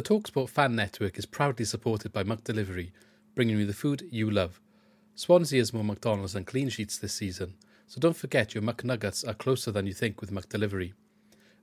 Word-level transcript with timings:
The 0.00 0.14
Talksport 0.14 0.48
fan 0.48 0.74
network 0.74 1.18
is 1.18 1.26
proudly 1.26 1.66
supported 1.66 2.10
by 2.10 2.24
McDelivery, 2.24 2.90
bringing 3.34 3.58
you 3.58 3.66
the 3.66 3.74
food 3.74 4.08
you 4.10 4.30
love. 4.30 4.58
Swansea 5.14 5.60
has 5.60 5.74
more 5.74 5.84
McDonald's 5.84 6.32
than 6.32 6.46
clean 6.46 6.70
sheets 6.70 6.96
this 6.96 7.12
season, 7.12 7.52
so 7.86 8.00
don't 8.00 8.16
forget 8.16 8.54
your 8.54 8.62
McNuggets 8.62 9.28
are 9.28 9.34
closer 9.34 9.70
than 9.70 9.86
you 9.86 9.92
think 9.92 10.22
with 10.22 10.32
McDelivery. 10.32 10.94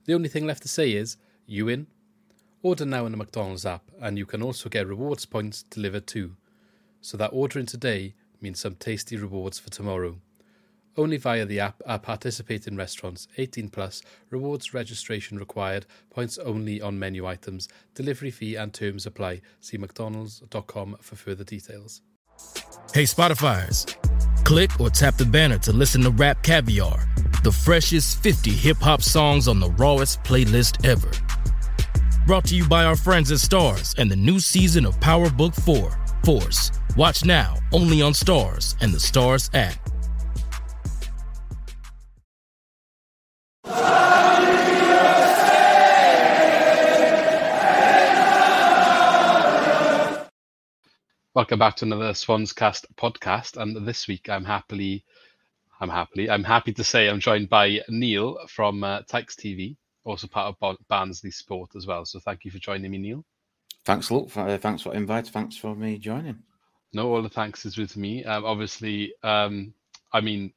The 0.04 0.14
only 0.14 0.28
thing 0.28 0.46
left 0.46 0.62
to 0.62 0.68
say 0.68 0.92
is, 0.92 1.16
you 1.46 1.68
in? 1.68 1.88
Order 2.62 2.86
now 2.86 3.06
in 3.06 3.10
the 3.10 3.18
McDonald's 3.18 3.66
app, 3.66 3.90
and 4.00 4.16
you 4.16 4.24
can 4.24 4.40
also 4.40 4.68
get 4.68 4.86
rewards 4.86 5.26
points 5.26 5.64
delivered 5.64 6.06
too. 6.06 6.36
So 7.00 7.16
that 7.16 7.32
ordering 7.32 7.66
today 7.66 8.14
means 8.40 8.60
some 8.60 8.76
tasty 8.76 9.16
rewards 9.16 9.58
for 9.58 9.70
tomorrow. 9.70 10.20
Only 10.98 11.16
via 11.16 11.46
the 11.46 11.60
app 11.60 11.80
are 11.86 12.00
participating 12.00 12.74
restaurants 12.74 13.28
18 13.38 13.68
plus, 13.68 14.02
rewards 14.30 14.74
registration 14.74 15.38
required, 15.38 15.86
points 16.10 16.38
only 16.38 16.82
on 16.82 16.98
menu 16.98 17.24
items, 17.24 17.68
delivery 17.94 18.32
fee 18.32 18.56
and 18.56 18.74
terms 18.74 19.06
apply. 19.06 19.42
See 19.60 19.78
mcdonalds.com 19.78 20.96
for 21.00 21.14
further 21.14 21.44
details. 21.44 22.02
Hey 22.92 23.04
Spotifyers, 23.04 23.94
click 24.44 24.80
or 24.80 24.90
tap 24.90 25.16
the 25.16 25.24
banner 25.24 25.58
to 25.58 25.72
listen 25.72 26.02
to 26.02 26.10
Rap 26.10 26.42
Caviar, 26.42 27.08
the 27.44 27.52
freshest 27.52 28.20
50 28.20 28.50
hip 28.50 28.78
hop 28.78 29.00
songs 29.00 29.46
on 29.46 29.60
the 29.60 29.70
rawest 29.70 30.24
playlist 30.24 30.84
ever. 30.84 31.10
Brought 32.26 32.46
to 32.46 32.56
you 32.56 32.66
by 32.66 32.84
our 32.84 32.96
friends 32.96 33.30
at 33.30 33.38
Starz 33.38 33.96
and 33.98 34.10
the 34.10 34.16
new 34.16 34.40
season 34.40 34.84
of 34.84 35.00
Power 35.00 35.30
Book 35.30 35.54
4, 35.54 35.96
Force. 36.24 36.72
Watch 36.96 37.24
now 37.24 37.56
only 37.72 38.02
on 38.02 38.14
Starz 38.14 38.74
and 38.80 38.92
the 38.92 38.98
Starz 38.98 39.48
app. 39.54 39.78
Welcome 51.38 51.60
back 51.60 51.76
to 51.76 51.84
another 51.84 52.14
Swans 52.14 52.52
Cast 52.52 52.92
podcast, 52.96 53.62
and 53.62 53.86
this 53.86 54.08
week 54.08 54.28
I'm 54.28 54.44
happily, 54.44 55.04
I'm 55.80 55.88
happily, 55.88 56.28
I'm 56.28 56.42
happy 56.42 56.72
to 56.72 56.82
say 56.82 57.08
I'm 57.08 57.20
joined 57.20 57.48
by 57.48 57.80
Neil 57.88 58.40
from 58.48 58.82
uh, 58.82 59.02
Tykes 59.02 59.36
TV, 59.36 59.76
also 60.02 60.26
part 60.26 60.56
of 60.60 60.76
Barnsley 60.88 61.30
Sport 61.30 61.76
as 61.76 61.86
well. 61.86 62.04
So 62.04 62.18
thank 62.18 62.44
you 62.44 62.50
for 62.50 62.58
joining 62.58 62.90
me, 62.90 62.98
Neil. 62.98 63.24
Thanks, 63.84 64.10
Luke. 64.10 64.36
Uh, 64.36 64.58
thanks 64.58 64.82
for 64.82 64.92
invite. 64.92 65.28
Thanks 65.28 65.56
for 65.56 65.76
me 65.76 65.96
joining. 65.98 66.42
No, 66.92 67.14
all 67.14 67.22
the 67.22 67.28
thanks 67.28 67.64
is 67.64 67.78
with 67.78 67.96
me. 67.96 68.24
Um, 68.24 68.44
obviously, 68.44 69.12
um, 69.22 69.72
I 70.12 70.20
mean, 70.20 70.52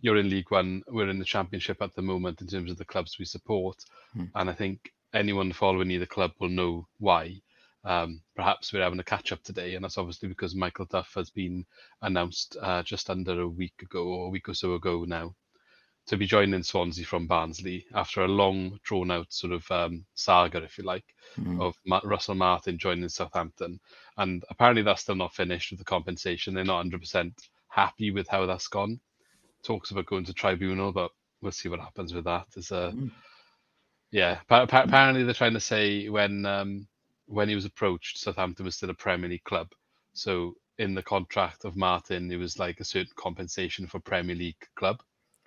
you're 0.00 0.16
in 0.16 0.30
League 0.30 0.50
One. 0.50 0.82
We're 0.88 1.10
in 1.10 1.20
the 1.20 1.24
Championship 1.24 1.80
at 1.80 1.94
the 1.94 2.02
moment 2.02 2.40
in 2.40 2.48
terms 2.48 2.72
of 2.72 2.76
the 2.76 2.84
clubs 2.84 3.20
we 3.20 3.24
support, 3.24 3.84
hmm. 4.12 4.24
and 4.34 4.50
I 4.50 4.52
think 4.52 4.92
anyone 5.14 5.52
following 5.52 5.92
either 5.92 6.06
club 6.06 6.32
will 6.40 6.48
know 6.48 6.88
why. 6.98 7.40
Um, 7.84 8.22
perhaps 8.34 8.72
we're 8.72 8.82
having 8.82 8.98
a 9.00 9.04
catch 9.04 9.32
up 9.32 9.42
today, 9.42 9.74
and 9.74 9.84
that's 9.84 9.98
obviously 9.98 10.28
because 10.28 10.54
Michael 10.54 10.86
Duff 10.86 11.12
has 11.14 11.30
been 11.30 11.66
announced 12.02 12.56
uh, 12.60 12.82
just 12.82 13.10
under 13.10 13.42
a 13.42 13.48
week 13.48 13.74
ago, 13.82 14.04
or 14.04 14.26
a 14.26 14.30
week 14.30 14.48
or 14.48 14.54
so 14.54 14.74
ago 14.74 15.04
now, 15.06 15.34
to 16.06 16.16
be 16.16 16.26
joining 16.26 16.62
Swansea 16.62 17.04
from 17.04 17.26
Barnsley 17.26 17.86
after 17.94 18.24
a 18.24 18.28
long, 18.28 18.78
drawn 18.84 19.10
out 19.10 19.32
sort 19.32 19.52
of 19.52 19.70
um, 19.70 20.04
saga, 20.14 20.62
if 20.62 20.78
you 20.78 20.84
like, 20.84 21.04
mm. 21.38 21.60
of 21.60 21.74
Ma- 21.86 22.00
Russell 22.04 22.34
Martin 22.34 22.78
joining 22.78 23.08
Southampton. 23.08 23.80
And 24.16 24.44
apparently 24.50 24.82
that's 24.82 25.02
still 25.02 25.14
not 25.14 25.34
finished 25.34 25.70
with 25.70 25.78
the 25.78 25.84
compensation. 25.84 26.54
They're 26.54 26.64
not 26.64 26.84
100% 26.86 27.32
happy 27.68 28.10
with 28.10 28.28
how 28.28 28.44
that's 28.46 28.68
gone. 28.68 29.00
Talks 29.62 29.90
about 29.90 30.06
going 30.06 30.26
to 30.26 30.34
tribunal, 30.34 30.92
but 30.92 31.10
we'll 31.40 31.52
see 31.52 31.70
what 31.70 31.80
happens 31.80 32.12
with 32.12 32.24
that. 32.24 32.46
There's 32.54 32.70
a, 32.70 32.92
mm. 32.94 33.10
yeah, 34.10 34.40
apparently 34.50 35.24
they're 35.24 35.34
trying 35.34 35.54
to 35.54 35.60
say 35.60 36.08
when. 36.08 36.46
Um, 36.46 36.86
when 37.26 37.48
he 37.48 37.54
was 37.54 37.64
approached, 37.64 38.18
Southampton 38.18 38.64
was 38.64 38.76
still 38.76 38.90
a 38.90 38.94
Premier 38.94 39.30
League 39.30 39.44
club. 39.44 39.68
So 40.12 40.54
in 40.78 40.94
the 40.94 41.02
contract 41.02 41.64
of 41.64 41.76
Martin, 41.76 42.30
it 42.30 42.36
was 42.36 42.58
like 42.58 42.80
a 42.80 42.84
certain 42.84 43.12
compensation 43.16 43.86
for 43.86 44.00
Premier 44.00 44.36
League 44.36 44.68
club. 44.76 45.02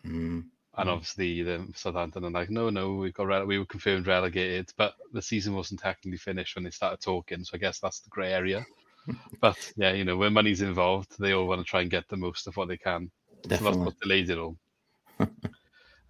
Mm. 0.05 0.45
And 0.77 0.89
obviously, 0.89 1.41
the 1.41 1.67
Southampton 1.75 2.23
are 2.23 2.29
like, 2.29 2.51
no, 2.51 2.69
no, 2.69 2.93
we 2.93 3.11
got 3.11 3.47
we 3.47 3.57
were 3.57 3.65
confirmed 3.65 4.05
relegated, 4.05 4.71
but 4.77 4.93
the 5.11 5.21
season 5.21 5.55
wasn't 5.55 5.79
technically 5.79 6.19
finished 6.19 6.55
when 6.55 6.63
they 6.63 6.69
started 6.69 7.01
talking. 7.01 7.43
So 7.43 7.51
I 7.55 7.57
guess 7.57 7.79
that's 7.79 7.99
the 7.99 8.09
grey 8.09 8.31
area. 8.31 8.63
but 9.41 9.57
yeah, 9.75 9.93
you 9.93 10.05
know, 10.05 10.17
when 10.17 10.33
money's 10.33 10.61
involved, 10.61 11.15
they 11.17 11.31
all 11.31 11.47
want 11.47 11.61
to 11.61 11.65
try 11.65 11.81
and 11.81 11.89
get 11.89 12.07
the 12.07 12.17
most 12.17 12.45
of 12.45 12.55
what 12.57 12.67
they 12.67 12.77
can. 12.77 13.09
Definitely. 13.41 13.57
So 13.57 13.63
that's 13.63 13.77
what 13.85 13.99
delayed 14.01 14.29
it 14.29 14.37
all. 14.37 14.57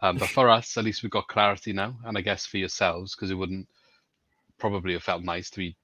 um, 0.02 0.18
but 0.18 0.30
for 0.30 0.50
us, 0.50 0.76
at 0.78 0.84
least 0.84 1.02
we've 1.02 1.12
got 1.12 1.30
clarity 1.30 1.72
now, 1.72 1.96
and 2.04 2.18
I 2.18 2.22
guess 2.22 2.46
for 2.46 2.58
yourselves, 2.58 3.16
because 3.16 3.32
it 3.32 3.36
wouldn't 3.36 3.70
probably 4.60 4.94
have 4.94 5.04
felt 5.04 5.24
nice 5.24 5.50
to 5.52 5.58
be 5.60 5.76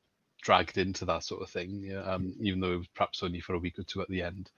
dragged 0.41 0.78
into 0.78 1.06
that 1.06 1.23
sort 1.23 1.41
of 1.41 1.50
thing, 1.50 1.81
yeah, 1.84 2.01
um, 2.01 2.34
even 2.39 2.59
though 2.59 2.73
it 2.73 2.78
was 2.78 2.88
perhaps 2.95 3.23
only 3.23 3.39
for 3.39 3.53
a 3.53 3.59
week 3.59 3.79
or 3.79 3.84
two 3.84 4.01
at 4.01 4.09
the 4.09 4.22
end. 4.22 4.51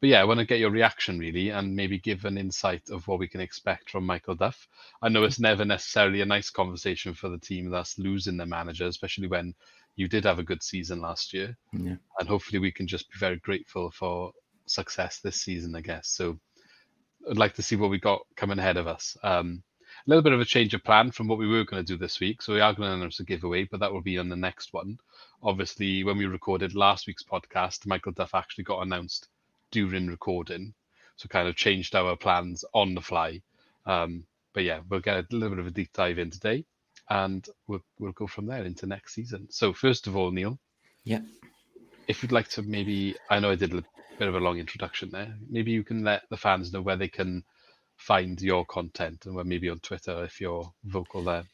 But 0.00 0.10
yeah, 0.10 0.20
I 0.20 0.24
want 0.24 0.38
to 0.38 0.46
get 0.46 0.60
your 0.60 0.70
reaction 0.70 1.18
really 1.18 1.50
and 1.50 1.74
maybe 1.74 1.98
give 1.98 2.24
an 2.24 2.38
insight 2.38 2.88
of 2.90 3.08
what 3.08 3.18
we 3.18 3.26
can 3.26 3.40
expect 3.40 3.90
from 3.90 4.06
Michael 4.06 4.36
Duff. 4.36 4.68
I 5.02 5.08
know 5.08 5.24
it's 5.24 5.40
never 5.40 5.64
necessarily 5.64 6.20
a 6.20 6.26
nice 6.26 6.50
conversation 6.50 7.14
for 7.14 7.28
the 7.28 7.38
team 7.38 7.68
that's 7.68 7.98
losing 7.98 8.36
their 8.36 8.46
manager, 8.46 8.86
especially 8.86 9.26
when 9.26 9.54
you 9.96 10.06
did 10.06 10.24
have 10.24 10.38
a 10.38 10.44
good 10.44 10.62
season 10.62 11.00
last 11.00 11.34
year. 11.34 11.56
Yeah. 11.72 11.96
And 12.20 12.28
hopefully 12.28 12.60
we 12.60 12.70
can 12.70 12.86
just 12.86 13.10
be 13.10 13.18
very 13.18 13.36
grateful 13.38 13.90
for 13.90 14.32
success 14.66 15.18
this 15.18 15.40
season, 15.40 15.74
I 15.74 15.80
guess. 15.80 16.08
So 16.08 16.38
I'd 17.28 17.36
like 17.36 17.54
to 17.54 17.62
see 17.62 17.74
what 17.74 17.90
we 17.90 17.98
got 17.98 18.20
coming 18.36 18.60
ahead 18.60 18.76
of 18.76 18.86
us. 18.86 19.16
Um, 19.24 19.64
little 20.08 20.22
bit 20.22 20.32
of 20.32 20.40
a 20.40 20.44
change 20.44 20.72
of 20.72 20.82
plan 20.82 21.10
from 21.10 21.28
what 21.28 21.38
we 21.38 21.46
were 21.46 21.64
going 21.64 21.84
to 21.84 21.92
do 21.92 21.98
this 21.98 22.18
week. 22.18 22.40
So 22.40 22.54
we 22.54 22.60
are 22.60 22.72
going 22.72 22.88
to 22.88 22.94
announce 22.94 23.20
a 23.20 23.24
giveaway, 23.24 23.64
but 23.64 23.80
that 23.80 23.92
will 23.92 24.00
be 24.00 24.18
on 24.18 24.30
the 24.30 24.36
next 24.36 24.72
one. 24.72 24.98
Obviously, 25.42 26.02
when 26.02 26.16
we 26.16 26.24
recorded 26.24 26.74
last 26.74 27.06
week's 27.06 27.22
podcast, 27.22 27.86
Michael 27.86 28.12
Duff 28.12 28.34
actually 28.34 28.64
got 28.64 28.80
announced 28.80 29.28
during 29.70 30.06
recording, 30.06 30.72
so 31.16 31.28
kind 31.28 31.46
of 31.46 31.56
changed 31.56 31.94
our 31.94 32.16
plans 32.16 32.64
on 32.72 32.94
the 32.94 33.02
fly. 33.02 33.42
Um, 33.84 34.24
but 34.54 34.64
yeah, 34.64 34.80
we'll 34.88 35.00
get 35.00 35.18
a 35.18 35.26
little 35.30 35.50
bit 35.50 35.58
of 35.58 35.66
a 35.66 35.70
deep 35.70 35.92
dive 35.92 36.18
in 36.18 36.30
today, 36.30 36.64
and 37.10 37.46
we'll 37.66 37.84
we'll 37.98 38.12
go 38.12 38.26
from 38.26 38.46
there 38.46 38.64
into 38.64 38.86
next 38.86 39.14
season. 39.14 39.46
So 39.50 39.74
first 39.74 40.06
of 40.06 40.16
all, 40.16 40.30
Neil, 40.30 40.58
yeah, 41.04 41.20
if 42.08 42.22
you'd 42.22 42.32
like 42.32 42.48
to 42.48 42.62
maybe, 42.62 43.14
I 43.28 43.40
know 43.40 43.50
I 43.50 43.56
did 43.56 43.74
a 43.74 43.84
bit 44.18 44.28
of 44.28 44.34
a 44.34 44.40
long 44.40 44.58
introduction 44.58 45.10
there. 45.10 45.34
Maybe 45.50 45.70
you 45.70 45.84
can 45.84 46.02
let 46.02 46.22
the 46.30 46.38
fans 46.38 46.72
know 46.72 46.80
where 46.80 46.96
they 46.96 47.08
can 47.08 47.44
find 47.98 48.40
your 48.40 48.64
content 48.64 49.26
and 49.26 49.36
maybe 49.44 49.68
on 49.68 49.80
Twitter 49.80 50.24
if 50.24 50.40
you're 50.40 50.72
vocal 50.84 51.22
there? 51.22 51.44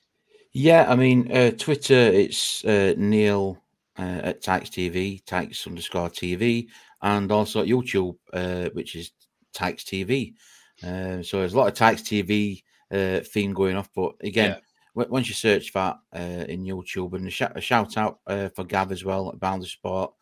Yeah, 0.52 0.86
I 0.88 0.94
mean, 0.94 1.32
uh, 1.32 1.50
Twitter, 1.50 1.94
it's 1.94 2.64
uh, 2.64 2.94
Neil 2.96 3.60
uh, 3.98 4.20
at 4.22 4.42
Tykes 4.42 4.70
TV, 4.70 5.24
Tykes 5.24 5.66
underscore 5.66 6.10
TV, 6.10 6.68
and 7.02 7.32
also 7.32 7.64
YouTube, 7.64 8.16
uh, 8.32 8.68
which 8.72 8.94
is 8.94 9.10
Tykes 9.52 9.82
TV. 9.82 10.34
Uh, 10.82 11.22
so 11.22 11.38
there's 11.38 11.54
a 11.54 11.56
lot 11.56 11.68
of 11.68 11.74
Tykes 11.74 12.02
TV 12.02 12.62
uh, 12.92 13.20
theme 13.20 13.52
going 13.52 13.76
off, 13.76 13.90
but 13.96 14.14
again, 14.20 14.56
yeah. 14.94 15.04
once 15.08 15.26
you 15.26 15.34
search 15.34 15.72
that 15.72 15.96
uh, 16.14 16.44
in 16.48 16.64
YouTube, 16.64 17.14
and 17.14 17.26
a, 17.26 17.30
sh- 17.30 17.42
a 17.42 17.60
shout 17.60 17.96
out 17.96 18.20
for 18.54 18.62
Gav 18.64 18.92
as 18.92 19.04
well 19.04 19.30
at 19.30 19.40
Barnsley 19.40 19.68
Sport. 19.68 20.12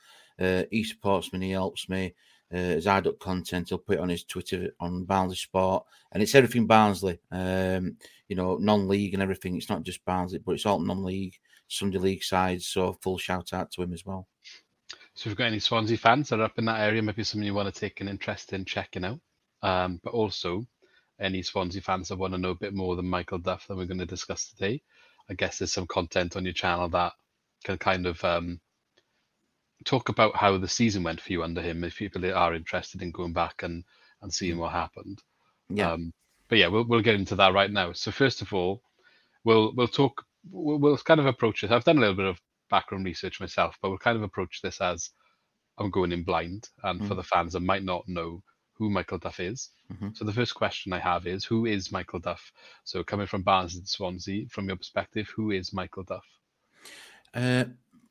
Uh, 0.41 0.62
he 0.70 0.82
supports 0.82 1.31
me, 1.32 1.47
he 1.47 1.52
helps 1.52 1.91
me 1.91 2.14
uh, 2.54 2.81
I 2.87 3.02
content, 3.20 3.69
he'll 3.69 3.78
put 3.78 3.96
it 3.96 4.00
on 4.00 4.08
his 4.08 4.25
Twitter 4.25 4.70
on 4.78 5.04
Barnsley 5.04 5.37
Sport, 5.37 5.84
and 6.12 6.22
it's 6.22 6.34
everything 6.34 6.66
Barnsley. 6.66 7.19
Um, 7.31 7.96
you 8.28 8.37
know, 8.37 8.56
non-league 8.56 9.14
and 9.14 9.22
everything. 9.22 9.56
It's 9.56 9.69
not 9.69 9.82
just 9.82 10.04
Barnsley, 10.04 10.38
but 10.38 10.52
it's 10.52 10.66
all 10.66 10.78
non-league, 10.78 11.34
Sunday 11.69 11.99
league 11.99 12.22
sides. 12.22 12.66
So 12.66 12.94
full 13.00 13.19
shout 13.19 13.52
out 13.52 13.70
to 13.72 13.82
him 13.82 13.93
as 13.93 14.04
well. 14.04 14.26
So 15.14 15.22
if 15.22 15.26
you've 15.26 15.37
got 15.37 15.46
any 15.46 15.58
Swansea 15.58 15.99
fans 15.99 16.28
that 16.28 16.40
are 16.40 16.44
up 16.44 16.58
in 16.58 16.64
that 16.66 16.81
area, 16.81 17.02
maybe 17.02 17.25
something 17.25 17.46
you 17.46 17.54
want 17.54 17.72
to 17.72 17.81
take 17.81 18.00
an 18.00 18.08
interest 18.08 18.52
in 18.52 18.64
checking 18.64 19.04
out. 19.04 19.20
Um, 19.62 20.00
but 20.02 20.12
also 20.12 20.66
any 21.20 21.43
Swansea 21.43 21.82
fans 21.82 22.08
that 22.08 22.19
want 22.19 22.34
to 22.34 22.38
know 22.38 22.50
a 22.50 22.54
bit 22.54 22.75
more 22.75 22.96
than 22.96 23.08
Michael 23.08 23.38
Duff 23.38 23.66
that 23.66 23.76
we're 23.76 23.87
going 23.87 23.99
to 23.99 24.06
discuss 24.06 24.49
today. 24.49 24.82
I 25.31 25.34
guess 25.34 25.58
there's 25.58 25.72
some 25.72 25.87
content 25.87 26.37
on 26.37 26.44
your 26.44 26.54
channel 26.54 26.88
that 26.90 27.12
can 27.64 27.78
kind 27.78 28.06
of 28.06 28.22
um, 28.25 28.60
talk 29.84 30.08
about 30.08 30.37
how 30.37 30.56
the 30.58 30.69
season 30.69 31.02
went 31.02 31.20
for 31.20 31.32
you 31.32 31.43
under 31.43 31.61
him 31.62 31.84
if 31.84 31.96
people 31.96 32.25
are 32.34 32.55
interested 32.55 33.02
in 33.02 33.11
going 33.11 33.32
back 33.32 33.62
and 33.62 33.84
and 34.23 34.32
seeing 34.32 34.58
what 34.58 34.73
happened. 34.73 35.23
Yeah. 35.69 35.93
Um, 35.93 36.12
but 36.49 36.58
yeah, 36.58 36.69
we'll 36.69 36.84
we'll 36.84 37.00
get 37.00 37.14
into 37.14 37.34
that 37.37 37.55
right 37.55 37.70
now. 37.70 37.93
So 37.93 38.11
first 38.11 38.43
of 38.43 38.52
all, 38.52 38.82
we'll 39.44 39.73
we'll 39.75 39.88
talk. 39.88 40.25
We'll, 40.50 40.79
we'll 40.79 40.96
kind 40.99 41.20
of 41.20 41.26
approach 41.26 41.61
this. 41.62 41.70
I've 41.70 41.84
done 41.84 41.99
a 41.99 42.00
little 42.00 42.17
bit 42.17 42.26
of 42.26 42.40
background 42.70 43.05
research 43.05 43.40
myself, 43.40 43.76
but 43.81 43.88
we'll 43.90 43.99
kind 43.99 44.17
of 44.17 44.23
approach 44.23 44.61
this 44.62 44.81
as 44.81 45.11
I'm 45.79 45.90
going 45.90 46.12
in 46.12 46.23
blind, 46.25 46.69
and 46.82 47.00
for 47.06 47.14
Mm. 47.14 47.17
the 47.17 47.23
fans 47.23 47.52
that 47.52 47.61
might 47.61 47.85
not 47.85 48.06
know 48.08 48.43
who 48.75 48.90
Michael 48.90 49.19
Duff 49.19 49.38
is. 49.40 49.70
Mhm. 49.93 50.17
So 50.17 50.25
the 50.25 50.32
first 50.32 50.55
question 50.55 50.93
I 50.93 50.99
have 50.99 51.26
is, 51.26 51.44
who 51.44 51.67
is 51.67 51.93
Michael 51.93 52.19
Duff? 52.19 52.52
So 52.85 53.05
coming 53.05 53.26
from 53.26 53.43
Barnes 53.43 53.76
and 53.76 53.87
Swansea, 53.88 54.49
from 54.49 54.67
your 54.67 54.76
perspective, 54.76 55.28
who 55.35 55.50
is 55.52 55.73
Michael 55.73 56.02
Duff? 56.02 56.25
Uh, 57.35 57.64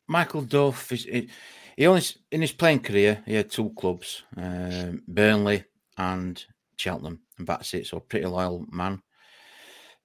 Michael 0.07 0.41
Duff 0.44 0.91
is 0.91 1.03
he, 1.06 1.29
he 1.77 1.88
only 1.88 2.03
in 2.31 2.41
his 2.41 2.51
playing 2.51 2.81
career 2.81 3.23
he 3.25 3.35
had 3.35 3.50
two 3.50 3.71
clubs, 3.71 4.23
um, 4.38 5.03
Burnley 5.07 5.63
and 5.97 6.44
Cheltenham, 6.77 7.21
and 7.38 7.47
that's 7.47 7.73
it. 7.73 7.88
So 7.88 8.00
pretty 8.00 8.25
loyal 8.25 8.65
man. 8.71 9.01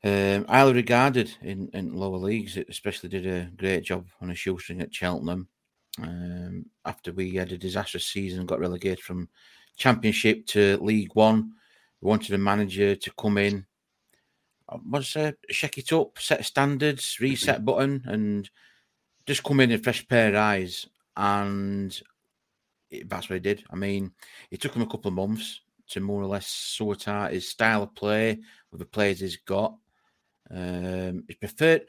Um, 0.04 0.44
highly 0.44 0.74
regarded 0.74 1.34
in, 1.42 1.68
in 1.72 1.94
lower 1.94 2.18
leagues, 2.18 2.56
especially 2.68 3.08
did 3.08 3.26
a 3.26 3.50
great 3.56 3.84
job 3.84 4.06
on 4.20 4.30
a 4.30 4.34
shoestring 4.34 4.80
at 4.80 4.94
Cheltenham. 4.94 5.48
Um, 6.00 6.66
after 6.84 7.12
we 7.12 7.34
had 7.34 7.50
a 7.52 7.58
disastrous 7.58 8.06
season, 8.06 8.46
got 8.46 8.60
relegated 8.60 9.00
from 9.00 9.28
Championship 9.76 10.46
to 10.46 10.78
League 10.78 11.14
One, 11.14 11.52
we 12.00 12.08
wanted 12.08 12.34
a 12.34 12.38
manager 12.38 12.94
to 12.94 13.12
come 13.18 13.38
in, 13.38 13.66
was 14.90 15.16
uh, 15.16 15.32
shake 15.50 15.78
it 15.78 15.92
up, 15.92 16.18
set 16.18 16.44
standards, 16.44 17.18
reset 17.20 17.64
button, 17.64 18.02
and 18.06 18.50
just 19.26 19.42
come 19.42 19.60
in 19.60 19.72
a 19.72 19.78
fresh 19.78 20.06
pair 20.06 20.30
of 20.30 20.36
eyes, 20.36 20.86
and 21.16 21.98
it, 22.90 23.08
that's 23.08 23.28
what 23.28 23.34
he 23.34 23.40
did. 23.40 23.64
I 23.70 23.76
mean, 23.76 24.12
it 24.50 24.60
took 24.60 24.74
him 24.74 24.82
a 24.82 24.86
couple 24.86 25.08
of 25.08 25.14
months 25.14 25.60
to 25.88 26.00
more 26.00 26.22
or 26.22 26.26
less 26.26 26.46
sort 26.46 27.08
out 27.08 27.32
his 27.32 27.48
style 27.48 27.84
of 27.84 27.94
play 27.94 28.38
with 28.70 28.80
the 28.80 28.86
players 28.86 29.20
he's 29.20 29.36
got. 29.36 29.76
Um, 30.50 31.24
he 31.28 31.34
preferred, 31.34 31.86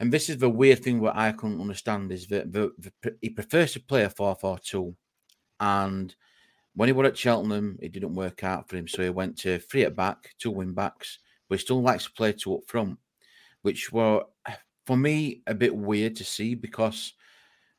and 0.00 0.12
this 0.12 0.28
is 0.28 0.38
the 0.38 0.48
weird 0.48 0.82
thing 0.82 1.00
what 1.00 1.16
I 1.16 1.32
couldn't 1.32 1.60
understand 1.60 2.10
is 2.10 2.26
that 2.28 2.52
the, 2.52 2.72
the, 2.78 3.16
he 3.20 3.30
prefers 3.30 3.72
to 3.72 3.80
play 3.80 4.04
a 4.04 4.10
4 4.10 4.34
4 4.34 4.58
2. 4.58 4.94
And 5.60 6.14
when 6.74 6.88
he 6.88 6.92
was 6.92 7.08
at 7.08 7.18
Cheltenham, 7.18 7.78
it 7.82 7.92
didn't 7.92 8.14
work 8.14 8.42
out 8.42 8.68
for 8.68 8.76
him. 8.76 8.88
So 8.88 9.02
he 9.02 9.10
went 9.10 9.36
to 9.38 9.58
three 9.58 9.84
at 9.84 9.94
back, 9.94 10.34
two 10.38 10.50
wing 10.50 10.72
backs, 10.72 11.18
but 11.48 11.58
he 11.58 11.62
still 11.62 11.82
likes 11.82 12.04
to 12.04 12.12
play 12.12 12.32
two 12.32 12.54
up 12.54 12.62
front, 12.66 12.98
which 13.62 13.92
were, 13.92 14.24
for 14.86 14.96
me, 14.96 15.42
a 15.46 15.54
bit 15.54 15.76
weird 15.76 16.16
to 16.16 16.24
see 16.24 16.54
because 16.54 17.12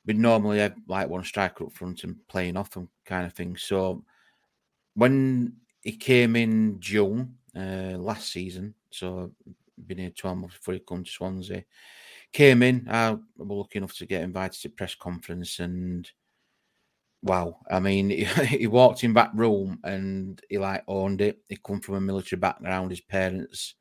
we 0.06 0.14
normally 0.14 0.60
have 0.60 0.76
like 0.88 1.10
one 1.10 1.24
striker 1.24 1.66
up 1.66 1.74
front 1.74 2.04
and 2.04 2.16
playing 2.28 2.58
off 2.58 2.72
them 2.72 2.90
kind 3.06 3.26
of 3.26 3.34
thing. 3.34 3.56
So 3.56 4.04
when 4.96 5.54
he 5.82 5.94
came 5.94 6.36
in 6.36 6.80
June 6.80 7.36
uh, 7.56 7.98
last 7.98 8.32
season, 8.32 8.74
so 8.90 9.32
been 9.88 9.98
here 9.98 10.12
12 10.12 10.38
months 10.38 10.58
before 10.58 10.74
he 10.76 10.80
come 10.80 11.04
to 11.04 11.12
Swansea, 11.12 11.64
came 12.32 12.64
in. 12.64 12.88
I 12.90 13.12
was 13.12 13.20
lucky 13.38 13.78
enough 13.78 13.96
to 13.98 14.06
get 14.06 14.24
invited 14.24 14.62
to 14.62 14.70
press 14.70 14.96
conference, 14.96 15.60
and 15.60 16.10
wow, 17.24 17.58
I 17.70 17.80
mean, 17.80 18.10
he, 18.10 18.26
he 18.26 18.68
walked 18.68 19.04
in 19.04 19.14
that 19.14 19.32
room 19.36 19.80
and 19.84 20.42
he 20.50 20.58
like 20.58 20.84
owned 20.88 21.22
it. 21.22 21.40
He 21.48 21.58
come 21.58 21.80
from 21.80 21.96
a 21.96 22.02
military 22.02 22.40
background, 22.40 22.92
his 22.92 23.02
parents, 23.02 23.76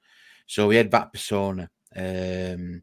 so 0.46 0.70
he 0.70 0.76
had 0.76 0.90
that 0.90 1.12
persona. 1.12 1.70
Um, 1.96 2.82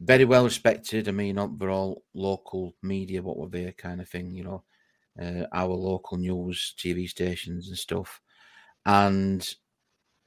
very 0.00 0.24
well 0.24 0.44
respected. 0.44 1.08
I 1.08 1.12
mean, 1.12 1.36
we're 1.58 1.70
all 1.70 2.04
local 2.14 2.74
media, 2.82 3.22
what 3.22 3.38
were 3.38 3.48
they 3.48 3.72
kind 3.72 4.00
of 4.00 4.08
thing, 4.08 4.30
you 4.34 4.44
know, 4.44 4.64
uh, 5.20 5.46
our 5.52 5.68
local 5.74 6.18
news, 6.18 6.74
TV 6.78 7.08
stations 7.08 7.68
and 7.68 7.78
stuff. 7.78 8.20
And 8.84 9.46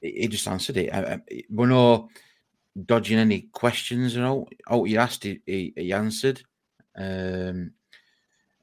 he 0.01 0.27
just 0.27 0.47
answered 0.47 0.77
it. 0.77 0.93
I, 0.93 1.13
I, 1.15 1.43
we're 1.49 1.67
no 1.67 2.09
dodging 2.85 3.19
any 3.19 3.41
questions, 3.53 4.15
you 4.15 4.21
know. 4.21 4.47
Oh, 4.67 4.85
you 4.85 4.97
asked, 4.97 5.23
he, 5.23 5.41
he, 5.45 5.73
he 5.75 5.93
answered. 5.93 6.41
Um, 6.95 7.73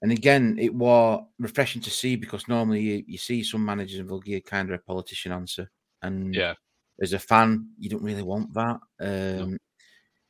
and 0.02 0.12
again, 0.12 0.58
it 0.58 0.74
was 0.74 1.24
refreshing 1.38 1.82
to 1.82 1.90
see 1.90 2.16
because 2.16 2.48
normally 2.48 2.80
you, 2.80 3.04
you 3.06 3.18
see 3.18 3.42
some 3.42 3.64
managers 3.64 4.00
and 4.00 4.08
they'll 4.08 4.20
give 4.20 4.44
kind 4.44 4.68
of 4.70 4.74
a 4.78 4.82
politician 4.82 5.32
answer. 5.32 5.70
And 6.02 6.34
Yeah, 6.34 6.54
as 7.00 7.12
a 7.12 7.18
fan, 7.18 7.70
you 7.78 7.88
don't 7.90 8.02
really 8.02 8.22
want 8.22 8.52
that. 8.54 8.80
Um, 9.00 9.58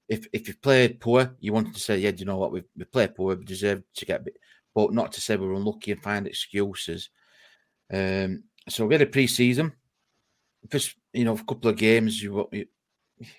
If 0.09 0.27
if 0.33 0.47
you've 0.47 0.63
played 0.63 1.01
poor, 1.01 1.35
you 1.41 1.53
wanted 1.53 1.75
to 1.75 1.81
say, 1.81 1.99
yeah, 1.99 2.13
do 2.13 2.21
you 2.21 2.27
know 2.27 2.37
what? 2.37 2.53
We 2.53 2.63
we 2.77 2.85
played 2.85 3.15
poor, 3.15 3.37
we 3.37 3.45
deserve 3.45 3.83
to 3.95 4.07
get 4.07 4.25
bit, 4.25 4.37
but 4.75 4.93
not 4.93 5.13
to 5.13 5.21
say 5.21 5.37
we're 5.37 5.55
unlucky 5.55 5.93
and 5.93 6.03
find 6.03 6.27
excuses. 6.27 7.11
Um, 7.93 8.45
so 8.69 8.87
we 8.87 8.95
had 8.95 9.03
a 9.03 9.07
pre-season. 9.07 9.73
First, 10.71 10.97
you 11.13 11.25
know, 11.25 11.35
a 11.35 11.45
couple 11.45 11.71
of 11.71 11.77
games, 11.77 12.23
you 12.23 12.49
you, 12.53 12.67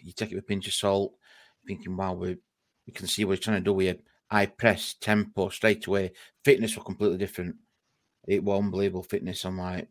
you 0.01 0.11
take 0.13 0.31
it 0.31 0.35
with 0.35 0.43
a 0.43 0.47
pinch 0.47 0.67
of 0.67 0.73
salt, 0.73 1.13
thinking, 1.65 1.95
wow, 1.95 2.13
we 2.13 2.37
we 2.85 2.93
can 2.93 3.07
see 3.07 3.23
what 3.23 3.37
he's 3.37 3.43
trying 3.43 3.63
to 3.63 3.73
do. 3.73 3.79
Had 3.79 4.01
high 4.29 4.45
press, 4.47 4.95
tempo, 4.99 5.49
straight 5.49 5.85
away. 5.87 6.11
Fitness 6.43 6.75
were 6.75 6.83
completely 6.83 7.17
different. 7.17 7.55
It 8.27 8.43
was 8.43 8.59
unbelievable 8.59 9.03
fitness. 9.03 9.45
I'm 9.45 9.57
like, 9.57 9.87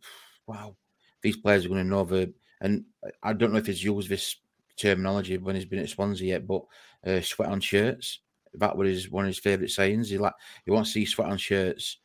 wow, 0.47 0.77
these 1.23 1.39
players 1.39 1.65
are 1.65 1.69
going 1.69 1.83
to 1.83 1.89
know 1.89 2.05
the. 2.05 2.33
And 2.61 2.85
I 3.23 3.33
don't 3.33 3.53
know 3.53 3.59
if 3.59 3.67
he's 3.67 3.85
used 3.85 4.09
this 4.09 4.37
terminology 4.77 5.39
when 5.39 5.55
he's 5.55 5.65
been 5.65 5.81
at 5.81 5.89
Swansea 5.89 6.29
yet, 6.29 6.47
but 6.47 6.63
uh, 7.07 7.21
sweat 7.21 7.49
on 7.49 7.61
shirts. 7.61 8.21
That 8.55 8.77
was 8.77 9.11
one 9.11 9.25
of 9.25 9.29
his 9.29 9.39
favourite 9.39 9.71
sayings. 9.71 10.09
He 10.09 10.19
like 10.19 10.35
he 10.65 10.71
wants 10.71 10.91
to 10.91 10.95
see 10.95 11.07
sweat 11.07 11.29
on 11.29 11.39
shirts. 11.39 11.99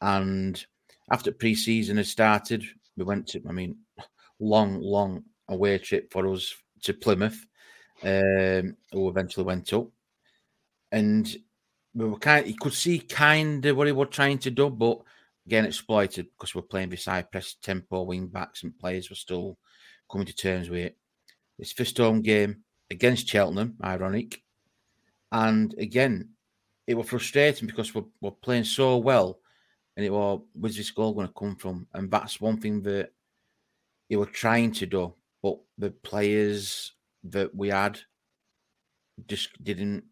And 0.00 0.64
after 1.10 1.32
pre-season 1.32 1.96
had 1.96 2.06
started, 2.06 2.64
we 2.96 3.04
went 3.04 3.26
to. 3.28 3.42
I 3.48 3.52
mean, 3.52 3.76
long, 4.38 4.80
long 4.80 5.24
away 5.48 5.78
trip 5.78 6.12
for 6.12 6.26
us 6.28 6.54
to 6.82 6.92
Plymouth, 6.92 7.46
um, 8.02 8.76
who 8.92 9.08
eventually 9.08 9.44
went 9.44 9.72
up, 9.72 9.88
and 10.92 11.34
we 11.94 12.06
were 12.06 12.18
kind. 12.18 12.46
You 12.46 12.56
could 12.56 12.74
see 12.74 12.98
kind 12.98 13.64
of 13.64 13.76
what 13.76 13.86
he 13.86 13.92
was 13.92 14.08
trying 14.10 14.38
to 14.38 14.50
do, 14.50 14.68
but 14.68 15.00
again 15.46 15.64
exploited 15.64 16.26
because 16.30 16.54
we're 16.54 16.62
playing 16.62 16.88
beside 16.88 17.30
press 17.30 17.56
tempo 17.62 18.02
wing 18.02 18.26
backs 18.26 18.62
and 18.62 18.78
players 18.78 19.10
were 19.10 19.16
still 19.16 19.58
coming 20.10 20.26
to 20.26 20.34
terms 20.34 20.70
with 20.70 20.80
it. 20.80 20.96
His 21.58 21.72
first 21.72 21.96
home 21.98 22.20
game 22.22 22.62
against 22.90 23.28
Cheltenham, 23.28 23.76
ironic. 23.82 24.42
And 25.32 25.74
again, 25.78 26.30
it 26.86 26.94
was 26.94 27.08
frustrating 27.08 27.66
because 27.66 27.94
we're, 27.94 28.04
we're 28.20 28.30
playing 28.30 28.64
so 28.64 28.96
well. 28.98 29.38
And 29.96 30.04
it 30.04 30.10
was, 30.10 30.42
where's 30.54 30.76
this 30.76 30.90
goal 30.90 31.14
going 31.14 31.28
to 31.28 31.32
come 31.32 31.56
from? 31.56 31.86
And 31.94 32.10
that's 32.10 32.40
one 32.40 32.58
thing 32.58 32.82
that 32.82 33.12
they 34.10 34.16
were 34.16 34.26
trying 34.26 34.72
to 34.72 34.86
do. 34.86 35.14
But 35.42 35.58
the 35.78 35.90
players 35.90 36.92
that 37.24 37.54
we 37.54 37.68
had 37.68 38.00
just 39.28 39.62
didn't, 39.62 40.04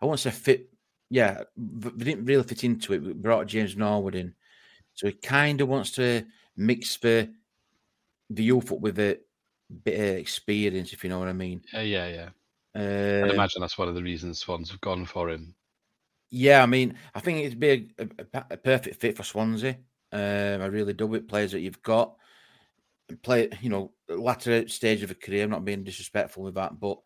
I 0.00 0.06
won't 0.06 0.20
say 0.20 0.30
fit. 0.30 0.70
Yeah, 1.10 1.42
they 1.56 2.04
didn't 2.04 2.24
really 2.24 2.42
fit 2.42 2.64
into 2.64 2.94
it. 2.94 3.02
We 3.02 3.12
brought 3.12 3.46
James 3.46 3.76
Norwood 3.76 4.14
in. 4.14 4.34
So 4.94 5.06
he 5.06 5.12
kind 5.12 5.60
of 5.60 5.68
wants 5.68 5.90
to 5.92 6.24
mix 6.56 6.96
the, 6.96 7.30
the 8.30 8.42
youth 8.42 8.72
up 8.72 8.80
with 8.80 8.98
a 8.98 9.20
bit 9.84 9.98
of 9.98 10.16
experience, 10.16 10.92
if 10.92 11.02
you 11.02 11.10
know 11.10 11.18
what 11.18 11.28
I 11.28 11.32
mean. 11.32 11.62
yeah, 11.72 11.82
yeah, 11.82 12.08
yeah. 12.08 12.28
Uh, 12.76 13.24
I'd 13.24 13.30
imagine 13.30 13.62
that's 13.62 13.78
one 13.78 13.88
of 13.88 13.94
the 13.94 14.02
reasons 14.02 14.38
Swans 14.38 14.70
have 14.70 14.80
gone 14.80 15.06
for 15.06 15.30
him. 15.30 15.54
Yeah, 16.30 16.62
I 16.62 16.66
mean, 16.66 16.98
I 17.14 17.20
think 17.20 17.38
it'd 17.38 17.60
be 17.60 17.90
a, 17.98 18.08
a, 18.34 18.44
a 18.50 18.56
perfect 18.56 19.00
fit 19.00 19.16
for 19.16 19.22
Swansea. 19.22 19.78
Um, 20.12 20.62
I 20.62 20.66
really 20.66 20.92
do 20.92 21.06
with 21.06 21.28
players 21.28 21.52
that 21.52 21.60
you've 21.60 21.82
got. 21.82 22.16
Play, 23.22 23.48
you 23.60 23.70
know, 23.70 23.92
latter 24.08 24.68
stage 24.68 25.02
of 25.02 25.10
a 25.10 25.14
career. 25.14 25.44
I'm 25.44 25.50
not 25.50 25.64
being 25.64 25.84
disrespectful 25.84 26.42
with 26.42 26.54
that, 26.54 26.78
but 26.78 26.98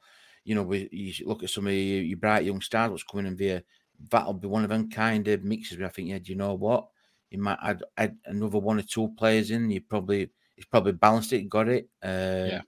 you 0.44 0.54
know, 0.54 0.62
we 0.62 0.88
you 0.90 1.12
look 1.26 1.42
at 1.42 1.50
some 1.50 1.66
of 1.66 1.72
your, 1.72 2.02
your 2.02 2.18
bright 2.18 2.44
young 2.44 2.60
stars 2.60 2.90
what's 2.90 3.02
coming 3.02 3.26
in 3.26 3.36
there. 3.36 3.62
That'll 4.10 4.32
be 4.32 4.48
one 4.48 4.64
of 4.64 4.70
them 4.70 4.90
kind 4.90 5.28
of 5.28 5.44
mixes 5.44 5.78
where 5.78 5.88
I 5.88 5.90
think, 5.90 6.08
yeah, 6.08 6.18
do 6.18 6.32
you 6.32 6.38
know 6.38 6.54
what? 6.54 6.88
You 7.30 7.38
might 7.38 7.58
add, 7.62 7.82
add 7.96 8.16
another 8.24 8.58
one 8.58 8.78
or 8.78 8.82
two 8.82 9.08
players 9.16 9.50
in. 9.50 9.70
You 9.70 9.82
probably 9.82 10.30
it's 10.60 10.68
probably 10.68 10.92
balanced 10.92 11.32
it, 11.32 11.48
got 11.48 11.68
it. 11.68 11.88
Uh, 12.02 12.46
Yeah. 12.48 12.60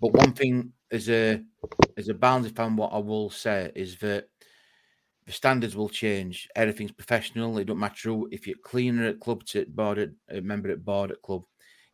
But 0.00 0.12
one 0.12 0.32
thing 0.32 0.72
as 0.92 1.08
a 1.08 1.42
as 1.96 2.08
a 2.08 2.14
Barnsley 2.14 2.52
fan, 2.52 2.76
what 2.76 2.92
I 2.92 2.98
will 2.98 3.30
say 3.30 3.72
is 3.74 3.98
that 3.98 4.28
the 5.26 5.32
standards 5.32 5.74
will 5.74 5.88
change. 5.88 6.48
Everything's 6.54 6.92
professional. 6.92 7.58
It 7.58 7.64
don't 7.64 7.80
matter 7.80 8.10
who. 8.10 8.28
If 8.30 8.46
you're 8.46 8.58
cleaner 8.62 9.08
at 9.08 9.18
club 9.18 9.44
to 9.46 9.66
board 9.66 9.98
at 9.98 10.10
a 10.28 10.40
member 10.40 10.70
at 10.70 10.84
board 10.84 11.10
at 11.10 11.22
club, 11.22 11.42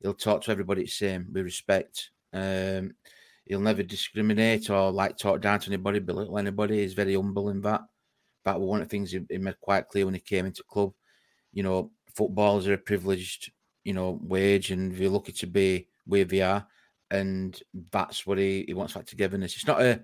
he'll 0.00 0.12
talk 0.12 0.42
to 0.42 0.50
everybody 0.50 0.82
the 0.82 0.88
same 0.88 1.28
with 1.32 1.44
respect. 1.44 2.10
Um, 2.34 2.94
he'll 3.46 3.60
never 3.60 3.82
discriminate 3.82 4.68
or 4.68 4.90
like 4.90 5.16
talk 5.16 5.40
down 5.40 5.60
to 5.60 5.70
anybody, 5.70 5.98
belittle 6.00 6.36
anybody. 6.36 6.80
He's 6.80 6.92
very 6.92 7.14
humble 7.14 7.48
in 7.48 7.62
that. 7.62 7.82
That 8.44 8.60
was 8.60 8.68
one 8.68 8.82
of 8.82 8.88
the 8.88 8.90
things 8.90 9.12
he, 9.12 9.20
he 9.30 9.38
made 9.38 9.60
quite 9.60 9.88
clear 9.88 10.04
when 10.04 10.14
he 10.14 10.20
came 10.20 10.44
into 10.44 10.62
club. 10.64 10.92
You 11.52 11.62
know, 11.62 11.90
footballers 12.14 12.66
are 12.66 12.74
a 12.74 12.78
privileged, 12.78 13.50
you 13.84 13.92
know, 13.92 14.18
wage, 14.22 14.70
and 14.70 14.96
we're 14.96 15.10
lucky 15.10 15.32
to 15.32 15.46
be 15.46 15.88
where 16.06 16.26
we 16.26 16.40
are. 16.40 16.66
And 17.10 17.60
that's 17.90 18.26
what 18.26 18.38
he, 18.38 18.64
he 18.66 18.74
wants 18.74 18.94
that 18.94 19.06
togetherness. 19.06 19.54
It's 19.54 19.66
not 19.66 19.82
a 19.82 20.02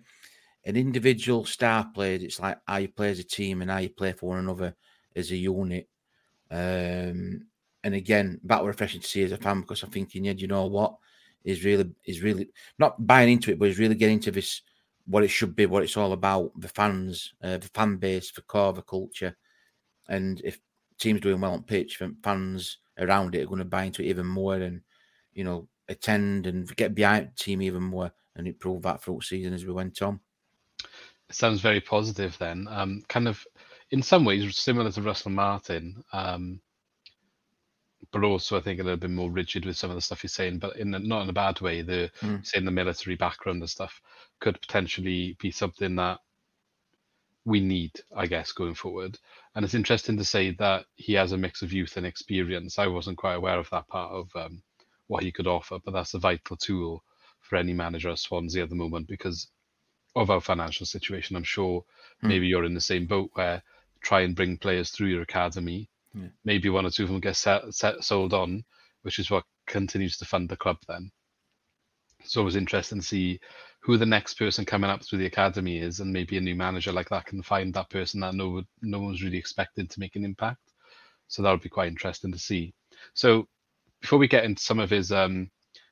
an 0.64 0.76
individual 0.76 1.44
star 1.44 1.88
player. 1.94 2.18
It's 2.20 2.40
like 2.40 2.58
how 2.66 2.76
you 2.76 2.88
play 2.88 3.10
as 3.10 3.18
a 3.18 3.24
team 3.24 3.62
and 3.62 3.70
how 3.70 3.78
you 3.78 3.88
play 3.88 4.12
for 4.12 4.30
one 4.30 4.38
another 4.38 4.74
as 5.16 5.30
a 5.30 5.36
unit. 5.36 5.88
Um, 6.50 7.46
and 7.84 7.94
again, 7.94 8.40
that 8.44 8.62
was 8.62 8.68
refreshing 8.68 9.00
to 9.00 9.06
see 9.06 9.22
as 9.22 9.32
a 9.32 9.36
fan 9.36 9.62
because 9.62 9.82
I'm 9.82 9.90
thinking, 9.90 10.24
yeah, 10.24 10.32
you 10.32 10.46
know 10.46 10.66
what? 10.66 10.96
He's 11.42 11.64
really, 11.64 11.90
he's 12.02 12.22
really 12.22 12.50
not 12.78 13.06
buying 13.06 13.30
into 13.30 13.50
it, 13.50 13.58
but 13.58 13.68
he's 13.68 13.78
really 13.78 13.94
getting 13.94 14.20
to 14.20 14.30
this 14.30 14.62
what 15.06 15.24
it 15.24 15.28
should 15.28 15.56
be, 15.56 15.64
what 15.64 15.82
it's 15.82 15.96
all 15.96 16.12
about, 16.12 16.52
the 16.60 16.68
fans, 16.68 17.32
uh, 17.42 17.56
the 17.56 17.70
fan 17.72 17.96
base, 17.96 18.30
the 18.32 18.42
core, 18.42 18.74
the 18.74 18.82
culture. 18.82 19.34
And 20.08 20.40
if 20.44 20.60
teams 20.98 21.20
doing 21.20 21.40
well 21.40 21.52
on 21.52 21.62
pitch, 21.62 21.98
then 21.98 22.16
fans 22.22 22.78
around 22.98 23.34
it 23.34 23.42
are 23.42 23.46
going 23.46 23.58
to 23.58 23.64
buy 23.64 23.84
into 23.84 24.02
it 24.02 24.06
even 24.06 24.26
more 24.26 24.56
and, 24.56 24.80
you 25.32 25.44
know, 25.44 25.68
attend 25.88 26.46
and 26.46 26.74
get 26.76 26.94
behind 26.94 27.28
the 27.28 27.42
team 27.42 27.62
even 27.62 27.82
more. 27.82 28.12
And 28.36 28.46
it 28.46 28.60
proved 28.60 28.84
that 28.84 29.02
throughout 29.02 29.20
the 29.20 29.26
season 29.26 29.52
as 29.52 29.64
we 29.64 29.72
went 29.72 30.00
on. 30.02 30.20
It 31.28 31.34
sounds 31.34 31.60
very 31.60 31.80
positive 31.80 32.36
then. 32.38 32.66
Um, 32.70 33.02
kind 33.08 33.28
of, 33.28 33.44
in 33.90 34.02
some 34.02 34.24
ways, 34.24 34.56
similar 34.56 34.90
to 34.92 35.02
Russell 35.02 35.30
Martin. 35.30 36.02
Um, 36.12 36.60
but 38.12 38.24
also 38.24 38.56
I 38.56 38.60
think 38.60 38.80
a 38.80 38.82
little 38.82 38.98
bit 38.98 39.10
more 39.10 39.30
rigid 39.30 39.66
with 39.66 39.76
some 39.76 39.90
of 39.90 39.96
the 39.96 40.02
stuff 40.02 40.22
he's 40.22 40.32
saying, 40.32 40.58
but 40.58 40.76
in 40.76 40.94
a, 40.94 40.98
not 40.98 41.22
in 41.22 41.28
a 41.28 41.32
bad 41.32 41.60
way. 41.60 41.82
The 41.82 42.10
mm. 42.20 42.46
saying 42.46 42.64
the 42.64 42.70
military 42.70 43.16
background 43.16 43.60
and 43.60 43.68
stuff 43.68 44.00
could 44.40 44.60
potentially 44.60 45.36
be 45.40 45.50
something 45.50 45.96
that 45.96 46.18
we 47.48 47.60
need, 47.60 47.92
I 48.16 48.26
guess, 48.26 48.52
going 48.52 48.74
forward. 48.74 49.18
And 49.54 49.64
it's 49.64 49.74
interesting 49.74 50.16
to 50.18 50.24
say 50.24 50.52
that 50.58 50.84
he 50.96 51.14
has 51.14 51.32
a 51.32 51.38
mix 51.38 51.62
of 51.62 51.72
youth 51.72 51.96
and 51.96 52.06
experience. 52.06 52.78
I 52.78 52.86
wasn't 52.86 53.18
quite 53.18 53.34
aware 53.34 53.58
of 53.58 53.70
that 53.70 53.88
part 53.88 54.12
of 54.12 54.28
um, 54.36 54.62
what 55.06 55.22
he 55.22 55.32
could 55.32 55.46
offer, 55.46 55.78
but 55.84 55.92
that's 55.92 56.14
a 56.14 56.18
vital 56.18 56.56
tool 56.56 57.02
for 57.40 57.56
any 57.56 57.72
manager 57.72 58.10
at 58.10 58.18
Swansea 58.18 58.62
at 58.62 58.68
the 58.68 58.74
moment 58.74 59.08
because 59.08 59.48
of 60.14 60.30
our 60.30 60.40
financial 60.40 60.86
situation. 60.86 61.36
I'm 61.36 61.44
sure 61.44 61.84
mm. 62.22 62.28
maybe 62.28 62.46
you're 62.46 62.64
in 62.64 62.74
the 62.74 62.80
same 62.80 63.06
boat 63.06 63.30
where 63.34 63.62
try 64.02 64.20
and 64.20 64.36
bring 64.36 64.58
players 64.58 64.90
through 64.90 65.08
your 65.08 65.22
academy 65.22 65.88
yeah. 66.14 66.28
Maybe 66.44 66.68
one 66.68 66.86
or 66.86 66.90
two 66.90 67.04
of 67.04 67.08
them 67.08 67.20
get 67.20 67.36
set, 67.36 67.72
set, 67.74 68.02
sold 68.04 68.32
on, 68.32 68.64
which 69.02 69.18
is 69.18 69.30
what 69.30 69.44
continues 69.66 70.16
to 70.18 70.24
fund 70.24 70.48
the 70.48 70.56
club 70.56 70.78
then. 70.88 71.10
So 72.24 72.40
it 72.40 72.44
was 72.44 72.56
interesting 72.56 73.00
to 73.00 73.06
see 73.06 73.40
who 73.80 73.96
the 73.96 74.06
next 74.06 74.34
person 74.34 74.64
coming 74.64 74.90
up 74.90 75.04
through 75.04 75.18
the 75.18 75.26
academy 75.26 75.78
is, 75.78 76.00
and 76.00 76.12
maybe 76.12 76.36
a 76.36 76.40
new 76.40 76.54
manager 76.54 76.92
like 76.92 77.08
that 77.08 77.26
can 77.26 77.42
find 77.42 77.72
that 77.74 77.90
person 77.90 78.20
that 78.20 78.34
no 78.34 78.62
no 78.82 79.00
one's 79.00 79.22
really 79.22 79.38
expected 79.38 79.90
to 79.90 80.00
make 80.00 80.16
an 80.16 80.24
impact. 80.24 80.60
So 81.28 81.42
that 81.42 81.50
would 81.50 81.62
be 81.62 81.68
quite 81.68 81.88
interesting 81.88 82.32
to 82.32 82.38
see. 82.38 82.74
So 83.14 83.46
before 84.00 84.18
we 84.18 84.28
get 84.28 84.44
into 84.44 84.62
some 84.62 84.78
of 84.78 84.90
his 84.90 85.12
um, 85.12 85.50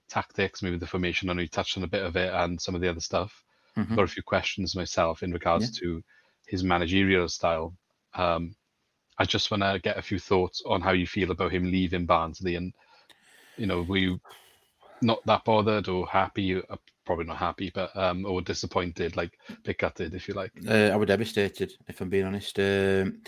tactics, 0.09 0.63
maybe 0.63 0.79
the 0.79 0.87
formation, 0.87 1.29
I 1.29 1.35
know 1.35 1.43
you 1.43 1.49
touched 1.49 1.77
on 1.77 1.85
a 1.85 1.89
bit 1.89 2.05
of 2.05 2.17
it 2.17 2.33
and 2.33 2.61
some 2.61 2.75
of 2.75 2.81
the 2.81 2.89
other 2.89 3.01
stuff. 3.01 3.43
Mm-hmm. 3.77 3.93
I've 3.93 3.97
got 3.97 4.05
a 4.05 4.09
few 4.09 4.23
questions 4.23 4.75
myself 4.75 5.23
in 5.23 5.33
regards 5.33 5.81
yeah. 5.81 5.81
to 5.81 6.05
his 6.47 6.65
managerial 6.65 7.29
style. 7.29 7.75
Um, 8.15 8.55
I 9.19 9.25
just 9.25 9.51
want 9.51 9.63
to 9.63 9.81
get 9.83 9.99
a 9.99 10.03
few 10.03 10.19
thoughts 10.19 10.63
on 10.67 10.81
how 10.81 10.93
you 10.93 11.07
feel 11.07 11.31
about 11.31 11.53
him 11.53 11.71
leaving 11.71 12.07
Barnsley, 12.07 12.57
and 12.57 12.73
you 13.57 13.67
know, 13.67 13.83
were 13.83 13.97
you 13.97 14.21
not 15.03 15.25
that 15.27 15.45
bothered 15.45 15.89
or 15.89 16.07
happy? 16.07 16.57
Uh, 16.57 16.77
probably 17.05 17.25
not 17.25 17.37
happy, 17.37 17.71
but 17.75 17.97
um, 17.97 18.27
or 18.27 18.43
disappointed, 18.43 19.17
like 19.17 19.39
pick 19.65 19.79
gutted, 19.79 20.15
if 20.15 20.29
you 20.29 20.35
like. 20.35 20.53
Uh, 20.69 20.91
I 20.93 20.97
was 20.97 21.09
devastated, 21.09 21.73
if 21.89 22.01
I'm 22.01 22.09
being 22.09 22.27
honest. 22.27 22.59
Um, 22.59 23.21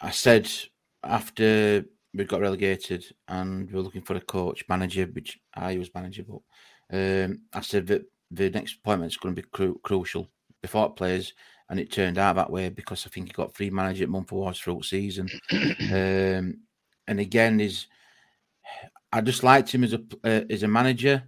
I 0.00 0.10
said 0.10 0.50
after 1.02 1.84
we 2.14 2.24
got 2.24 2.40
relegated 2.40 3.04
and 3.28 3.70
we 3.70 3.78
are 3.78 3.82
looking 3.82 4.02
for 4.02 4.16
a 4.16 4.20
coach 4.20 4.64
manager, 4.68 5.06
which 5.06 5.38
I 5.54 5.76
was 5.76 5.94
manager, 5.94 6.24
but 6.28 6.40
um, 6.92 7.42
I 7.52 7.60
said 7.60 7.86
that 7.88 8.02
the 8.30 8.50
next 8.50 8.76
appointment 8.76 9.12
is 9.12 9.16
going 9.16 9.34
to 9.34 9.42
be 9.42 9.48
cru- 9.52 9.80
crucial 9.82 10.28
before 10.62 10.94
players 10.94 11.32
and 11.68 11.78
it 11.78 11.90
turned 11.92 12.18
out 12.18 12.36
that 12.36 12.50
way 12.50 12.68
because 12.68 13.06
I 13.06 13.10
think 13.10 13.28
he 13.28 13.32
got 13.32 13.54
free 13.54 13.70
manager 13.70 14.04
at 14.04 14.10
Mumford 14.10 14.38
Ward's 14.38 14.58
throughout 14.58 14.84
season. 14.84 15.28
um, 15.52 16.58
and 17.06 17.20
again, 17.20 17.60
is 17.60 17.86
I 19.12 19.20
just 19.20 19.42
liked 19.42 19.72
him 19.72 19.84
as 19.84 19.92
a 19.92 20.00
uh, 20.24 20.42
as 20.48 20.62
a 20.62 20.68
manager. 20.68 21.24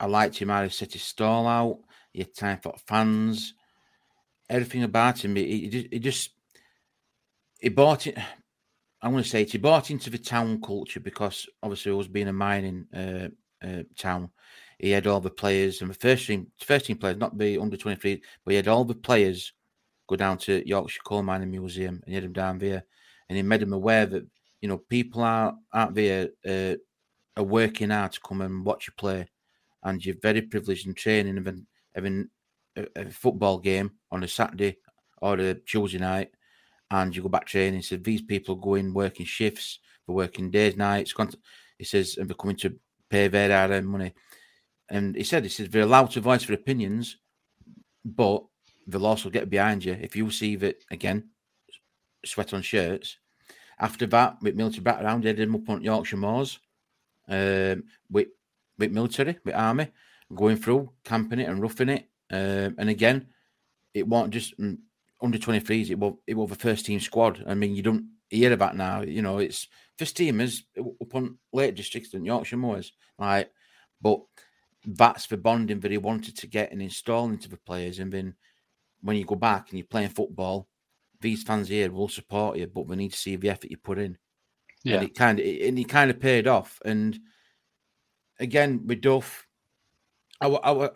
I 0.00 0.06
liked 0.06 0.36
him 0.36 0.48
how 0.48 0.64
he 0.64 0.68
set 0.70 0.92
his 0.92 1.02
stall 1.02 1.46
out. 1.46 1.78
He 2.12 2.20
had 2.20 2.34
time 2.34 2.58
for 2.62 2.74
fans. 2.86 3.54
Everything 4.50 4.82
about 4.82 5.24
him, 5.24 5.36
he, 5.36 5.68
he, 5.68 5.88
he 5.92 5.98
just 5.98 6.30
he 7.60 7.68
bought 7.68 8.06
it. 8.06 8.18
I'm 9.00 9.12
going 9.12 9.22
to 9.22 9.28
say 9.28 9.42
it, 9.42 9.52
he 9.52 9.58
bought 9.58 9.90
into 9.90 10.10
the 10.10 10.18
town 10.18 10.60
culture 10.60 11.00
because 11.00 11.46
obviously 11.62 11.92
it 11.92 11.96
was 11.96 12.08
being 12.08 12.28
a 12.28 12.32
mining 12.32 12.86
uh, 12.94 13.28
uh, 13.62 13.82
town. 13.98 14.30
He 14.78 14.90
had 14.90 15.06
all 15.06 15.20
the 15.20 15.30
players 15.30 15.82
and 15.82 15.90
the 15.90 15.94
first 15.94 16.26
team, 16.26 16.48
first 16.58 16.86
team 16.86 16.96
players, 16.96 17.18
not 17.18 17.36
the 17.38 17.58
under 17.58 17.76
23, 17.76 18.22
but 18.44 18.50
he 18.50 18.56
had 18.56 18.68
all 18.68 18.84
the 18.84 18.94
players 18.94 19.52
go 20.08 20.16
down 20.16 20.38
to 20.38 20.66
Yorkshire 20.66 21.02
Coal 21.04 21.22
Mining 21.22 21.50
Museum 21.50 22.00
and 22.04 22.08
he 22.08 22.14
had 22.14 22.24
them 22.24 22.32
down 22.32 22.58
there, 22.58 22.84
and 23.28 23.36
he 23.36 23.42
made 23.42 23.60
them 23.60 23.72
aware 23.72 24.06
that 24.06 24.26
you 24.60 24.68
know 24.68 24.78
people 24.78 25.22
are 25.22 25.54
out 25.72 25.94
there 25.94 26.28
uh, 26.46 26.74
are 27.36 27.44
working 27.44 27.90
hard 27.90 28.12
to 28.12 28.20
come 28.20 28.40
and 28.40 28.64
watch 28.64 28.86
you 28.86 28.92
play, 28.96 29.26
and 29.82 30.04
you're 30.04 30.16
very 30.22 30.42
privileged 30.42 30.86
in 30.86 30.94
training 30.94 31.36
having 31.36 31.66
having 31.94 32.28
a, 32.76 32.86
a 32.96 33.10
football 33.10 33.58
game 33.58 33.92
on 34.10 34.22
a 34.22 34.28
Saturday 34.28 34.78
or 35.18 35.34
a 35.34 35.54
Tuesday 35.54 35.98
night, 35.98 36.30
and 36.90 37.14
you 37.14 37.22
go 37.22 37.28
back 37.28 37.46
training. 37.46 37.82
Said 37.82 38.04
these 38.04 38.22
people 38.22 38.56
go 38.56 38.74
in 38.74 38.94
working 38.94 39.26
shifts, 39.26 39.80
for 40.06 40.14
working 40.14 40.50
days, 40.50 40.76
nights. 40.76 41.14
He 41.78 41.84
says 41.84 42.16
and 42.16 42.28
they're 42.28 42.36
coming 42.36 42.56
to 42.56 42.78
pay 43.10 43.28
their 43.28 43.68
hard 43.68 43.84
money. 43.84 44.14
And 44.88 45.16
he 45.16 45.24
said, 45.24 45.44
he 45.44 45.48
says 45.48 45.68
they're 45.68 45.82
allowed 45.82 46.10
to 46.12 46.20
voice 46.20 46.46
their 46.46 46.56
opinions, 46.56 47.16
but 48.04 48.44
they'll 48.86 49.06
also 49.06 49.30
get 49.30 49.48
behind 49.48 49.84
you 49.84 49.94
if 49.94 50.14
you 50.14 50.30
see 50.30 50.56
that 50.56 50.76
again, 50.90 51.30
sweat 52.24 52.52
on 52.52 52.62
shirts. 52.62 53.18
After 53.78 54.06
that, 54.06 54.36
with 54.42 54.54
military 54.54 54.82
background, 54.82 55.24
they 55.24 55.32
did 55.32 55.48
him 55.48 55.56
up 55.56 55.68
on 55.68 55.82
Yorkshire 55.82 56.16
Moors, 56.16 56.60
um, 57.28 57.84
with 58.10 58.28
with 58.78 58.92
military, 58.92 59.38
with 59.44 59.54
army, 59.54 59.88
going 60.34 60.56
through 60.56 60.90
camping 61.04 61.40
it 61.40 61.48
and 61.48 61.60
roughing 61.60 61.88
it. 61.88 62.08
Um, 62.30 62.74
and 62.78 62.88
again, 62.88 63.28
it 63.92 64.06
won't 64.06 64.32
just 64.32 64.58
mm, 64.58 64.78
under 65.22 65.38
23s. 65.38 65.90
It 65.90 65.98
will 65.98 66.20
it 66.26 66.34
will 66.34 66.46
the 66.46 66.54
first 66.54 66.86
team 66.86 67.00
squad. 67.00 67.44
I 67.46 67.54
mean, 67.54 67.74
you 67.74 67.82
don't 67.82 68.08
hear 68.30 68.52
about 68.52 68.76
now. 68.76 69.02
You 69.02 69.22
know, 69.22 69.38
it's 69.38 69.68
first 69.98 70.16
teamers 70.16 70.62
up 70.78 71.14
on 71.14 71.38
Lake 71.52 71.76
Districts 71.76 72.14
and 72.14 72.26
Yorkshire 72.26 72.56
Moors, 72.56 72.92
like, 73.18 73.50
but 74.00 74.20
that's 74.86 75.26
the 75.26 75.36
bonding 75.36 75.80
that 75.80 75.90
he 75.90 75.98
wanted 75.98 76.36
to 76.36 76.46
get 76.46 76.72
and 76.72 76.82
install 76.82 77.26
into 77.30 77.48
the 77.48 77.56
players, 77.56 77.98
and 77.98 78.12
then 78.12 78.34
when 79.02 79.16
you 79.16 79.24
go 79.24 79.34
back 79.34 79.68
and 79.68 79.78
you're 79.78 79.86
playing 79.86 80.08
football, 80.08 80.66
these 81.20 81.42
fans 81.42 81.68
here 81.68 81.90
will 81.90 82.08
support 82.08 82.56
you, 82.56 82.66
but 82.66 82.86
we 82.86 82.96
need 82.96 83.12
to 83.12 83.18
see 83.18 83.36
the 83.36 83.50
effort 83.50 83.70
you 83.70 83.76
put 83.76 83.98
in. 83.98 84.16
Yeah, 84.84 84.96
and 84.96 85.04
it 85.04 85.14
kind 85.14 85.40
of 85.40 85.46
and 85.46 85.78
he 85.78 85.84
kind 85.84 86.10
of 86.10 86.20
paid 86.20 86.46
off. 86.46 86.80
And 86.84 87.18
again 88.38 88.86
with 88.86 89.00
Duff, 89.00 89.46
our, 90.40 90.60
our 90.64 90.90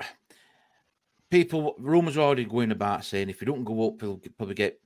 people 1.30 1.74
rumors 1.78 2.16
are 2.16 2.22
already 2.22 2.44
going 2.44 2.70
about 2.72 3.04
saying 3.04 3.28
if 3.28 3.40
you 3.40 3.46
don't 3.46 3.64
go 3.64 3.88
up, 3.88 4.00
he'll 4.00 4.20
probably 4.36 4.54
get 4.54 4.80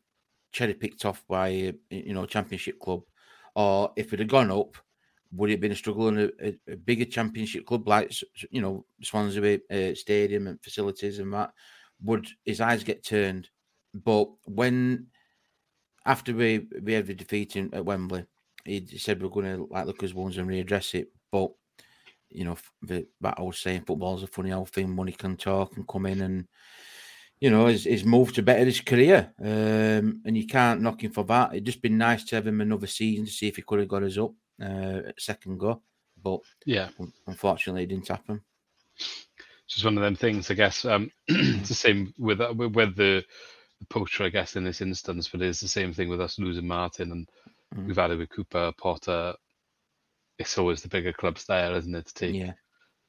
cherry 0.53 0.75
picked 0.75 1.05
off 1.05 1.25
by 1.29 1.49
you 1.91 2.15
know 2.15 2.27
championship 2.27 2.79
club, 2.79 3.03
or 3.55 3.93
if 3.97 4.13
it 4.13 4.19
had 4.19 4.29
gone 4.29 4.51
up, 4.51 4.77
would 5.33 5.51
it 5.51 5.55
have 5.55 5.61
been 5.61 5.73
a 5.73 5.77
struggle 5.77 6.09
in 6.09 6.19
a, 6.19 6.31
a, 6.47 6.73
a 6.73 6.77
bigger 6.77 7.05
championship 7.05 7.67
club 7.67 7.87
like 7.89 8.13
you 8.51 8.61
know 8.63 8.85
Swansea 9.03 9.61
uh, 9.71 9.95
Stadium 9.95 10.47
and 10.47 10.63
facilities 10.63 11.19
and 11.19 11.33
that? 11.33 11.53
would 12.03 12.29
his 12.45 12.61
eyes 12.61 12.85
get 12.85 13.05
turned. 13.05 13.49
But 13.95 14.29
when 14.45 15.07
after 16.05 16.35
we 16.35 16.67
we 16.83 16.93
had 16.95 17.07
the 17.07 17.15
defeat 17.15 17.57
in, 17.57 17.73
at 17.75 17.85
Wembley, 17.85 18.25
he 18.65 18.99
said 18.99 19.23
we're 19.23 19.29
going 19.29 19.57
to 19.57 19.69
like 19.71 19.87
look 19.87 20.01
his 20.01 20.15
wounds 20.15 20.39
and 20.39 20.49
readdress 20.49 20.95
it. 20.95 21.09
But 21.31 21.51
you 22.31 22.45
know 22.45 22.57
the, 22.83 23.07
that 23.21 23.39
I 23.39 23.43
was 23.43 23.59
saying, 23.59 23.85
football's 23.87 24.23
a 24.23 24.27
funny 24.27 24.53
old 24.53 24.71
thing. 24.71 24.95
Money 24.95 25.13
can 25.13 25.37
talk 25.37 25.77
and 25.77 25.87
come 25.87 26.07
in 26.07 26.23
and 26.23 26.49
you 27.41 27.51
know 27.51 27.67
his, 27.67 27.85
his 27.85 28.05
move 28.05 28.33
to 28.35 28.43
better 28.43 28.65
his 28.65 28.81
career, 28.81 29.33
um, 29.41 30.23
and 30.25 30.37
you 30.37 30.47
can't 30.47 30.81
knock 30.81 31.03
him 31.03 31.13
for 31.13 31.25
that. 31.25 31.53
It'd 31.53 31.67
just 31.67 31.83
been 31.83 31.99
nice 31.99 32.25
to 32.25 32.37
have 32.37 32.47
him 32.47 32.61
another 32.61 32.87
season 32.87 33.27
to 33.27 33.31
see 33.31 33.49
if 33.49 33.57
he 33.57 33.63
could 33.63 33.81
have 33.81 33.89
got 33.89 34.05
us 34.05 34.19
up 34.19 34.33
uh, 34.63 35.09
at 35.09 35.21
second 35.21 35.59
go. 35.59 35.83
But 36.23 36.41
yeah, 36.67 36.91
unfortunately, 37.27 37.83
it 37.83 37.89
didn't 37.89 38.09
happen 38.09 38.41
It's 38.97 39.75
just 39.75 39.85
one 39.85 39.97
of 39.97 40.03
them 40.03 40.15
things, 40.15 40.51
I 40.51 40.55
guess. 40.55 40.85
Um, 40.85 41.11
it's 41.29 41.69
the 41.69 41.75
same 41.75 42.15
with 42.19 42.41
uh, 42.41 42.55
with 42.55 42.95
the, 42.97 43.25
the 43.81 43.87
poacher, 43.91 44.25
I 44.25 44.29
guess, 44.29 44.57
in 44.57 44.65
this 44.65 44.81
instance, 44.81 45.29
but 45.29 45.43
it's 45.43 45.61
the 45.61 45.69
same 45.69 45.93
thing 45.93 46.09
with 46.09 46.21
us 46.21 46.39
losing 46.39 46.67
Martin, 46.67 47.11
and 47.11 47.29
mm. 47.75 47.87
we've 47.87 47.97
had 47.97 48.11
it 48.11 48.19
with 48.19 48.31
Cooper, 48.31 48.73
Potter. 48.79 49.35
It's 50.39 50.59
always 50.59 50.83
the 50.83 50.89
bigger 50.89 51.13
clubs 51.13 51.45
there, 51.45 51.75
isn't 51.77 51.95
it? 51.95 52.07
To 52.07 52.15
take, 52.15 52.35
yeah. 52.35 52.53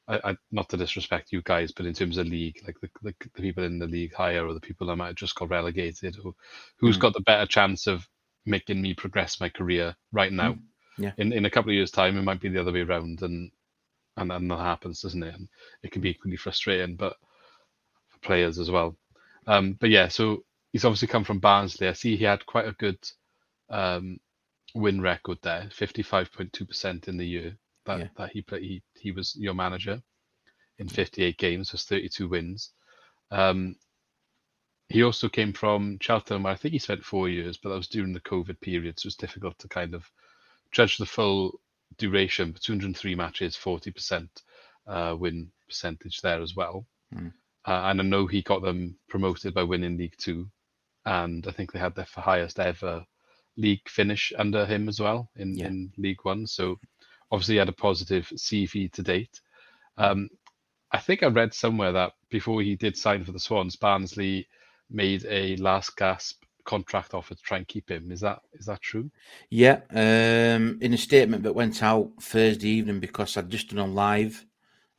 I, 0.08 0.32
I, 0.32 0.38
not 0.52 0.70
to 0.70 0.78
disrespect 0.78 1.32
you 1.32 1.42
guys, 1.44 1.72
but 1.72 1.86
in 1.86 1.94
terms 1.94 2.18
of 2.18 2.28
league, 2.28 2.62
like 2.66 2.80
the, 2.82 2.90
the, 3.02 3.14
the 3.36 3.42
people 3.42 3.64
in 3.64 3.80
the 3.80 3.88
league 3.88 4.14
higher 4.14 4.46
or 4.46 4.54
the 4.54 4.60
people 4.60 4.88
that 4.88 4.96
might 4.96 5.08
have 5.08 5.16
just 5.16 5.36
got 5.36 5.50
relegated, 5.50 6.16
who, 6.16 6.36
who's 6.78 6.98
mm. 6.98 7.02
got 7.02 7.14
the 7.14 7.22
better 7.22 7.46
chance 7.46 7.88
of 7.88 8.08
making 8.46 8.82
me 8.82 8.94
progress 8.94 9.40
my 9.40 9.50
career 9.50 9.96
right 10.12 10.32
now? 10.32 10.54
Mm. 10.54 10.60
Yeah. 10.98 11.12
In 11.18 11.34
in 11.34 11.46
a 11.46 11.50
couple 11.50 11.72
of 11.72 11.76
years' 11.76 11.92
time, 11.92 12.18
it 12.18 12.24
might 12.24 12.42
be 12.42 12.50
the 12.50 12.62
other 12.62 12.72
way 12.72 12.82
around, 12.82 13.22
and 13.24 13.52
and 14.18 14.30
then 14.30 14.48
that 14.48 14.60
happens, 14.60 15.02
doesn't 15.02 15.24
it? 15.24 15.34
And 15.34 15.48
it 15.82 15.92
can 15.92 16.02
be 16.02 16.12
equally 16.12 16.38
frustrating, 16.38 16.96
but 16.96 17.16
for 18.10 18.20
players 18.20 18.60
as 18.60 18.70
well. 18.70 18.96
Um, 19.48 19.74
but 19.80 19.90
yeah, 19.90 20.08
so 20.08 20.44
he's 20.72 20.86
obviously 20.86 21.08
come 21.08 21.24
from 21.24 21.40
Barnsley. 21.40 21.88
I 21.88 21.94
see 21.94 22.16
he 22.16 22.26
had 22.26 22.46
quite 22.46 22.68
a 22.68 22.74
good 22.74 22.98
um, 23.70 24.20
win 24.74 25.02
record 25.02 25.38
there, 25.44 25.70
fifty-five 25.72 26.32
point 26.32 26.54
two 26.54 26.66
percent 26.66 27.08
in 27.08 27.18
the 27.18 27.28
year 27.28 27.58
that, 27.86 28.00
Yeah. 28.00 28.08
that 28.18 28.32
he 28.32 28.42
played. 28.42 28.64
He, 28.64 28.84
he 29.00 29.12
was 29.12 29.36
your 29.36 29.54
manager 29.54 30.02
in 30.80 30.90
fifty-eight 30.90 31.38
games, 31.38 31.72
was 31.72 31.84
thirty-two 31.86 32.28
wins. 32.30 32.72
Um, 33.32 33.76
he 34.90 35.04
also 35.04 35.30
came 35.30 35.54
from 35.54 35.98
Cheltenham, 36.02 36.44
where 36.44 36.54
I 36.54 36.56
think 36.58 36.74
he 36.74 36.80
spent 36.80 37.04
four 37.04 37.30
years, 37.30 37.58
but 37.58 37.70
that 37.70 37.78
was 37.78 37.88
during 37.88 38.14
the 38.14 38.20
COVID 38.20 38.60
period, 38.62 39.00
so 39.00 39.08
it's 39.08 39.16
difficult 39.16 39.58
to 39.60 39.68
kind 39.68 39.94
of 39.96 40.06
judge 40.72 40.98
the 40.98 41.06
full 41.06 41.60
duration. 41.98 42.52
But 42.52 42.62
203 42.62 43.16
matches, 43.16 43.56
40% 43.58 44.28
uh, 44.88 45.16
win 45.18 45.52
percentage 45.68 46.22
there 46.22 46.42
as 46.42 46.56
well. 46.56 46.86
Hmm. 47.12 47.28
Uh, 47.66 47.84
and 47.86 48.02
I 48.02 48.04
know 48.04 48.28
he 48.28 48.42
got 48.42 48.62
them 48.62 48.98
promoted 49.10 49.54
by 49.54 49.64
winning 49.64 49.98
League 49.98 50.18
Two, 50.18 50.50
and 51.06 51.48
I 51.48 51.52
think 51.52 51.72
they 51.72 51.80
had 51.80 51.96
their 51.96 52.08
highest 52.16 52.60
ever 52.60 53.06
league 53.58 53.88
finish 53.88 54.34
under 54.38 54.66
him 54.66 54.90
as 54.90 55.00
well 55.00 55.30
in, 55.36 55.56
Yeah. 55.56 55.68
in 55.68 55.92
League 55.98 56.24
One. 56.24 56.48
So 56.48 56.80
obviously 57.32 57.56
he 57.56 57.60
had 57.60 57.70
a 57.70 57.74
positive 57.74 58.28
CV 58.36 58.92
to 58.94 59.02
date. 59.04 59.42
Um, 59.98 60.30
I 60.92 61.00
think 61.00 61.24
I 61.24 61.28
read 61.28 61.54
somewhere 61.54 61.92
that 61.92 62.14
before 62.30 62.62
he 62.62 62.76
did 62.76 62.98
sign 62.98 63.24
for 63.24 63.32
the 63.32 63.40
Swans, 63.40 63.76
Barnsley 63.76 64.48
made 64.90 65.26
a 65.28 65.56
last 65.58 65.96
gasp 65.98 66.44
contract 66.66 67.14
offer 67.14 67.36
to 67.36 67.42
try 67.42 67.58
and 67.58 67.68
keep 67.68 67.90
him. 67.90 68.12
Is 68.12 68.22
that 68.22 68.40
is 68.54 68.66
that 68.68 68.82
true? 68.82 69.10
Yeah, 69.50 69.82
um, 69.90 70.78
in 70.82 70.94
a 70.94 70.98
statement 70.98 71.44
that 71.44 71.56
went 71.56 71.82
out 71.84 72.12
Thursday 72.22 72.70
evening 72.70 73.00
because 73.00 73.36
I'd 73.36 73.50
just 73.50 73.70
done 73.70 73.80
on 73.80 73.96
live 73.96 74.46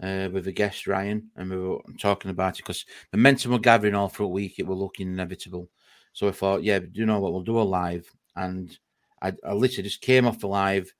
uh, 0.02 0.28
with 0.32 0.46
a 0.49 0.52
guest 0.52 0.87
Ryan, 0.87 1.30
and 1.37 1.50
we 1.50 1.56
were 1.56 1.78
talking 2.00 2.30
about 2.30 2.54
it 2.54 2.62
because 2.64 2.84
momentum 3.12 3.52
were 3.52 3.58
gathering 3.58 3.94
all 3.94 4.08
through 4.08 4.26
a 4.26 4.30
week. 4.30 4.58
It 4.58 4.66
were 4.66 4.75
looking 4.75 5.08
inevitable, 5.08 5.70
so 6.12 6.28
I 6.28 6.32
thought, 6.32 6.64
yeah, 6.64 6.80
do 6.80 6.88
you 6.92 7.06
know 7.06 7.20
what? 7.20 7.32
We'll 7.32 7.42
do 7.42 7.61
a 7.61 7.62
live, 7.62 8.11
and 8.36 8.76
I, 9.22 9.32
I 9.44 9.52
literally 9.52 9.88
just 9.88 10.00
came 10.00 10.26
off 10.26 10.40
the 10.40 10.48
live, 10.48 10.92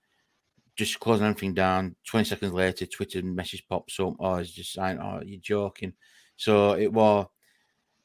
just 0.76 0.98
closing 1.00 1.26
everything 1.26 1.54
down. 1.54 1.96
Twenty 2.06 2.24
seconds 2.28 2.52
later, 2.52 2.86
Twitter 2.86 3.22
message 3.22 3.64
pops 3.68 3.98
up. 4.00 4.14
Oh, 4.18 4.36
it's 4.36 4.50
just 4.50 4.72
saying, 4.72 4.98
oh, 4.98 5.22
you're 5.24 5.40
joking. 5.40 5.92
So 6.36 6.74
it 6.74 6.92
was. 6.92 7.26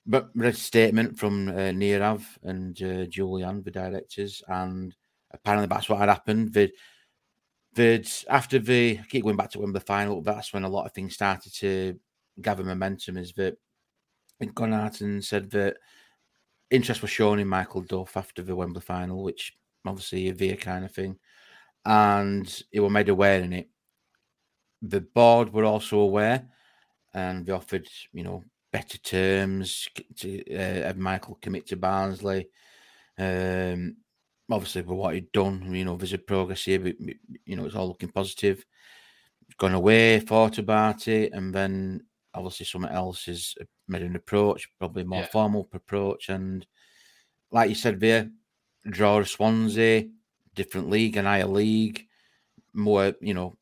But 0.06 0.30
a 0.42 0.54
statement 0.54 1.20
from 1.20 1.50
uh, 1.50 1.72
Neerav 1.72 2.24
and 2.42 2.82
uh, 2.82 3.06
Julian, 3.06 3.62
the 3.62 3.70
directors, 3.70 4.42
and 4.48 4.96
apparently 5.32 5.68
that's 5.68 5.88
what 5.88 6.00
had 6.00 6.10
happened. 6.10 6.52
They'd, 6.52 6.72
they'd 7.74 8.10
after 8.28 8.58
the 8.58 8.98
I 9.00 9.06
keep 9.08 9.24
going 9.24 9.36
back 9.36 9.52
to 9.52 9.60
when 9.60 9.72
the 9.72 9.80
final, 9.80 10.22
that's 10.24 10.52
when 10.52 10.64
a 10.64 10.70
lot 10.70 10.88
of 10.88 10.94
things 10.94 11.14
started 11.14 11.54
to 11.56 12.00
gather 12.42 12.64
momentum. 12.64 13.18
Is 13.18 13.34
that 13.34 13.58
gone 14.56 14.74
out 14.74 15.02
and 15.02 15.24
said 15.24 15.52
that 15.52 15.78
interest 16.72 17.02
was 17.02 17.12
shown 17.12 17.40
in 17.40 17.48
Michael 17.48 17.82
Duff 17.82 18.16
after 18.18 18.42
the 18.42 18.56
Wembley 18.56 18.82
final, 18.82 19.24
which 19.24 19.58
obviously 19.86 20.30
a 20.30 20.34
veer 20.34 20.56
kind 20.56 20.86
of 20.86 20.92
thing, 20.92 21.18
and 21.86 22.64
it 22.72 22.80
were 22.80 22.90
made 22.90 23.10
aware 23.10 23.42
in 23.42 23.54
it. 23.54 23.70
The 24.82 25.02
board 25.02 25.52
were 25.52 25.66
also 25.66 26.00
aware, 26.00 26.48
and 27.14 27.46
they 27.46 27.52
offered, 27.52 27.88
you 28.14 28.24
know, 28.24 28.44
better 28.72 28.98
terms 29.00 29.88
to 30.18 30.56
uh, 30.56 30.88
have 30.88 30.98
Michael 30.98 31.38
commit 31.42 31.68
to 31.68 31.76
Barnsley. 31.76 32.50
Um, 33.18 33.98
obviously, 34.50 34.84
with 34.84 34.98
what 34.98 35.16
he'd 35.16 35.32
done, 35.32 35.74
you 35.74 35.86
know, 35.86 35.98
there's 35.98 36.14
a 36.14 36.18
progress 36.18 36.64
here, 36.64 36.80
but 36.80 36.96
you 37.46 37.56
know, 37.56 37.66
it's 37.66 37.76
all 37.76 37.88
looking 37.88 38.10
positive. 38.10 38.64
Gone 39.58 39.74
away, 39.74 40.20
thought 40.20 40.60
about 40.60 41.08
it, 41.08 41.34
and 41.34 41.54
then 41.54 42.04
obviously 42.34 42.66
someone 42.66 42.92
else 42.92 43.26
has 43.26 43.56
uh, 43.60 43.66
made 43.88 44.04
an 44.04 44.16
approach, 44.16 44.70
probably 44.80 45.04
more 45.04 45.22
Yeah. 45.22 45.28
formal 45.28 45.70
approach, 45.74 46.30
and 46.30 46.66
like 47.52 47.70
you 47.70 47.76
said, 47.76 48.00
there, 48.00 48.30
draw 48.90 49.20
a 49.20 49.26
Swansea, 49.26 50.08
different 50.56 50.90
league, 50.90 51.18
an 51.18 51.26
higher 51.26 51.46
league, 51.48 52.08
more, 52.74 53.14
you 53.22 53.34
know. 53.34 53.58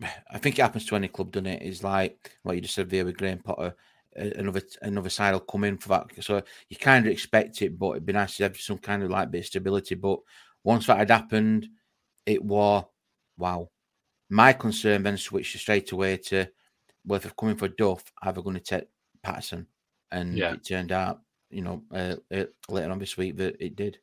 I 0.30 0.38
think 0.38 0.58
it 0.58 0.62
happens 0.62 0.86
to 0.86 0.96
any 0.96 1.08
club, 1.08 1.32
doesn't 1.32 1.46
it? 1.46 1.62
Is 1.62 1.82
like 1.84 2.32
what 2.42 2.54
you 2.56 2.62
just 2.62 2.74
said 2.74 2.90
there 2.90 3.04
with 3.04 3.16
Graham 3.18 3.38
Potter. 3.40 3.74
Another 4.16 4.62
another 4.80 5.10
side 5.10 5.32
will 5.32 5.40
come 5.40 5.64
in 5.64 5.76
for 5.76 5.90
that, 5.90 6.06
so 6.24 6.42
you 6.70 6.76
kind 6.78 7.04
of 7.06 7.12
expect 7.12 7.60
it, 7.60 7.78
but 7.78 7.90
it'd 7.90 8.06
be 8.06 8.14
nice 8.14 8.36
to 8.38 8.44
have 8.44 8.56
some 8.56 8.78
kind 8.78 9.02
of 9.02 9.10
like 9.10 9.30
bit 9.30 9.40
of 9.40 9.46
stability. 9.46 9.94
But 9.94 10.20
once 10.64 10.86
that 10.86 10.96
had 10.96 11.10
happened, 11.10 11.68
it 12.24 12.42
was 12.42 12.84
wow. 13.36 13.68
My 14.30 14.54
concern 14.54 15.02
then 15.02 15.18
switched 15.18 15.58
straight 15.58 15.92
away 15.92 16.16
to 16.16 16.48
well, 17.06 17.16
if 17.16 17.22
they're 17.22 17.32
coming 17.38 17.56
for 17.56 17.68
Duff, 17.68 18.04
are 18.22 18.32
they 18.32 18.42
going 18.42 18.54
to 18.56 18.60
take 18.62 18.88
Paterson? 19.22 19.66
And 20.10 20.36
Yeah. 20.36 20.54
it 20.54 20.64
turned 20.64 20.92
out, 20.92 21.22
you 21.50 21.62
know, 21.62 21.82
uh, 21.92 22.16
uh, 22.32 22.44
later 22.68 22.90
on 22.90 22.98
this 22.98 23.16
week 23.16 23.36
that 23.36 23.56
it 23.60 23.76
did. 23.76 23.98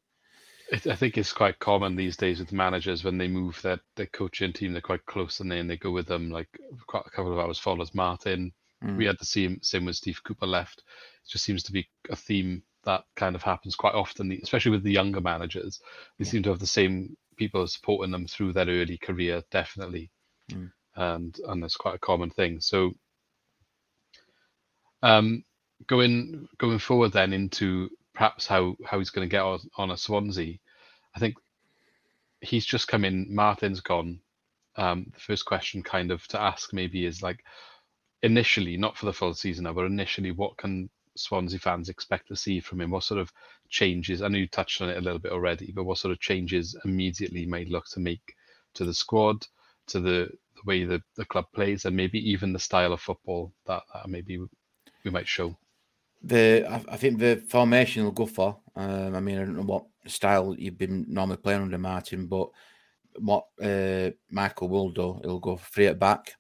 I 0.72 0.92
I 0.92 0.96
think 0.96 1.18
it's 1.18 1.34
quite 1.34 1.60
common 1.60 1.96
these 1.96 2.18
days 2.18 2.40
with 2.40 2.52
managers 2.52 3.04
when 3.04 3.18
they 3.18 3.28
move 3.28 3.62
their, 3.62 3.80
their 3.96 4.08
coaching 4.08 4.54
team, 4.54 4.72
they're 4.72 4.82
quite 4.82 5.06
close 5.06 5.40
and 5.40 5.52
then 5.52 5.68
they 5.68 5.78
go 5.78 5.92
with 5.92 6.08
them 6.08 6.32
like 6.32 6.48
quite 6.88 7.04
a 7.06 7.10
couple 7.10 7.32
of 7.34 7.40
hours 7.40 7.60
follows 7.60 7.94
Martin. 7.94 8.52
Mm. 8.84 8.98
We 8.98 9.06
had 9.06 9.18
the 9.20 9.26
same 9.26 9.60
same 9.62 9.86
when 9.86 9.94
Steve 9.94 10.22
Cooper 10.24 10.48
left. 10.48 10.80
It 10.80 11.30
just 11.30 11.44
seems 11.46 11.64
to 11.64 11.72
be 11.72 11.88
a 12.10 12.16
theme 12.16 12.64
that 12.86 13.04
kind 13.16 13.36
of 13.36 13.44
happens 13.44 13.76
quite 13.76 13.94
often, 13.94 14.32
especially 14.44 14.72
with 14.72 14.84
the 14.84 14.92
younger 14.92 15.22
managers. 15.22 15.80
They 16.18 16.26
Yeah. 16.26 16.32
seem 16.32 16.44
to 16.44 16.50
have 16.50 16.60
the 16.60 16.68
same 16.68 17.16
people 17.38 17.66
supporting 17.68 18.12
them 18.12 18.28
through 18.28 18.54
their 18.54 18.68
early 18.68 18.98
career, 18.98 19.44
definitely. 19.52 20.12
Mm. 20.52 20.72
And 20.96 21.38
and 21.48 21.64
that's 21.64 21.78
quite 21.78 21.96
a 21.96 22.00
common 22.00 22.30
thing. 22.30 22.60
So 22.62 22.94
um 25.02 25.44
going 25.88 26.48
going 26.58 26.80
forward 26.80 27.12
then 27.12 27.34
into 27.34 27.90
perhaps 28.14 28.48
how 28.48 28.76
how 28.86 29.00
he's 29.00 29.10
going 29.10 29.28
to 29.28 29.32
get 29.32 29.42
on, 29.42 29.60
on 29.78 29.92
a 29.92 29.98
Swansea, 29.98 30.58
I 31.16 31.20
think 31.20 31.36
he's 32.42 32.66
just 32.66 32.88
come 32.88 33.06
in. 33.06 33.34
Martin's 33.34 33.82
gone. 33.82 34.20
Um, 34.76 35.08
the 35.14 35.20
first 35.20 35.46
question, 35.46 35.84
kind 35.84 36.12
of, 36.12 36.28
to 36.30 36.42
ask 36.42 36.74
maybe 36.74 37.06
is 37.06 37.22
like, 37.22 37.44
initially, 38.22 38.78
not 38.78 38.98
for 38.98 39.06
the 39.06 39.14
full 39.14 39.34
season 39.34 39.66
but 39.74 39.86
initially, 39.86 40.32
what 40.32 40.58
can 40.58 40.90
Swansea 41.16 41.60
fans 41.60 41.90
expect 41.90 42.28
to 42.30 42.36
see 42.36 42.60
from 42.60 42.82
him? 42.82 42.90
What 42.92 43.04
sort 43.04 43.20
of 43.20 43.32
changes? 43.70 44.22
I 44.22 44.28
know 44.28 44.40
you 44.40 44.48
touched 44.48 44.82
on 44.82 44.90
it 44.90 44.98
a 44.98 45.02
little 45.02 45.20
bit 45.20 45.32
already, 45.32 45.72
but 45.74 45.84
what 45.84 46.00
sort 46.00 46.12
of 46.12 46.20
changes 46.20 46.76
immediately 46.86 47.46
might 47.46 47.70
look 47.70 47.86
to 47.90 48.00
make 48.00 48.36
to 48.74 48.86
the 48.86 48.94
squad, 48.94 49.46
to 49.88 50.00
the 50.00 50.30
way 50.66 50.86
the, 50.86 51.02
the 51.16 51.26
club 51.26 51.46
plays, 51.54 51.86
and 51.86 51.96
maybe 51.96 52.20
even 52.32 52.54
the 52.54 52.60
style 52.60 52.94
of 52.94 53.02
football 53.02 53.52
that, 53.66 53.84
that 53.94 54.10
maybe 54.10 54.40
we 55.04 55.12
might 55.12 55.28
show? 55.28 55.58
The 56.22 56.66
I, 56.70 56.94
I 56.94 56.98
think 56.98 57.20
the 57.20 57.44
formation 57.50 58.04
will 58.04 58.12
go 58.12 58.26
for. 58.26 58.58
Um, 58.76 59.16
I 59.16 59.20
mean, 59.20 59.38
I 59.38 59.46
don't 59.46 59.58
know 59.58 59.64
what 59.64 59.86
style 60.08 60.56
you've 60.58 60.78
been 60.78 61.06
normally 61.08 61.38
playing 61.38 61.62
under 61.62 61.78
Martin, 61.78 62.28
but 62.28 62.50
what 63.20 63.46
uh, 63.62 64.10
Michael 64.30 64.70
will 64.70 64.90
do, 64.90 65.20
he'll 65.22 65.40
go 65.40 65.58
three 65.58 65.88
at 65.88 66.00
back. 66.00 66.34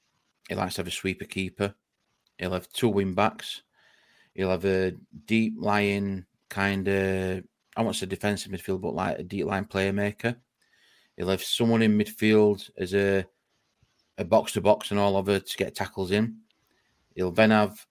He 0.49 0.55
likes 0.55 0.75
to 0.75 0.81
have 0.81 0.87
a 0.87 0.91
sweeper 0.91 1.25
keeper. 1.25 1.73
He'll 2.37 2.53
have 2.53 2.69
two 2.69 2.89
wing 2.89 3.13
backs. 3.13 3.61
He'll 4.33 4.49
have 4.49 4.65
a 4.65 4.93
deep 5.25 5.53
lying 5.57 6.25
kind 6.49 6.87
of, 6.87 7.43
I 7.77 7.81
won't 7.81 7.95
say 7.95 8.07
defensive 8.07 8.51
midfield, 8.51 8.81
but 8.81 8.95
like 8.95 9.19
a 9.19 9.23
deep 9.23 9.45
line 9.45 9.65
playmaker. 9.65 10.35
He'll 11.15 11.29
have 11.29 11.43
someone 11.43 11.83
in 11.83 11.97
midfield 11.97 12.69
as 12.77 12.93
a 12.95 13.25
a 14.17 14.25
box 14.25 14.53
to 14.53 14.61
box 14.61 14.91
and 14.91 14.99
all 14.99 15.17
over 15.17 15.39
to 15.39 15.57
get 15.57 15.75
tackles 15.75 16.11
in. 16.11 16.37
He'll 17.15 17.31
then 17.31 17.51
have 17.51 17.85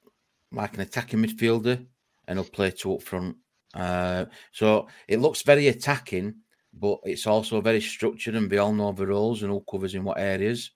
like 0.51 0.75
an 0.75 0.81
attacking 0.81 1.21
midfielder 1.21 1.85
and 2.29 2.39
he'll 2.39 2.49
play 2.49 2.71
two 2.71 2.95
up 2.95 3.03
front. 3.03 3.37
Uh, 3.75 4.27
so 4.53 4.89
it 5.09 5.21
looks 5.21 5.43
very 5.43 5.69
attacking, 5.69 6.35
but 6.75 6.99
it's 7.05 7.27
also 7.27 7.61
very 7.61 7.81
structured 7.81 8.35
and 8.35 8.51
we 8.51 8.59
all 8.59 8.73
know 8.73 8.93
the 8.93 9.07
roles 9.07 9.43
and 9.43 9.51
who 9.51 9.65
covers 9.71 9.95
in 9.95 10.05
what 10.05 10.19
areas. 10.19 10.73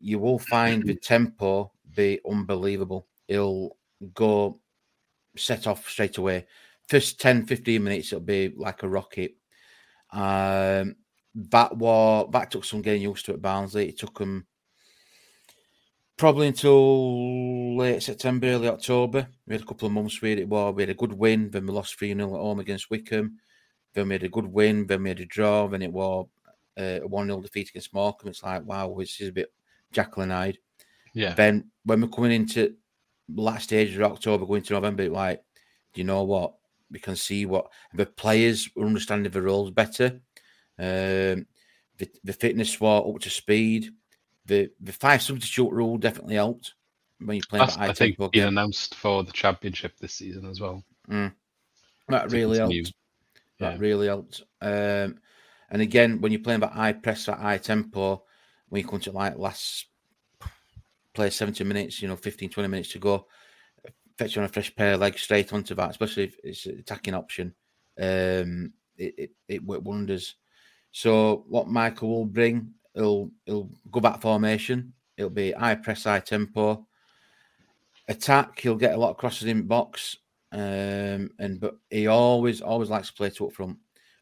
You 0.00 0.18
will 0.18 0.38
find 0.38 0.82
the 0.82 0.94
tempo 0.94 1.72
be 1.94 2.20
unbelievable. 2.28 3.06
He'll 3.28 3.76
go 4.12 4.60
set 5.36 5.66
off 5.66 5.88
straight 5.88 6.18
away. 6.18 6.46
First 6.88 7.20
10, 7.20 7.46
15 7.46 7.82
minutes, 7.82 8.12
it'll 8.12 8.24
be 8.24 8.52
like 8.56 8.82
a 8.82 8.88
rocket. 8.88 9.36
Um, 10.12 10.96
that 11.34 11.76
was 11.76 12.28
that 12.32 12.50
took 12.50 12.64
some 12.64 12.82
getting 12.82 13.02
used 13.02 13.26
to 13.26 13.32
at 13.32 13.42
Barnsley. 13.42 13.88
It 13.88 13.98
took 13.98 14.18
them 14.18 14.46
probably 16.16 16.48
until 16.48 17.76
late 17.76 18.02
September, 18.02 18.46
early 18.48 18.68
October. 18.68 19.28
We 19.46 19.54
had 19.54 19.62
a 19.62 19.66
couple 19.66 19.86
of 19.86 19.92
months 19.92 20.20
where 20.20 20.38
it 20.38 20.48
was. 20.48 20.74
We 20.74 20.82
had 20.82 20.90
a 20.90 20.94
good 20.94 21.12
win, 21.12 21.50
then 21.50 21.66
we 21.66 21.72
lost 21.72 21.98
3 21.98 22.14
0 22.14 22.34
at 22.34 22.40
home 22.40 22.60
against 22.60 22.90
Wycombe. 22.90 23.38
Then 23.94 24.08
we 24.08 24.14
had 24.14 24.24
a 24.24 24.28
good 24.28 24.46
win, 24.46 24.86
then 24.86 25.02
we 25.02 25.10
had 25.10 25.20
a 25.20 25.26
draw, 25.26 25.68
then 25.68 25.82
it 25.82 25.92
was 25.92 26.26
uh, 26.78 27.00
a 27.02 27.06
1 27.06 27.26
0 27.26 27.40
defeat 27.40 27.70
against 27.70 27.94
Morecambe. 27.94 28.30
It's 28.30 28.42
like, 28.42 28.64
wow, 28.64 28.94
this 28.98 29.20
is 29.20 29.28
a 29.28 29.32
bit 29.32 29.52
and 29.96 30.32
Hyde. 30.32 30.58
Yeah. 31.14 31.34
Then 31.34 31.70
when 31.84 32.00
we're 32.00 32.08
coming 32.08 32.32
into 32.32 32.74
last 33.28 33.64
stages 33.64 33.96
of 33.96 34.02
October, 34.02 34.46
going 34.46 34.62
to 34.62 34.74
November, 34.74 35.08
like, 35.08 35.42
do 35.92 36.00
you 36.00 36.04
know 36.04 36.24
what? 36.24 36.54
We 36.90 36.98
can 36.98 37.16
see 37.16 37.46
what 37.46 37.68
the 37.94 38.06
players 38.06 38.68
are 38.76 38.84
understanding 38.84 39.32
the 39.32 39.42
roles 39.42 39.70
better. 39.70 40.20
Um, 40.78 41.46
the, 41.96 42.08
the 42.24 42.32
fitness 42.32 42.80
was 42.80 43.14
up 43.14 43.20
to 43.20 43.30
speed. 43.30 43.90
The 44.46 44.70
the 44.80 44.92
five 44.92 45.22
substitute 45.22 45.70
rule 45.72 45.96
definitely 45.98 46.34
helped 46.34 46.74
when 47.18 47.36
you're 47.36 47.44
playing 47.48 47.66
that 47.66 47.78
I 47.78 47.92
think, 47.92 48.18
game. 48.32 48.48
announced 48.48 48.94
for 48.94 49.22
the 49.24 49.32
championship 49.32 49.96
this 49.98 50.14
season 50.14 50.44
as 50.46 50.60
well. 50.60 50.84
That 52.08 52.28
to 52.28 52.36
really 52.36 52.58
continue. 52.58 52.82
helped. 52.84 52.94
That 53.60 53.78
really 53.78 54.06
helped. 54.06 54.42
Um, 54.60 55.20
And 55.70 55.80
again, 55.82 56.20
when 56.20 56.30
you're 56.32 56.42
playing 56.42 56.58
about 56.58 56.72
high 56.74 56.92
press 56.92 57.28
at 57.28 57.38
high 57.38 57.58
tempo, 57.58 58.24
when 58.68 58.82
you 58.82 58.88
come 58.88 59.00
to 59.00 59.12
like 59.12 59.38
last 59.38 59.86
play 61.14 61.30
70 61.30 61.64
minutes, 61.64 62.02
you 62.02 62.08
know, 62.08 62.16
15, 62.16 62.50
20 62.50 62.68
minutes 62.68 62.90
to 62.92 62.98
go, 62.98 63.26
fetch 64.18 64.36
on 64.36 64.44
a 64.44 64.48
fresh 64.48 64.74
pair 64.74 64.94
of 64.94 65.00
legs 65.00 65.22
straight 65.22 65.52
onto 65.52 65.74
that, 65.74 65.90
especially 65.90 66.24
if 66.24 66.36
it's 66.44 66.66
an 66.66 66.78
attacking 66.78 67.14
option. 67.14 67.54
Um, 67.98 68.72
it, 68.96 69.14
it, 69.18 69.30
it 69.48 69.62
wonders. 69.64 70.36
So 70.92 71.44
what 71.48 71.68
Michael 71.68 72.08
will 72.10 72.26
bring, 72.26 72.74
he'll 72.94 73.30
he'll 73.46 73.70
go 73.90 74.00
back 74.00 74.20
formation. 74.20 74.92
It'll 75.16 75.30
be 75.30 75.52
high 75.52 75.76
press, 75.76 76.04
high 76.04 76.20
tempo. 76.20 76.86
Attack, 78.08 78.60
he'll 78.60 78.74
get 78.74 78.94
a 78.94 78.98
lot 78.98 79.10
of 79.10 79.16
crosses 79.16 79.48
in 79.48 79.66
box. 79.66 80.16
Um, 80.52 81.30
and 81.38 81.58
but 81.58 81.76
he 81.90 82.06
always 82.06 82.60
always 82.60 82.90
likes 82.90 83.08
to 83.08 83.14
play 83.14 83.30
to 83.30 83.46
up 83.46 83.52
front, 83.52 83.76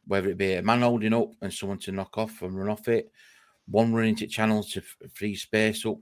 whether 0.06 0.30
it 0.30 0.38
be 0.38 0.54
a 0.54 0.62
man 0.62 0.80
holding 0.80 1.12
up 1.12 1.32
and 1.42 1.52
someone 1.52 1.78
to 1.78 1.92
knock 1.92 2.16
off 2.16 2.42
and 2.42 2.56
run 2.56 2.70
off 2.70 2.88
it, 2.88 3.12
one 3.66 3.92
running 3.92 4.10
into 4.10 4.26
channels 4.26 4.70
to 4.72 4.82
free 5.12 5.34
space 5.34 5.84
up. 5.84 5.98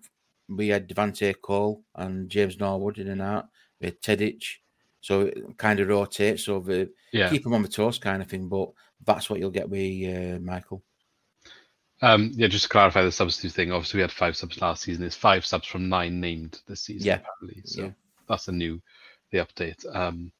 We 0.48 0.68
had 0.68 0.88
Devante 0.88 1.34
Cole 1.40 1.82
and 1.94 2.28
James 2.28 2.58
Norwood 2.58 2.98
in 2.98 3.08
and 3.08 3.22
out. 3.22 3.46
We 3.80 3.86
had 3.86 4.00
Tedic. 4.00 4.42
So 5.00 5.22
it 5.22 5.56
kind 5.56 5.80
of 5.80 5.88
rotates 5.88 6.48
over, 6.48 6.86
yeah. 7.12 7.30
keep 7.30 7.42
them 7.42 7.54
on 7.54 7.62
the 7.62 7.68
toes 7.68 7.98
kind 7.98 8.20
of 8.20 8.28
thing. 8.28 8.48
But 8.48 8.70
that's 9.04 9.30
what 9.30 9.40
you'll 9.40 9.50
get 9.50 9.68
with 9.68 9.80
uh, 10.36 10.38
Michael. 10.40 10.82
Um, 12.02 12.32
yeah, 12.34 12.48
just 12.48 12.64
to 12.64 12.68
clarify 12.70 13.02
the 13.02 13.12
substitute 13.12 13.52
thing. 13.52 13.72
Obviously, 13.72 13.98
we 13.98 14.02
had 14.02 14.12
five 14.12 14.36
subs 14.36 14.60
last 14.60 14.82
season. 14.82 15.02
There's 15.02 15.14
five 15.14 15.44
subs 15.44 15.66
from 15.66 15.88
nine 15.88 16.20
named 16.20 16.60
this 16.66 16.82
season. 16.82 17.06
Yeah, 17.06 17.20
apparently. 17.20 17.62
So 17.64 17.82
yeah. 17.82 17.90
that's 18.28 18.48
a 18.48 18.52
new 18.52 18.80
the 19.30 19.38
update. 19.38 19.84
Um, 19.94 20.32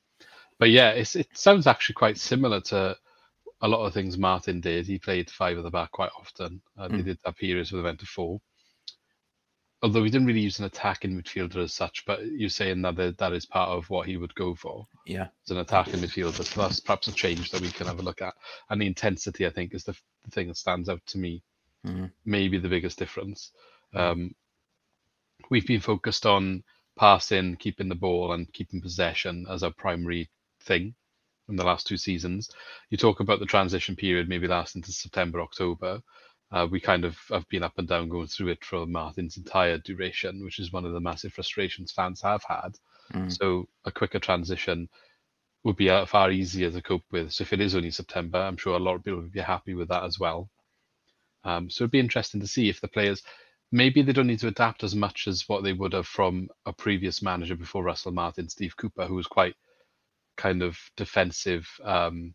but 0.58 0.70
yeah, 0.70 0.90
it 0.90 1.28
sounds 1.34 1.66
actually 1.66 1.94
quite 1.94 2.18
similar 2.18 2.60
to 2.62 2.96
a 3.62 3.68
lot 3.68 3.84
of 3.84 3.92
things 3.92 4.18
Martin 4.18 4.60
did. 4.60 4.86
He 4.86 4.98
played 4.98 5.30
five 5.30 5.58
at 5.58 5.64
the 5.64 5.70
back 5.70 5.92
quite 5.92 6.10
often. 6.18 6.62
Uh, 6.78 6.88
mm. 6.88 6.90
They 6.90 6.96
hmm. 6.98 7.04
did 7.04 7.18
have 7.24 7.36
periods 7.36 7.72
where 7.72 7.82
they 7.82 7.86
went 7.86 8.00
to 8.00 8.06
four 8.06 8.40
although 9.82 10.04
he 10.04 10.10
didn't 10.10 10.26
really 10.26 10.40
use 10.40 10.58
an 10.58 10.66
attacking 10.66 11.20
midfielder 11.20 11.56
as 11.56 11.72
such, 11.72 12.04
but 12.06 12.24
you're 12.26 12.50
saying 12.50 12.82
that 12.82 13.16
that 13.18 13.32
is 13.32 13.46
part 13.46 13.70
of 13.70 13.88
what 13.88 14.06
he 14.06 14.16
would 14.16 14.34
go 14.34 14.54
for. 14.54 14.86
Yeah, 15.06 15.28
as 15.44 15.50
an 15.50 15.58
attacking 15.58 16.00
midfielder. 16.00 16.44
So 16.44 16.60
that's 16.60 16.80
perhaps 16.80 17.08
a 17.08 17.12
change 17.12 17.50
that 17.50 17.60
we 17.60 17.70
can 17.70 17.86
have 17.86 17.98
a 17.98 18.02
look 18.02 18.22
at. 18.22 18.34
And 18.68 18.80
the 18.80 18.86
intensity, 18.86 19.46
I 19.46 19.50
think, 19.50 19.74
is 19.74 19.84
the, 19.84 19.96
the 20.24 20.30
thing 20.30 20.48
that 20.48 20.56
stands 20.56 20.88
out 20.88 21.04
to 21.06 21.18
me. 21.18 21.42
Mm-hmm. 21.86 22.06
Maybe 22.24 22.58
the 22.58 22.68
biggest 22.68 22.98
difference. 22.98 23.52
Um, 23.94 24.34
we've 25.50 25.66
been 25.66 25.80
focused 25.80 26.26
on 26.26 26.62
passing, 26.98 27.56
keeping 27.56 27.88
the 27.88 27.94
ball, 27.94 28.32
and 28.32 28.52
keeping 28.52 28.80
possession 28.80 29.46
as 29.50 29.62
our 29.62 29.72
primary 29.72 30.28
thing 30.62 30.94
in 31.48 31.56
the 31.56 31.64
last 31.64 31.86
two 31.86 31.96
seasons. 31.96 32.50
You 32.90 32.98
talk 32.98 33.20
about 33.20 33.40
the 33.40 33.46
transition 33.46 33.96
period, 33.96 34.28
maybe 34.28 34.46
lasting 34.46 34.82
to 34.82 34.92
September, 34.92 35.40
October. 35.40 36.00
Uh, 36.52 36.66
we 36.70 36.80
kind 36.80 37.04
of 37.04 37.16
have 37.30 37.48
been 37.48 37.62
up 37.62 37.74
and 37.78 37.86
down 37.86 38.08
going 38.08 38.26
through 38.26 38.48
it 38.48 38.64
for 38.64 38.86
Martin's 38.86 39.36
entire 39.36 39.78
duration, 39.78 40.44
which 40.44 40.58
is 40.58 40.72
one 40.72 40.84
of 40.84 40.92
the 40.92 41.00
massive 41.00 41.32
frustrations 41.32 41.92
fans 41.92 42.20
have 42.22 42.42
had. 42.44 42.76
Mm. 43.12 43.32
So 43.32 43.68
a 43.84 43.92
quicker 43.92 44.18
transition 44.18 44.88
would 45.62 45.76
be 45.76 45.90
uh, 45.90 46.06
far 46.06 46.30
easier 46.30 46.70
to 46.70 46.82
cope 46.82 47.04
with. 47.12 47.32
So 47.32 47.42
if 47.42 47.52
it 47.52 47.60
is 47.60 47.74
only 47.74 47.90
September, 47.90 48.38
I'm 48.38 48.56
sure 48.56 48.76
a 48.76 48.80
lot 48.80 48.96
of 48.96 49.04
people 49.04 49.20
would 49.20 49.32
be 49.32 49.40
happy 49.40 49.74
with 49.74 49.88
that 49.88 50.04
as 50.04 50.18
well. 50.18 50.50
Um, 51.44 51.70
so 51.70 51.84
it'd 51.84 51.92
be 51.92 52.00
interesting 52.00 52.40
to 52.40 52.46
see 52.46 52.68
if 52.68 52.80
the 52.80 52.88
players 52.88 53.22
maybe 53.72 54.02
they 54.02 54.12
don't 54.12 54.26
need 54.26 54.40
to 54.40 54.48
adapt 54.48 54.82
as 54.82 54.94
much 54.94 55.28
as 55.28 55.48
what 55.48 55.62
they 55.62 55.72
would 55.72 55.92
have 55.92 56.06
from 56.06 56.48
a 56.66 56.72
previous 56.72 57.22
manager 57.22 57.56
before 57.56 57.84
Russell 57.84 58.12
Martin, 58.12 58.48
Steve 58.48 58.76
Cooper, 58.76 59.06
who 59.06 59.14
was 59.14 59.26
quite 59.26 59.54
kind 60.36 60.62
of 60.62 60.78
defensive 60.96 61.68
um, 61.84 62.34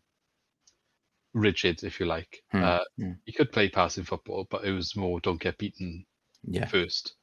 rigid, 1.34 1.84
if 1.84 2.00
you 2.00 2.06
like. 2.06 2.42
Hmm. 2.52 2.64
Uh, 2.64 2.84
hmm. 2.98 3.12
He 3.24 3.32
could 3.32 3.52
play 3.52 3.68
passing 3.68 4.04
football, 4.04 4.46
but 4.50 4.64
it 4.64 4.72
was 4.72 4.96
more 4.96 5.20
don't 5.20 5.40
get 5.40 5.58
beaten 5.58 6.06
yeah. 6.44 6.66
first, 6.66 7.14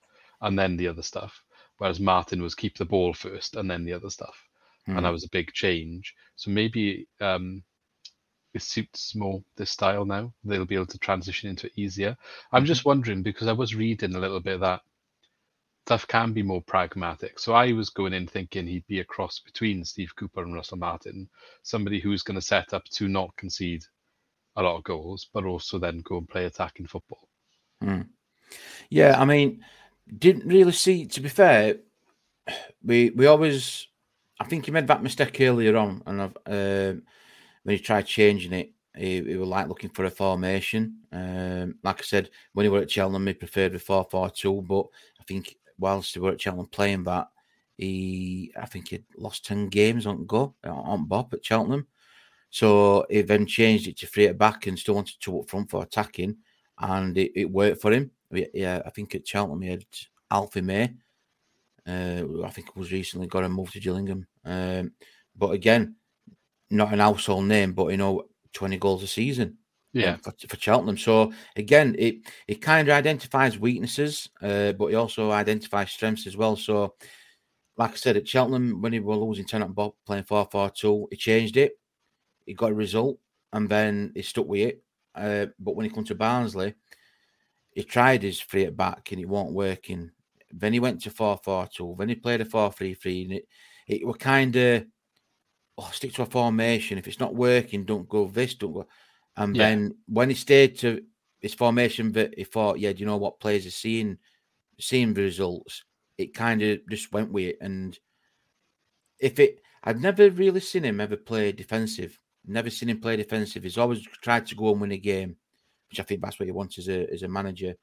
and 0.41 0.57
then 0.57 0.77
the 0.77 0.87
other 0.87 1.03
stuff. 1.03 1.41
Whereas 1.77 1.99
Martin 1.99 2.41
was 2.41 2.55
keep 2.55 2.77
the 2.77 2.85
ball 2.85 3.13
first 3.13 3.55
and 3.55 3.69
then 3.69 3.83
the 3.83 3.93
other 3.93 4.09
stuff, 4.09 4.37
hmm. 4.85 4.95
and 4.95 5.05
that 5.05 5.11
was 5.11 5.25
a 5.25 5.29
big 5.31 5.51
change. 5.53 6.13
So 6.35 6.51
maybe 6.51 7.07
um, 7.19 7.63
it 8.53 8.61
suits 8.61 9.15
more 9.15 9.43
this 9.55 9.71
style 9.71 10.05
now. 10.05 10.33
They'll 10.43 10.65
be 10.65 10.75
able 10.75 10.85
to 10.87 10.99
transition 10.99 11.49
into 11.49 11.67
it 11.67 11.73
easier. 11.75 12.15
I'm 12.51 12.61
mm-hmm. 12.61 12.67
just 12.67 12.85
wondering 12.85 13.23
because 13.23 13.47
I 13.47 13.53
was 13.53 13.75
reading 13.75 14.15
a 14.15 14.19
little 14.19 14.39
bit 14.39 14.59
that 14.59 14.81
stuff 15.85 16.07
can 16.07 16.31
be 16.31 16.43
more 16.43 16.61
pragmatic. 16.61 17.39
So 17.39 17.53
I 17.53 17.73
was 17.73 17.89
going 17.89 18.13
in 18.13 18.25
thinking 18.25 18.67
he'd 18.67 18.87
be 18.87 19.01
a 19.01 19.05
cross 19.05 19.39
between 19.39 19.83
Steve 19.83 20.15
Cooper 20.15 20.43
and 20.43 20.53
Russell 20.53 20.77
Martin, 20.77 21.27
somebody 21.61 21.99
who's 21.99 22.23
going 22.23 22.35
to 22.35 22.41
set 22.41 22.73
up 22.73 22.85
to 22.85 23.07
not 23.09 23.35
concede 23.35 23.83
a 24.55 24.63
lot 24.63 24.77
of 24.77 24.83
goals, 24.83 25.27
but 25.33 25.45
also 25.45 25.79
then 25.79 25.99
go 26.01 26.17
and 26.17 26.29
play 26.29 26.45
attacking 26.45 26.87
football. 26.87 27.27
Mm. 27.83 28.07
Yeah, 28.89 29.19
I 29.19 29.25
mean, 29.25 29.65
didn't 30.19 30.47
really 30.47 30.71
see. 30.71 31.05
To 31.05 31.21
be 31.21 31.29
fair, 31.29 31.77
we 32.83 33.09
we 33.09 33.25
always. 33.25 33.87
I 34.39 34.45
think 34.45 34.65
he 34.65 34.71
made 34.71 34.87
that 34.87 35.03
mistake 35.03 35.39
earlier 35.41 35.77
on, 35.77 36.03
and 36.05 36.21
I've, 36.21 36.37
uh, 36.45 36.99
when 37.63 37.75
he 37.75 37.81
tried 37.81 38.05
changing 38.05 38.53
it, 38.53 38.71
he, 38.95 39.21
he 39.21 39.35
was 39.35 39.49
like 39.49 39.67
looking 39.67 39.89
for 39.89 40.05
a 40.05 40.09
formation. 40.09 40.97
Um, 41.11 41.75
like 41.83 41.99
I 41.99 42.03
said, 42.03 42.29
when 42.53 42.65
he 42.65 42.69
were 42.69 42.81
at 42.81 42.91
Cheltenham, 42.91 43.27
he 43.27 43.33
preferred 43.33 43.73
the 43.73 43.79
four 43.79 44.05
four 44.09 44.29
two. 44.29 44.61
But 44.61 44.85
I 45.19 45.23
think 45.23 45.55
whilst 45.79 46.13
he 46.13 46.19
were 46.19 46.31
at 46.31 46.41
Cheltenham 46.41 46.67
playing 46.67 47.03
that, 47.05 47.27
he 47.77 48.53
I 48.59 48.65
think 48.65 48.89
he 48.89 49.03
lost 49.17 49.45
ten 49.45 49.67
games 49.67 50.05
on 50.05 50.25
go 50.25 50.55
on 50.63 51.05
Bob 51.07 51.33
at 51.33 51.45
Cheltenham. 51.45 51.87
So 52.49 53.05
he 53.09 53.21
then 53.23 53.47
changed 53.47 53.87
it 53.87 53.97
to 53.97 54.07
three 54.07 54.27
at 54.27 54.37
back 54.37 54.67
and 54.67 54.77
still 54.77 54.95
wanted 54.95 55.15
two 55.19 55.39
up 55.39 55.49
front 55.49 55.71
for 55.71 55.81
attacking, 55.81 56.37
and 56.77 57.17
it, 57.17 57.31
it 57.35 57.49
worked 57.49 57.81
for 57.81 57.91
him. 57.91 58.11
Yeah, 58.31 58.81
I 58.85 58.89
think 58.91 59.15
at 59.15 59.27
Cheltenham 59.27 59.61
he 59.61 59.69
had 59.69 59.85
Alfie 60.29 60.61
May. 60.61 60.93
Uh, 61.85 62.43
I 62.43 62.49
think 62.49 62.75
was 62.75 62.91
recently 62.91 63.27
got 63.27 63.43
a 63.43 63.49
move 63.49 63.71
to 63.71 63.79
Gillingham. 63.79 64.25
Um, 64.45 64.91
but 65.35 65.51
again, 65.51 65.95
not 66.73 66.93
an 66.93 66.99
household 66.99 67.45
name, 67.45 67.73
but 67.73 67.87
you 67.87 67.97
know, 67.97 68.25
20 68.53 68.77
goals 68.77 69.03
a 69.03 69.07
season. 69.07 69.57
Yeah, 69.95 70.17
for, 70.23 70.33
for 70.47 70.57
Cheltenham. 70.57 70.97
So 70.97 71.31
again, 71.55 71.95
it 71.99 72.15
it 72.47 72.61
kind 72.61 72.87
of 72.87 72.95
identifies 72.95 73.59
weaknesses, 73.59 74.27
uh, 74.41 74.71
but 74.71 74.87
it 74.87 74.95
also 74.95 75.31
identifies 75.31 75.91
strengths 75.91 76.25
as 76.25 76.35
well. 76.35 76.55
So, 76.55 76.95
like 77.77 77.91
I 77.91 77.95
said, 77.95 78.17
at 78.17 78.27
Cheltenham, 78.27 78.81
when 78.81 78.91
he 78.91 78.99
was 78.99 79.19
losing 79.19 79.45
10 79.45 79.61
at 79.61 79.75
Bob 79.75 79.93
playing 80.03 80.23
4 80.23 80.47
4 80.51 80.71
2, 80.71 81.07
he 81.11 81.17
changed 81.17 81.57
it 81.57 81.73
he 82.45 82.53
got 82.53 82.71
a 82.71 82.75
result 82.75 83.17
and 83.51 83.69
then 83.69 84.11
he 84.15 84.21
stuck 84.21 84.47
with 84.47 84.61
it. 84.61 84.83
Uh, 85.15 85.47
but 85.59 85.75
when 85.75 85.85
he 85.85 85.91
come 85.91 86.03
to 86.05 86.15
Barnsley, 86.15 86.73
he 87.71 87.83
tried 87.83 88.23
his 88.23 88.39
free 88.39 88.65
at 88.65 88.77
back 88.77 89.11
and 89.11 89.21
it 89.21 89.29
wasn't 89.29 89.55
working. 89.55 90.11
Then 90.51 90.73
he 90.73 90.79
went 90.79 91.01
to 91.01 91.09
4 91.09 91.39
4 91.43 91.67
2. 91.67 91.95
Then 91.97 92.09
he 92.09 92.15
played 92.15 92.41
a 92.41 92.45
4 92.45 92.71
3 92.71 92.93
3. 92.93 93.23
And 93.23 93.33
it, 93.33 93.47
it 93.87 94.07
were 94.07 94.13
kind 94.13 94.55
of, 94.55 94.85
oh, 95.77 95.89
stick 95.91 96.13
to 96.13 96.23
a 96.23 96.25
formation. 96.25 96.97
If 96.97 97.07
it's 97.07 97.19
not 97.19 97.35
working, 97.35 97.83
don't 97.83 98.07
go 98.07 98.27
this, 98.27 98.55
don't 98.55 98.73
go. 98.73 98.87
And 99.35 99.55
yeah. 99.55 99.69
then 99.69 99.95
when 100.07 100.29
he 100.29 100.35
stayed 100.35 100.77
to 100.79 101.01
his 101.39 101.53
formation, 101.53 102.11
that 102.13 102.37
he 102.37 102.43
thought, 102.43 102.79
yeah, 102.79 102.93
do 102.93 102.99
you 102.99 103.05
know 103.05 103.17
what 103.17 103.39
players 103.39 103.65
are 103.65 103.71
seeing, 103.71 104.17
seeing 104.79 105.13
the 105.13 105.23
results? 105.23 105.83
It 106.17 106.33
kind 106.33 106.61
of 106.61 106.79
just 106.89 107.11
went 107.11 107.31
with 107.31 107.45
it. 107.45 107.57
And 107.61 107.97
if 109.19 109.39
it, 109.39 109.59
I've 109.83 109.99
never 109.99 110.29
really 110.29 110.59
seen 110.59 110.83
him 110.83 111.01
ever 111.01 111.17
play 111.17 111.51
defensive. 111.51 112.19
Never 112.45 112.69
seen 112.69 112.89
him 112.89 112.99
play 112.99 113.15
defensive. 113.15 113.63
He's 113.63 113.77
always 113.77 114.03
tried 114.21 114.45
to 114.47 114.55
go 114.55 114.71
and 114.71 114.81
win 114.81 114.91
a 114.91 114.97
game, 114.97 115.35
which 115.89 115.99
I 115.99 116.03
think 116.03 116.21
that's 116.21 116.39
what 116.39 116.45
he 116.45 116.51
wants 116.51 116.77
as 116.77 116.89
a 116.89 117.11
as 117.11 117.23
a 117.23 117.27
manager. 117.27 117.73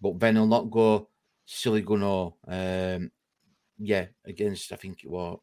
But 0.00 0.18
then 0.18 0.36
he'll 0.36 0.46
not 0.46 0.70
go 0.70 1.08
silly 1.44 1.82
gunno. 1.82 2.34
Um, 2.46 3.10
yeah, 3.78 4.06
against 4.24 4.72
I 4.72 4.76
think 4.76 5.04
it 5.04 5.10
was 5.10 5.38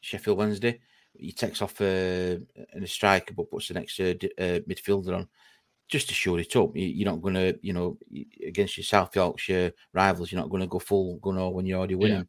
Sheffield 0.00 0.38
Wednesday. 0.38 0.80
He 1.16 1.32
takes 1.32 1.60
off 1.62 1.80
uh, 1.80 1.84
in 1.84 2.82
a 2.82 2.86
striker, 2.86 3.34
but 3.34 3.50
puts 3.50 3.68
the 3.68 3.74
next 3.74 3.98
uh, 4.00 4.14
uh, 4.38 4.60
midfielder 4.68 5.14
on 5.14 5.28
just 5.90 6.08
to 6.08 6.14
show 6.14 6.36
it 6.36 6.54
up. 6.56 6.76
You, 6.76 7.04
are 7.04 7.12
not 7.12 7.20
going 7.20 7.34
to, 7.34 7.58
you 7.62 7.72
know, 7.72 7.98
against 8.46 8.76
your 8.76 8.84
South 8.84 9.14
Yorkshire 9.14 9.72
rivals, 9.92 10.30
you're 10.30 10.40
not 10.40 10.50
going 10.50 10.62
to 10.62 10.68
go 10.68 10.78
full 10.78 11.18
gunno 11.18 11.52
when 11.52 11.66
you're 11.66 11.78
already 11.78 11.96
winning. 11.96 12.18
Yeah. 12.18 12.24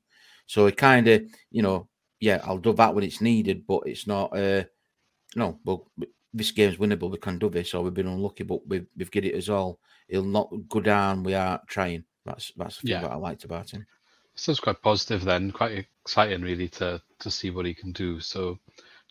So 0.48 0.66
it 0.66 0.76
kind 0.76 1.08
of, 1.08 1.24
you 1.52 1.62
know, 1.62 1.88
yeah, 2.20 2.42
I'll 2.44 2.58
do 2.58 2.74
that 2.74 2.94
when 2.94 3.04
it's 3.04 3.22
needed, 3.22 3.66
but 3.66 3.84
it's 3.86 4.08
not. 4.08 4.36
Uh, 4.36 4.64
no, 5.36 5.60
well, 5.64 5.90
this 6.34 6.52
game's 6.52 6.78
winnable. 6.78 7.12
We 7.12 7.18
can 7.18 7.40
do 7.40 7.50
this, 7.50 7.74
or 7.74 7.84
we've 7.84 7.94
been 7.94 8.08
unlucky, 8.08 8.44
but 8.44 8.68
we've 8.68 8.86
we've 8.98 9.12
get 9.12 9.26
it 9.26 9.36
as 9.36 9.50
all. 9.50 9.80
He'll 10.08 10.24
not 10.24 10.52
go 10.68 10.82
down. 10.82 11.24
We 11.24 11.36
are 11.36 11.62
trying. 11.68 12.04
That's 12.26 12.52
that's 12.58 12.78
the 12.78 12.82
thing 12.82 12.92
yeah. 12.92 13.02
that 13.02 13.12
I 13.12 13.16
liked 13.16 13.44
about 13.44 13.72
him. 13.72 13.86
Sounds 14.36 14.60
quite 14.60 14.82
positive 14.82 15.24
then. 15.24 15.52
Quite 15.52 15.86
exciting, 16.04 16.42
really, 16.42 16.68
to 16.70 17.02
to 17.20 17.32
see 17.32 17.52
what 17.52 17.66
he 17.66 17.74
can 17.74 17.92
do. 17.92 18.20
So, 18.20 18.60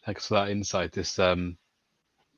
thanks 0.04 0.26
for 0.26 0.35
that 0.35 0.50
insight. 0.50 0.92
This 0.92 1.18
um, 1.18 1.56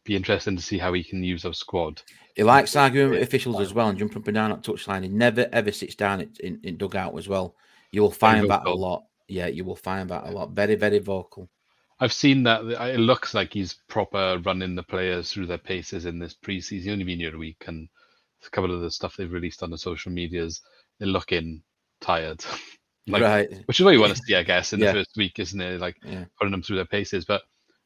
be 0.04 0.16
interesting 0.16 0.56
to 0.56 0.62
see 0.62 0.78
how 0.78 0.92
he 0.92 1.04
can 1.04 1.22
use 1.22 1.44
our 1.44 1.54
squad. 1.54 2.02
He 2.34 2.42
likes 2.42 2.76
arguing 2.76 3.10
with 3.10 3.22
officials 3.22 3.60
as 3.60 3.74
well 3.74 3.88
and 3.88 3.98
jumping 3.98 4.18
up 4.18 4.28
and 4.28 4.34
down 4.34 4.52
at 4.52 4.62
touchline. 4.62 5.02
He 5.02 5.08
never 5.08 5.48
ever 5.52 5.70
sits 5.70 5.94
down 5.94 6.20
in, 6.20 6.32
in, 6.40 6.60
in 6.64 6.76
dugout 6.76 7.16
as 7.16 7.28
well. 7.28 7.54
You 7.90 8.02
will 8.02 8.10
find 8.10 8.50
that 8.50 8.66
a 8.66 8.74
lot. 8.74 9.04
Yeah, 9.28 9.46
you 9.46 9.64
will 9.64 9.76
find 9.76 10.10
that 10.10 10.24
a 10.24 10.30
lot. 10.30 10.50
Very, 10.50 10.74
very 10.74 10.98
vocal. 10.98 11.48
I've 12.00 12.12
seen 12.12 12.42
that 12.44 12.64
it 12.64 12.98
looks 12.98 13.32
like 13.32 13.52
he's 13.52 13.74
proper 13.86 14.40
running 14.44 14.74
the 14.74 14.82
players 14.82 15.30
through 15.30 15.46
their 15.46 15.58
paces 15.58 16.04
in 16.04 16.18
this 16.18 16.34
preseason. 16.34 16.70
He's 16.70 16.88
only 16.88 17.04
been 17.04 17.20
here 17.20 17.34
a 17.34 17.38
week, 17.38 17.64
and 17.68 17.88
a 18.44 18.50
couple 18.50 18.74
of 18.74 18.80
the 18.80 18.90
stuff 18.90 19.16
they've 19.16 19.30
released 19.30 19.62
on 19.62 19.70
the 19.70 19.78
social 19.78 20.10
medias, 20.10 20.62
they're 20.98 21.06
looking 21.06 21.62
tired. 22.02 22.44
like, 23.06 23.22
right. 23.22 23.48
Which 23.66 23.80
is 23.80 23.84
what 23.84 23.94
you 23.94 24.00
want 24.00 24.14
to 24.14 24.22
see, 24.22 24.34
I 24.34 24.42
guess, 24.42 24.72
in 24.72 24.80
Yeah. 24.80 24.92
the 24.92 24.98
first 24.98 25.16
week, 25.16 25.38
isn't 25.38 25.60
it? 25.60 25.80
Like 25.80 25.96
Yeah. 26.04 26.26
putting 26.38 26.52
them 26.52 26.62
through 26.62 26.76
their 26.76 26.84
paces. 26.86 27.24
But 27.24 27.42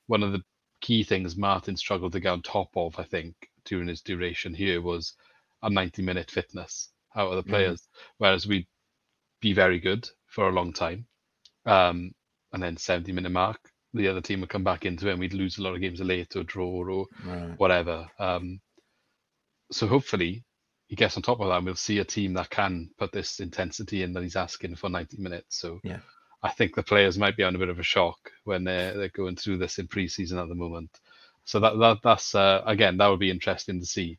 one 0.08 0.22
of 0.22 0.32
the 0.32 0.42
key 0.80 1.04
things 1.04 1.36
Martin 1.36 1.76
struggled 1.76 2.12
to 2.12 2.20
get 2.20 2.30
on 2.32 2.42
top 2.42 2.70
of, 2.76 2.98
I 2.98 3.04
think, 3.04 3.34
during 3.64 3.88
his 3.88 4.02
duration 4.02 4.52
here 4.54 4.80
was 4.82 5.14
a 5.62 5.70
90 5.70 6.02
minute 6.02 6.30
fitness 6.30 6.90
out 7.14 7.30
of 7.32 7.36
the 7.36 7.48
Mhm. 7.48 7.52
players. 7.54 7.88
Whereas 8.18 8.46
we'd 8.46 8.66
be 9.40 9.52
very 9.52 9.78
good 9.78 10.08
for 10.26 10.48
a 10.48 10.52
long 10.52 10.72
time. 10.72 11.06
Um, 11.64 12.12
and 12.52 12.62
then 12.62 12.76
70 12.76 13.12
minute 13.12 13.30
mark, 13.32 13.58
the 13.94 14.08
other 14.08 14.20
team 14.20 14.40
would 14.40 14.50
come 14.50 14.64
back 14.64 14.84
into 14.84 15.08
it 15.08 15.12
and 15.12 15.20
we'd 15.20 15.32
lose 15.34 15.58
a 15.58 15.62
lot 15.62 15.74
of 15.74 15.80
games 15.80 16.00
late 16.00 16.36
or 16.36 16.44
draw 16.44 16.84
or 16.86 17.06
Right. 17.24 17.58
whatever. 17.58 18.08
Um, 18.18 18.60
so 19.72 19.86
hopefully 19.88 20.44
he 20.88 20.96
gets 20.96 21.16
on 21.16 21.22
top 21.22 21.40
of 21.40 21.48
that 21.48 21.56
and 21.56 21.66
we'll 21.66 21.74
see 21.74 21.98
a 21.98 22.04
team 22.04 22.34
that 22.34 22.50
can 22.50 22.90
put 22.98 23.12
this 23.12 23.40
intensity 23.40 24.02
in 24.02 24.12
that 24.12 24.22
he's 24.22 24.36
asking 24.36 24.76
for 24.76 24.88
90 24.88 25.16
minutes. 25.20 25.58
So 25.58 25.80
Yeah. 25.82 25.98
I 26.42 26.50
think 26.50 26.74
the 26.74 26.82
players 26.82 27.18
might 27.18 27.36
be 27.36 27.42
on 27.42 27.56
a 27.56 27.58
bit 27.58 27.70
of 27.70 27.80
a 27.80 27.82
shock 27.82 28.30
when 28.44 28.62
they're, 28.62 28.96
they're 28.96 29.08
going 29.08 29.36
through 29.36 29.58
this 29.58 29.78
in 29.78 29.88
pre-season 29.88 30.38
at 30.38 30.48
the 30.48 30.54
moment. 30.54 30.90
So 31.44 31.60
that, 31.60 31.78
that 31.78 31.98
that's 32.02 32.34
uh, 32.34 32.62
again 32.66 32.96
that 32.98 33.06
would 33.08 33.20
be 33.20 33.30
interesting 33.30 33.80
to 33.80 33.86
see. 33.86 34.18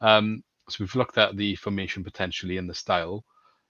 Um, 0.00 0.42
so 0.68 0.78
we've 0.80 0.94
looked 0.94 1.18
at 1.18 1.36
the 1.36 1.54
formation 1.56 2.02
potentially 2.04 2.56
and 2.56 2.68
the 2.68 2.74
style. 2.74 3.24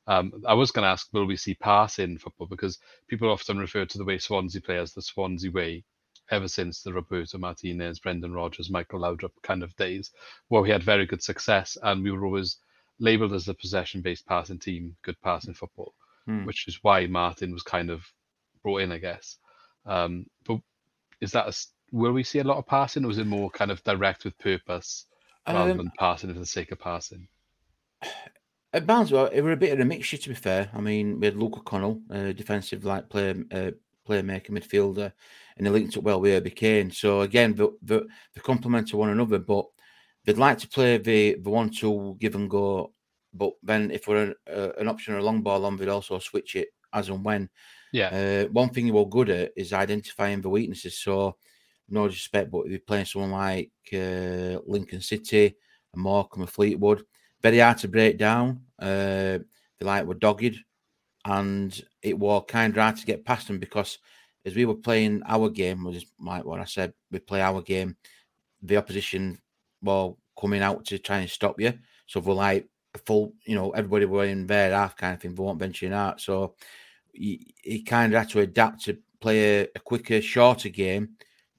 Um, 0.07 0.33
I 0.46 0.55
was 0.55 0.72
going 0.72 0.83
to 0.85 0.88
ask, 0.90 1.09
will 1.12 1.26
we 1.26 1.37
see 1.37 1.55
pass 1.55 1.98
in 1.98 2.18
football? 2.18 2.48
Because 2.48 2.78
people 3.09 3.31
often 3.31 3.59
refer 3.59 3.85
to 3.85 3.98
the 3.98 4.05
way 4.05 4.18
Swansea 4.18 4.61
play 4.61 4.78
as 4.78 4.92
the 4.92 5.02
Swansea 5.02 5.50
way 5.50 5.85
ever 6.31 6.49
since 6.49 6.83
the 6.83 6.93
Roberto 6.93 7.39
Martinez, 7.39 7.99
Brendan 7.99 8.33
Rodgers, 8.33 8.71
Michael 8.71 9.01
Laudrup 9.01 9.33
kind 9.43 9.63
of 9.63 9.75
days, 9.77 10.11
where 10.49 10.63
we 10.63 10.71
had 10.71 10.83
very 10.83 11.07
good 11.07 11.23
success 11.23 11.77
and 11.83 12.03
we 12.03 12.11
were 12.11 12.25
always 12.25 12.59
labelled 12.99 13.33
as 13.33 13.49
a 13.49 13.55
possession-based 13.55 14.27
passing 14.27 14.59
team, 14.59 14.97
good 15.03 15.21
passing 15.23 15.55
football, 15.55 15.95
Hmm. 16.27 16.45
which 16.45 16.69
is 16.69 16.79
why 16.83 17.07
Martin 17.07 17.53
was 17.53 17.63
kind 17.63 17.91
of 17.91 18.05
brought 18.63 18.83
in, 18.83 18.93
I 18.93 18.99
guess. 18.99 19.39
Um, 19.85 20.27
but 20.47 20.61
is 21.21 21.33
that 21.33 21.49
a, 21.49 21.67
will 21.91 22.13
we 22.13 22.23
see 22.23 22.39
a 22.39 22.45
lot 22.45 22.59
of 22.59 22.67
passing, 22.67 23.05
or 23.05 23.11
is 23.11 23.19
it 23.19 23.27
more 23.27 23.51
kind 23.51 23.71
of 23.73 23.83
direct 23.83 24.25
with 24.25 24.39
purpose 24.39 25.07
rather 25.47 25.73
Um, 25.73 25.77
than 25.79 25.93
passing 25.99 26.33
for 26.33 26.39
the 26.39 26.47
sake 26.47 26.71
of 26.71 26.79
passing? 26.79 27.27
At 28.75 28.87
Barnsley, 28.87 29.29
it 29.35 29.43
were 29.43 29.53
a 29.53 29.57
bit 29.57 29.73
of 29.75 29.81
a 29.81 29.85
mixture. 29.85 30.17
To 30.17 30.29
be 30.31 30.35
fair, 30.35 30.71
I 30.73 30.81
mean, 30.81 31.21
we 31.21 31.27
had 31.27 31.37
Luca 31.37 31.61
Connell, 31.61 32.01
uh, 32.11 32.33
defensive 32.33 32.85
like 32.85 33.11
player, 33.11 33.45
uh, 33.51 33.73
playmaker, 34.09 34.51
midfielder, 34.51 35.12
and 35.57 35.67
they 35.67 35.71
linked 35.71 35.97
up 35.97 36.05
well 36.05 36.21
with 36.21 36.33
Herbie 36.33 36.51
Kane. 36.51 36.91
So 36.91 37.23
again, 37.23 37.55
the 37.55 37.71
the, 37.83 38.07
the 38.35 38.41
complement 38.41 38.88
to 38.88 38.97
one 38.97 39.11
another, 39.11 39.38
but 39.38 39.67
they'd 40.25 40.38
like 40.38 40.59
to 40.59 40.69
play 40.69 40.99
the 40.99 41.37
the 41.43 41.51
one 41.51 41.71
two 41.71 42.17
give 42.21 42.35
and 42.35 42.51
go. 42.51 42.93
But 43.35 43.53
then, 43.62 43.91
if 43.91 44.07
we're 44.07 44.25
an, 44.25 44.35
uh, 44.53 44.73
an 44.79 44.88
option 44.88 45.15
or 45.15 45.19
a 45.19 45.23
long 45.25 45.43
ball 45.43 45.65
on, 45.65 45.77
they'd 45.77 45.88
also 45.88 46.19
switch 46.19 46.57
it 46.57 46.69
as 46.93 47.09
and 47.09 47.25
when. 47.25 47.49
Yeah, 47.93 48.09
Uh, 48.09 48.53
one 48.53 48.71
thing 48.71 48.87
you 48.87 48.95
were 48.95 49.09
good 49.09 49.31
at 49.31 49.53
is 49.57 49.73
identifying 49.73 50.41
the 50.41 50.51
weaknesses. 50.51 50.99
So, 50.99 51.37
no 51.88 52.09
disrespect, 52.09 52.51
but 52.51 52.67
if 52.67 52.71
you're 52.71 52.81
playing 52.81 53.07
someone 53.07 53.31
like 53.33 53.71
uh, 53.93 54.59
Lincoln 54.67 55.01
City, 55.01 55.55
and 55.93 56.03
Morecambe, 56.03 56.43
and 56.43 56.51
Fleetwood, 56.51 57.05
very 57.43 57.59
hard 57.59 57.79
to 57.79 57.88
break 57.88 58.19
down. 58.19 58.62
Uh, 58.79 59.38
they 59.79 59.87
like 59.87 60.07
were 60.07 60.15
dogged, 60.15 60.57
and 61.25 61.81
it 62.03 62.19
was 62.19 62.45
kind 62.49 62.77
of 62.77 62.83
hard 62.83 62.97
to 62.97 63.07
get 63.07 63.25
past 63.25 63.47
them 63.47 63.59
because 63.59 63.99
as 64.45 64.57
we 64.57 64.65
were 64.65 64.75
playing 64.75 65.23
our 65.27 65.49
game, 65.49 65.85
was 65.85 66.05
like 66.21 66.45
what 66.45 66.61
I 66.61 66.65
said, 66.65 66.93
we 67.11 67.21
play 67.21 67.41
our 67.41 67.63
game, 67.63 67.97
the 68.61 68.77
opposition 68.77 69.39
were 69.83 70.13
coming 70.41 70.63
out 70.63 70.85
to 70.87 70.99
try 70.99 71.19
and 71.19 71.31
stop 71.31 71.61
you. 71.61 71.75
So 72.07 72.21
we're 72.21 72.35
like 72.35 72.69
full, 73.07 73.35
you 73.47 73.55
know, 73.55 73.71
everybody 73.71 74.05
were 74.05 74.25
in 74.25 74.47
their 74.47 74.73
half 74.73 74.97
kind 74.97 75.15
of 75.15 75.21
thing, 75.21 75.35
they 75.35 75.43
weren't 75.43 75.59
venturing 75.59 75.93
out. 75.93 76.21
So 76.21 76.55
he, 77.13 77.55
he 77.63 77.83
kind 77.83 78.13
of 78.13 78.19
had 78.19 78.31
to 78.31 78.41
adapt 78.41 78.85
to 78.85 78.99
play 79.21 79.61
a, 79.61 79.69
a 79.77 79.79
quicker, 79.79 80.21
shorter 80.21 80.69
game, 80.69 81.11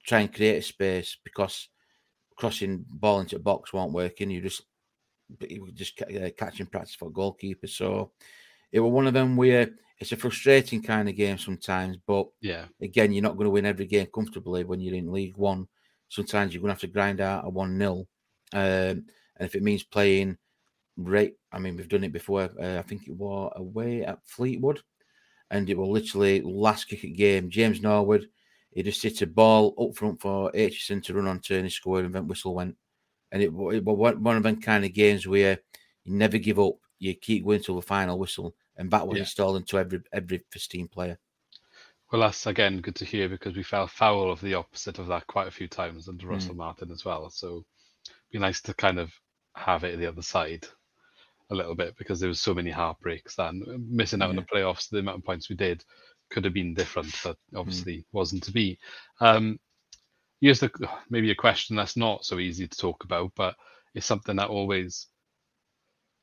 try 0.04 0.20
and 0.20 0.34
create 0.34 0.58
a 0.58 0.62
space 0.62 1.16
because 1.24 1.68
crossing 2.36 2.84
ball 2.88 3.20
into 3.20 3.36
the 3.36 3.42
box 3.42 3.72
weren't 3.72 3.92
working. 3.92 4.30
You 4.30 4.42
just 4.42 4.62
you 5.48 5.62
were 5.62 5.70
just 5.70 6.00
uh, 6.02 6.30
catching 6.36 6.66
practice 6.66 6.94
for 6.94 7.10
goalkeeper. 7.10 7.66
So 7.66 8.12
it 8.74 8.80
was 8.80 8.90
one 8.90 9.06
of 9.06 9.14
them 9.14 9.36
where 9.36 9.70
it's 10.00 10.10
a 10.10 10.16
frustrating 10.16 10.82
kind 10.82 11.08
of 11.08 11.14
game 11.14 11.38
sometimes. 11.38 11.96
But 12.04 12.26
yeah, 12.40 12.64
again, 12.82 13.12
you're 13.12 13.22
not 13.22 13.36
going 13.36 13.44
to 13.44 13.50
win 13.50 13.64
every 13.64 13.86
game 13.86 14.08
comfortably 14.12 14.64
when 14.64 14.80
you're 14.80 14.96
in 14.96 15.12
League 15.12 15.36
One. 15.36 15.68
Sometimes 16.08 16.52
you're 16.52 16.60
going 16.60 16.70
to 16.70 16.74
have 16.74 16.80
to 16.80 16.88
grind 16.88 17.20
out 17.20 17.46
a 17.46 17.48
one 17.48 17.78
0 17.78 18.06
um, 18.52 19.06
and 19.36 19.46
if 19.46 19.54
it 19.54 19.62
means 19.62 19.84
playing 19.84 20.36
right, 20.96 21.34
I 21.52 21.60
mean 21.60 21.76
we've 21.76 21.88
done 21.88 22.02
it 22.02 22.12
before. 22.12 22.50
Uh, 22.60 22.78
I 22.78 22.82
think 22.82 23.06
it 23.06 23.14
was 23.14 23.52
away 23.54 24.04
at 24.04 24.26
Fleetwood, 24.26 24.82
and 25.52 25.70
it 25.70 25.78
was 25.78 25.88
literally 25.88 26.40
last 26.42 26.88
kick 26.88 27.04
of 27.04 27.16
game. 27.16 27.50
James 27.50 27.80
Norwood, 27.80 28.28
he 28.72 28.82
just 28.82 29.04
hit 29.04 29.22
a 29.22 29.26
ball 29.28 29.72
up 29.80 29.96
front 29.96 30.20
for 30.20 30.50
Aitchison 30.50 31.00
to 31.04 31.14
run 31.14 31.28
on 31.28 31.38
turn, 31.38 31.62
he 31.62 31.70
scored, 31.70 32.06
and 32.06 32.14
then 32.14 32.26
whistle 32.26 32.56
went. 32.56 32.76
And 33.30 33.40
it, 33.40 33.46
it 33.46 33.84
was 33.84 33.96
one 33.96 34.22
one 34.22 34.36
of 34.36 34.42
them 34.42 34.60
kind 34.60 34.84
of 34.84 34.92
games 34.92 35.28
where 35.28 35.60
you 36.04 36.12
never 36.12 36.38
give 36.38 36.58
up. 36.58 36.74
You 36.98 37.14
keep 37.14 37.44
going 37.44 37.60
till 37.60 37.76
the 37.76 37.82
final 37.82 38.18
whistle, 38.18 38.54
and 38.76 38.90
that 38.90 39.06
was 39.06 39.16
Yeah. 39.16 39.22
installed 39.22 39.56
into 39.56 39.78
every 39.78 40.02
every 40.12 40.42
team 40.68 40.88
player. 40.88 41.18
Well, 42.12 42.20
that's 42.22 42.46
again 42.46 42.80
good 42.80 42.94
to 42.96 43.04
hear 43.04 43.28
because 43.28 43.56
we 43.56 43.62
fell 43.62 43.86
foul 43.86 44.30
of 44.30 44.40
the 44.40 44.54
opposite 44.54 44.98
of 44.98 45.08
that 45.08 45.26
quite 45.26 45.48
a 45.48 45.52
few 45.52 45.66
times 45.68 46.08
under 46.08 46.26
Russell 46.28 46.54
Martin 46.54 46.90
as 46.92 47.04
well. 47.04 47.28
So 47.30 47.64
be 48.30 48.38
nice 48.38 48.60
to 48.62 48.74
kind 48.74 48.98
of 48.98 49.12
have 49.54 49.84
it 49.84 49.98
the 49.98 50.06
other 50.06 50.22
side 50.22 50.66
a 51.50 51.54
little 51.54 51.74
bit 51.74 51.96
because 51.96 52.20
there 52.20 52.28
was 52.28 52.40
so 52.40 52.54
many 52.54 52.70
heartbreaks 52.70 53.38
and 53.38 53.64
missing 53.90 54.22
out 54.22 54.30
on 54.30 54.36
the 54.36 54.42
playoffs, 54.42 54.88
the 54.88 54.98
amount 54.98 55.18
of 55.18 55.24
points 55.24 55.48
we 55.48 55.56
did 55.56 55.84
could 56.30 56.44
have 56.44 56.54
been 56.54 56.74
different, 56.74 57.14
but 57.22 57.36
obviously 57.54 58.04
wasn't 58.12 58.42
to 58.44 58.52
be. 58.52 58.78
Um, 59.20 59.58
here's 60.40 60.60
the 60.60 60.70
maybe 61.10 61.30
a 61.30 61.34
question 61.34 61.76
that's 61.76 61.96
not 61.96 62.24
so 62.24 62.38
easy 62.38 62.66
to 62.66 62.76
talk 62.76 63.04
about, 63.04 63.32
but 63.36 63.56
it's 63.94 64.06
something 64.06 64.36
that 64.36 64.48
always 64.48 65.08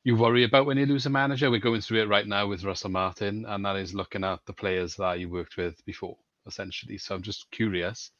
you 0.04 0.16
worry 0.16 0.44
about 0.44 0.66
when 0.66 0.78
you 0.78 0.86
lose 0.86 1.06
a 1.06 1.10
manager. 1.10 1.50
We're 1.50 1.60
going 1.60 1.80
through 1.80 2.02
it 2.02 2.08
right 2.08 2.26
now 2.26 2.46
with 2.46 2.64
Russell 2.64 2.90
Martin, 2.90 3.44
and 3.46 3.64
that 3.64 3.76
is 3.76 3.94
looking 3.94 4.24
at 4.24 4.40
the 4.46 4.52
players 4.52 4.96
that 4.96 5.20
you 5.20 5.28
worked 5.28 5.56
with 5.56 5.84
before, 5.84 6.16
essentially. 6.46 6.98
So 6.98 7.14
I'm 7.14 7.22
just 7.22 7.50
curious: 7.50 8.10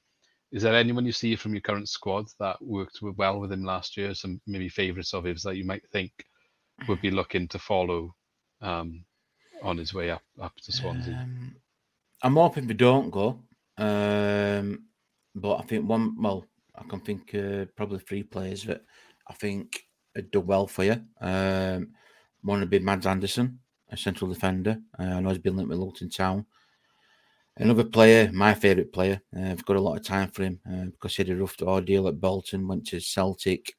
is 0.52 0.62
there 0.62 0.76
anyone 0.76 1.06
you 1.06 1.12
see 1.12 1.34
from 1.34 1.54
your 1.54 1.60
current 1.60 1.88
squad 1.88 2.26
that 2.38 2.62
worked 2.62 3.00
well 3.02 3.40
with 3.40 3.52
him 3.52 3.64
last 3.64 3.96
year? 3.96 4.14
Some 4.14 4.40
maybe 4.46 4.68
favourites 4.68 5.14
of 5.14 5.24
his 5.24 5.42
that 5.42 5.56
you 5.56 5.64
might 5.64 5.86
think 5.90 6.12
would 6.88 7.00
be 7.00 7.10
looking 7.10 7.48
to 7.48 7.58
follow 7.58 8.14
um, 8.60 9.04
on 9.62 9.78
his 9.78 9.92
way 9.92 10.10
up 10.10 10.22
up 10.40 10.54
to 10.56 10.72
Swansea. 10.72 11.18
Um, 11.20 11.56
I'm 12.22 12.34
hoping 12.34 12.66
they 12.66 12.74
don't 12.74 13.10
go. 13.10 13.40
Um, 13.78 14.84
but 15.34 15.56
I 15.56 15.62
think 15.62 15.88
one, 15.88 16.20
well, 16.20 16.44
I 16.76 16.84
can 16.84 17.00
think 17.00 17.34
uh, 17.34 17.64
probably 17.74 17.98
three 18.00 18.22
players 18.22 18.64
that 18.64 18.82
I 19.28 19.34
think 19.34 19.82
would 20.14 20.30
do 20.30 20.40
well 20.40 20.66
for 20.66 20.84
you. 20.84 21.02
Um, 21.20 21.92
one 22.42 22.60
would 22.60 22.70
be 22.70 22.78
Mads 22.78 23.06
Andersen, 23.06 23.60
a 23.90 23.96
central 23.96 24.32
defender. 24.32 24.78
Uh, 24.98 25.04
I 25.04 25.20
know 25.20 25.30
he's 25.30 25.38
been 25.38 25.56
linked 25.56 25.70
with 25.70 25.78
Luton 25.78 26.10
Town. 26.10 26.46
Another 27.56 27.84
player, 27.84 28.30
my 28.32 28.54
favourite 28.54 28.92
player, 28.92 29.20
uh, 29.36 29.50
I've 29.50 29.64
got 29.66 29.76
a 29.76 29.80
lot 29.80 29.98
of 29.98 30.04
time 30.04 30.30
for 30.30 30.42
him 30.42 30.58
uh, 30.66 30.86
because 30.86 31.14
he 31.14 31.22
had 31.22 31.30
a 31.30 31.36
rough 31.36 31.60
ordeal 31.60 32.08
at 32.08 32.20
Bolton, 32.20 32.66
went 32.66 32.86
to 32.86 33.00
Celtic, 33.00 33.76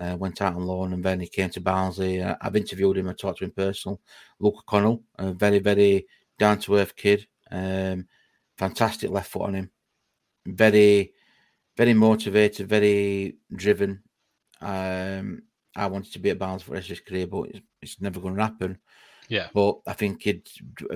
uh, 0.00 0.16
went 0.18 0.42
out 0.42 0.54
on 0.54 0.66
loan, 0.66 0.92
and 0.92 1.04
then 1.04 1.20
he 1.20 1.28
came 1.28 1.48
to 1.50 1.60
Barnsley. 1.60 2.20
Uh, 2.20 2.34
I've 2.40 2.56
interviewed 2.56 2.98
him, 2.98 3.08
I 3.08 3.12
talked 3.12 3.38
to 3.38 3.44
him 3.44 3.52
personal. 3.52 4.00
Luca 4.40 4.58
Connell, 4.66 5.04
a 5.18 5.32
very, 5.32 5.60
very 5.60 6.06
down 6.38 6.58
to 6.60 6.76
earth 6.76 6.96
kid. 6.96 7.26
Um, 7.50 8.08
fantastic 8.58 9.10
left 9.10 9.30
foot 9.30 9.42
on 9.42 9.54
him. 9.54 9.70
Very, 10.44 11.12
very 11.76 11.94
motivated, 11.94 12.68
very 12.68 13.36
driven. 13.54 14.02
Um, 14.60 15.42
I 15.76 15.86
wanted 15.86 16.12
to 16.12 16.18
be 16.18 16.30
at 16.30 16.38
Barnes 16.38 16.62
for 16.62 16.70
the 16.70 16.74
rest 16.74 16.86
of 16.86 16.98
his 16.98 17.00
career, 17.00 17.26
but 17.26 17.42
it's, 17.50 17.60
it's 17.82 18.00
never 18.00 18.20
going 18.20 18.36
to 18.36 18.42
happen. 18.42 18.78
Yeah, 19.28 19.48
But 19.52 19.80
I 19.86 19.92
think 19.92 20.22
he'd 20.22 20.48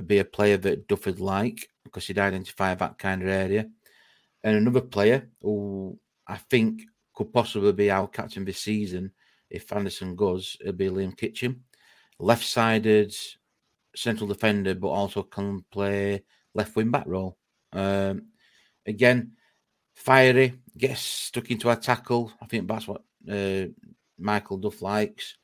be 0.06 0.18
a 0.18 0.24
player 0.24 0.56
that 0.58 0.86
Duff 0.86 1.06
would 1.06 1.18
like 1.20 1.68
because 1.84 2.06
he'd 2.06 2.18
identify 2.18 2.74
that 2.74 2.96
kind 2.98 3.22
of 3.22 3.28
area. 3.28 3.68
And 4.44 4.56
another 4.56 4.82
player 4.82 5.28
who 5.42 5.98
I 6.26 6.36
think 6.36 6.82
could 7.14 7.32
possibly 7.32 7.72
be 7.72 7.90
our 7.90 8.06
captain 8.06 8.44
this 8.44 8.60
season 8.60 9.12
if 9.50 9.72
Andersen 9.72 10.14
goes, 10.14 10.56
it'll 10.60 10.72
be 10.72 10.88
Liam 10.88 11.16
Kitching. 11.16 11.60
Left 12.18 12.44
sided 12.44 13.12
central 13.96 14.28
defender, 14.28 14.74
but 14.74 14.88
also 14.88 15.24
can 15.24 15.64
play 15.70 16.22
left 16.54 16.76
wing 16.76 16.90
back 16.90 17.04
role. 17.06 17.36
Um, 17.72 18.26
again, 18.86 19.32
fiery, 19.94 20.54
gets 20.76 21.00
stuck 21.00 21.50
into 21.50 21.68
a 21.68 21.76
tackle. 21.76 22.32
I 22.40 22.46
think 22.46 22.68
that's 22.68 22.86
what 22.86 23.02
uh, 23.28 23.66
Michael 24.20 24.58
Duff 24.58 24.82
likes. 24.82 25.36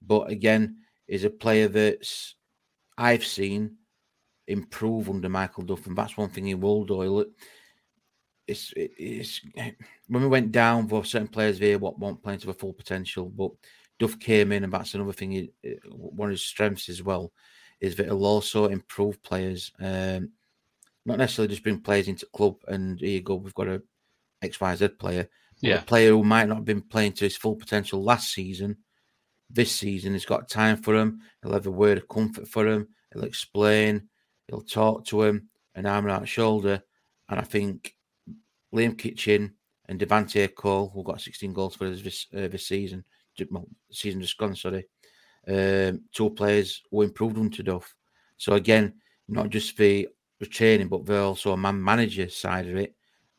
But 0.00 0.30
again, 0.30 0.78
is 1.08 1.24
a 1.24 1.30
player 1.30 1.68
that's 1.68 2.34
I've 2.96 3.24
seen 3.24 3.76
improve 4.48 5.08
under 5.08 5.28
Michael 5.28 5.64
Duff, 5.64 5.86
and 5.86 5.96
that's 5.96 6.16
one 6.16 6.30
thing 6.30 6.46
he 6.46 6.54
will 6.54 6.84
do. 6.84 7.26
It's 8.46 8.72
it's 8.76 9.40
when 10.08 10.22
we 10.22 10.28
went 10.28 10.52
down 10.52 10.88
for 10.88 11.04
certain 11.04 11.28
players 11.28 11.58
here, 11.58 11.78
what 11.78 11.98
weren't 11.98 12.22
playing 12.22 12.40
to 12.40 12.46
their 12.46 12.54
full 12.54 12.72
potential, 12.72 13.28
but 13.28 13.52
Duff 13.98 14.18
came 14.18 14.52
in, 14.52 14.64
and 14.64 14.72
that's 14.72 14.94
another 14.94 15.12
thing. 15.12 15.30
He, 15.32 15.52
one 15.88 16.28
of 16.28 16.32
his 16.32 16.44
strengths 16.44 16.88
as 16.88 17.02
well 17.02 17.32
is 17.80 17.96
that 17.96 18.06
he'll 18.06 18.24
also 18.24 18.66
improve 18.66 19.22
players. 19.22 19.72
Um, 19.80 20.30
not 21.04 21.18
necessarily 21.18 21.50
just 21.50 21.64
bring 21.64 21.80
players 21.80 22.08
into 22.08 22.26
club 22.26 22.56
and 22.68 23.00
here 23.00 23.10
you 23.10 23.20
go, 23.20 23.34
we've 23.34 23.54
got 23.54 23.68
a 23.68 23.82
XYZ 24.42 24.98
player. 24.98 25.28
Yeah. 25.62 25.78
A 25.78 25.82
player 25.82 26.10
who 26.10 26.24
might 26.24 26.48
not 26.48 26.56
have 26.56 26.64
been 26.64 26.82
playing 26.82 27.12
to 27.14 27.24
his 27.24 27.36
full 27.36 27.56
potential 27.56 28.02
last 28.02 28.32
season, 28.32 28.76
this 29.48 29.72
season, 29.72 30.12
he's 30.12 30.24
got 30.24 30.48
time 30.48 30.76
for 30.76 30.94
him. 30.94 31.20
He'll 31.42 31.52
have 31.52 31.66
a 31.66 31.70
word 31.70 31.98
of 31.98 32.08
comfort 32.08 32.48
for 32.48 32.66
him. 32.66 32.88
He'll 33.12 33.24
explain. 33.24 34.08
He'll 34.48 34.62
talk 34.62 35.06
to 35.06 35.22
him, 35.22 35.48
an 35.74 35.86
arm 35.86 36.06
and 36.06 36.12
out 36.12 36.28
shoulder. 36.28 36.82
And 37.28 37.38
I 37.38 37.44
think 37.44 37.94
Liam 38.74 38.98
Kitching 38.98 39.52
and 39.88 40.00
Devante 40.00 40.52
Cole, 40.54 40.90
who 40.92 41.04
got 41.04 41.20
16 41.20 41.52
goals 41.52 41.76
for 41.76 41.86
us 41.86 42.02
this, 42.02 42.26
uh, 42.34 42.48
this 42.48 42.66
season, 42.66 43.04
well, 43.50 43.68
season 43.90 44.20
just 44.20 44.38
gone, 44.38 44.56
sorry, 44.56 44.86
um, 45.48 46.02
two 46.12 46.30
players 46.30 46.82
who 46.90 47.02
improved 47.02 47.38
under 47.38 47.62
Duff. 47.62 47.94
So 48.36 48.54
again, 48.54 48.94
not 49.28 49.50
just 49.50 49.76
the, 49.76 50.08
the 50.40 50.46
training, 50.46 50.88
but 50.88 51.06
the 51.06 51.20
also 51.20 51.52
a 51.52 51.56
man 51.56 51.82
manager 51.82 52.28
side 52.28 52.68
of 52.68 52.76
it. 52.76 52.94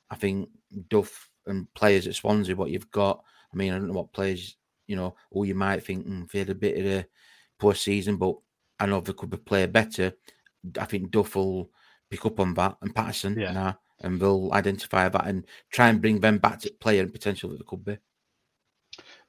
I 0.09 0.15
think 0.15 0.49
Duff 0.89 1.29
and 1.47 1.71
players 1.73 2.07
at 2.07 2.15
Swansea, 2.15 2.55
what 2.55 2.69
you've 2.71 2.91
got. 2.91 3.23
I 3.51 3.55
mean, 3.55 3.71
I 3.71 3.77
don't 3.77 3.87
know 3.87 3.93
what 3.93 4.13
players, 4.13 4.57
you 4.87 4.95
know, 4.95 5.15
or 5.31 5.45
you 5.45 5.55
might 5.55 5.83
think 5.83 6.07
mm, 6.07 6.29
they 6.31 6.39
had 6.39 6.49
a 6.49 6.55
bit 6.55 6.77
of 6.77 6.85
a 6.85 7.05
poor 7.59 7.75
season, 7.75 8.17
but 8.17 8.35
I 8.79 8.85
know 8.85 8.99
they 9.01 9.13
could 9.13 9.29
be 9.29 9.37
player 9.37 9.67
better. 9.67 10.13
I 10.79 10.85
think 10.85 11.11
Duff 11.11 11.35
will 11.35 11.69
pick 12.09 12.25
up 12.25 12.39
on 12.39 12.53
that 12.55 12.77
and 12.81 12.95
Paterson 12.95 13.39
Yeah. 13.39 13.53
now, 13.53 13.79
and 14.01 14.19
they'll 14.19 14.49
identify 14.53 15.09
that 15.09 15.27
and 15.27 15.45
try 15.71 15.89
and 15.89 16.01
bring 16.01 16.19
them 16.19 16.37
back 16.37 16.59
to 16.61 16.71
player 16.79 17.01
and 17.03 17.11
potential 17.13 17.49
that 17.51 17.59
they 17.59 17.65
could 17.65 17.85
be. 17.85 17.97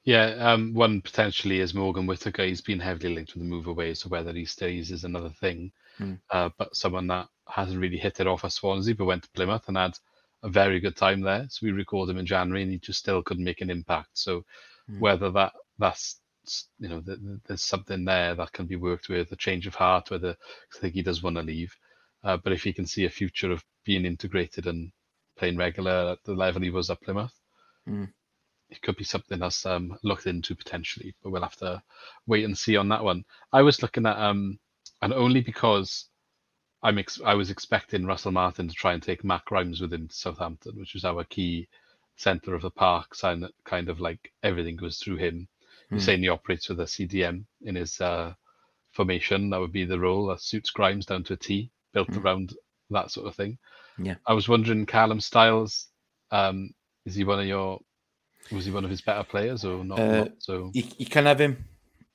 Yeah, 0.03 0.35
um, 0.35 0.73
one 0.75 1.01
potentially 1.01 1.59
is 1.61 1.73
Morgan 1.73 2.05
Whittaker. 2.05 2.43
He's 2.45 2.61
been 2.61 2.79
heavily 2.79 3.15
linked 3.15 3.33
with 3.33 3.41
the 3.41 3.49
move 3.49 3.65
away, 3.65 3.95
so 3.95 4.07
whether 4.07 4.31
he 4.33 4.45
stays 4.45 4.91
is 4.91 5.03
another 5.03 5.31
thing. 5.31 5.71
Hmm. 5.97 6.13
Uh, 6.29 6.49
but 6.59 6.75
someone 6.75 7.07
that 7.07 7.27
hasn't 7.47 7.79
really 7.79 7.97
hit 7.97 8.19
it 8.19 8.27
off 8.27 8.45
at 8.45 8.51
Swansea, 8.51 8.93
but 8.93 9.05
went 9.05 9.23
to 9.23 9.29
Plymouth 9.31 9.67
and 9.67 9.77
had 9.77 9.97
a 10.45 10.49
very 10.49 10.79
good 10.79 10.97
time 10.97 11.21
there. 11.21 11.47
So 11.49 11.65
we 11.65 11.73
recalled 11.73 12.09
him 12.09 12.19
in 12.19 12.27
January, 12.27 12.63
and 12.63 12.71
he 12.71 12.79
just 12.79 12.99
still 12.99 13.23
couldn't 13.23 13.43
make 13.45 13.61
an 13.61 13.71
impact. 13.71 14.11
So 14.13 14.45
Hmm. 14.87 15.05
whether 15.05 15.31
that 15.31 15.53
that's 15.79 16.21
you 16.79 16.89
know 16.89 17.01
th- 17.01 17.19
th- 17.19 17.39
there's 17.47 17.63
something 17.63 18.05
there 18.05 18.35
that 18.35 18.53
can 18.53 18.67
be 18.67 18.77
worked 18.77 19.09
with, 19.09 19.31
a 19.33 19.37
change 19.37 19.67
of 19.67 19.75
heart, 19.75 20.11
whether 20.11 20.31
I 20.75 20.79
think 20.79 20.95
he 20.95 21.03
does 21.03 21.23
want 21.23 21.37
to 21.37 21.43
leave. 21.43 21.75
Uh, 22.23 22.37
but 22.37 22.53
if 22.53 22.63
he 22.63 22.73
can 22.73 22.87
see 22.87 23.05
a 23.05 23.09
future 23.09 23.51
of 23.51 23.63
being 23.85 24.05
integrated 24.05 24.67
and 24.67 24.91
playing 25.37 25.57
regular 25.57 26.11
at 26.13 26.23
the 26.25 26.33
level 26.35 26.61
he 26.61 26.69
was 26.71 26.89
at 26.89 27.01
Plymouth, 27.01 27.33
Hmm. 27.87 28.05
it 28.69 28.81
could 28.81 28.95
be 28.97 29.03
something 29.03 29.39
that's 29.39 29.65
um, 29.65 29.97
looked 30.03 30.27
into 30.27 30.55
potentially, 30.55 31.15
but 31.23 31.31
we'll 31.31 31.41
have 31.43 31.55
to 31.57 31.81
wait 32.27 32.45
and 32.45 32.57
see 32.57 32.77
on 32.77 32.89
that 32.89 33.03
one. 33.03 33.23
I 33.53 33.61
was 33.63 33.81
looking 33.81 34.05
at 34.05 34.17
um, 34.17 34.59
and 35.01 35.13
only 35.13 35.41
because 35.41 36.09
I'm 36.85 36.99
ex- 36.99 37.19
I 37.25 37.33
was 37.33 37.49
expecting 37.49 38.05
Russell 38.05 38.31
Martin 38.31 38.67
to 38.67 38.73
try 38.75 38.93
and 38.93 39.01
take 39.01 39.23
Matt 39.23 39.43
Grimes 39.45 39.81
with 39.81 39.91
him 39.91 40.07
to 40.07 40.15
Southampton, 40.15 40.77
which 40.77 40.93
was 40.93 41.03
our 41.03 41.23
key 41.23 41.67
centre 42.15 42.53
of 42.53 42.61
the 42.61 42.69
park, 42.69 43.15
sign 43.15 43.39
that 43.39 43.53
kind 43.65 43.89
of 43.89 43.99
like 43.99 44.31
everything 44.43 44.75
goes 44.75 44.99
through 44.99 45.17
him. 45.17 45.47
He's 45.89 46.01
Hmm. 46.03 46.05
saying 46.05 46.19
he 46.21 46.29
operates 46.29 46.69
with 46.69 46.79
a 46.79 46.83
CDM 46.87 47.45
in 47.63 47.75
his 47.75 47.99
uh, 47.99 48.33
formation. 48.91 49.49
That 49.49 49.59
would 49.59 49.71
be 49.71 49.85
the 49.85 49.99
role 49.99 50.27
that 50.27 50.41
suits 50.41 50.69
Grimes 50.69 51.07
down 51.07 51.23
to 51.23 51.33
a 51.33 51.37
T, 51.37 51.71
built 51.91 52.09
Hmm. 52.09 52.19
around 52.19 52.53
that 52.91 53.09
sort 53.09 53.27
of 53.27 53.35
thing. 53.35 53.57
Yeah. 53.97 54.15
I 54.27 54.33
was 54.33 54.47
wondering, 54.47 54.85
Callum 54.85 55.19
Styles, 55.19 55.87
um, 56.29 56.69
is 57.05 57.15
he 57.15 57.23
one 57.23 57.39
of 57.39 57.47
your 57.47 57.79
was 58.51 58.65
he 58.65 58.71
one 58.71 58.83
of 58.85 58.91
his 58.91 59.01
better 59.01 59.23
players 59.23 59.65
or 59.65 59.83
not? 59.83 59.99
Uh, 59.99 60.17
not 60.17 60.31
so 60.37 60.69
You, 60.75 60.83
you 60.99 61.07
can 61.07 61.25
have 61.25 61.41
him. 61.41 61.65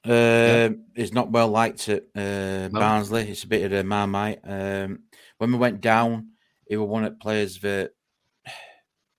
Uh, 0.04 0.70
He's 0.96 1.12
not 1.12 1.30
well 1.30 1.48
liked 1.48 1.88
at 1.88 2.04
uh, 2.14 2.68
Barnsley. 2.70 3.28
It's 3.28 3.44
a 3.44 3.48
bit 3.48 3.64
of 3.64 3.72
a 3.72 3.84
marmite. 3.84 4.40
Um, 4.44 5.00
when 5.38 5.52
we 5.52 5.58
went 5.58 5.80
down, 5.80 6.30
he 6.66 6.76
was 6.76 6.88
one 6.88 7.04
of 7.04 7.12
the 7.12 7.18
players 7.18 7.60
that 7.60 7.92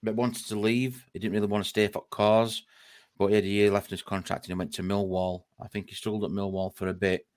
that 0.04 0.16
wanted 0.16 0.48
to 0.48 0.60
leave. 0.60 1.06
He 1.14 1.20
didn't 1.20 1.34
really 1.34 1.48
want 1.48 1.64
to 1.64 1.70
stay 1.70 1.88
for 1.88 2.04
cause, 2.10 2.64
but 3.18 3.28
he 3.28 3.36
had 3.36 3.44
a 3.44 3.48
year 3.48 3.72
left 3.72 3.88
in 3.92 3.96
his 3.96 4.02
contract 4.02 4.46
and 4.46 4.56
he 4.56 4.58
went 4.58 4.74
to 4.74 4.84
Millwall. 4.84 5.44
I 5.60 5.68
think 5.68 5.90
he 5.90 5.96
struggled 5.96 6.24
at 6.24 6.32
Millwall 6.32 6.76
for 6.76 6.88
a 6.88 6.94
bit. 6.94 7.28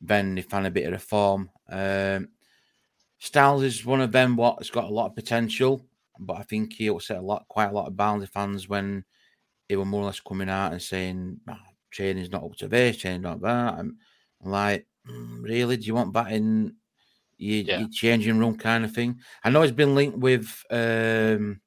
Then 0.00 0.36
he 0.36 0.42
found 0.42 0.66
a 0.66 0.70
bit 0.70 0.86
of 0.86 0.92
reform. 0.92 1.50
Um, 1.68 2.28
Styles 3.18 3.62
is 3.62 3.84
one 3.84 4.02
of 4.02 4.12
them 4.12 4.36
what's 4.36 4.70
got 4.70 4.84
a 4.84 4.92
lot 4.92 5.06
of 5.06 5.16
potential, 5.16 5.84
but 6.20 6.34
I 6.34 6.42
think 6.42 6.74
he 6.74 6.88
upset 6.88 7.16
a 7.16 7.22
lot, 7.22 7.48
quite 7.48 7.70
a 7.70 7.72
lot 7.72 7.88
of 7.88 7.96
Barnsley 7.96 8.26
fans 8.26 8.68
when 8.68 9.04
he 9.68 9.74
were 9.76 9.86
more 9.86 10.02
or 10.02 10.06
less 10.06 10.20
coming 10.20 10.50
out 10.50 10.72
and 10.72 10.82
saying 10.82 11.40
"Ah, 11.48 11.58
training's 11.96 12.30
not 12.30 12.44
up 12.44 12.54
to 12.56 12.68
this, 12.68 12.98
training's 12.98 13.22
not 13.24 13.40
that. 13.40 13.74
I'm, 13.78 13.96
I'm 14.44 14.50
like, 14.50 14.86
"Mm, 15.08 15.42
really? 15.42 15.76
Do 15.76 15.86
you 15.86 15.94
want 15.94 16.12
that 16.14 16.30
in 16.32 16.76
your, 17.38 17.64
Yeah. 17.64 17.78
your 17.80 17.88
changing 17.88 18.38
room 18.38 18.56
kind 18.58 18.84
of 18.84 18.92
thing? 18.92 19.20
I 19.42 19.50
know 19.50 19.62
he's 19.62 19.72
been 19.72 19.94
linked 19.94 20.18
with 20.18 20.62
um, 20.70 21.60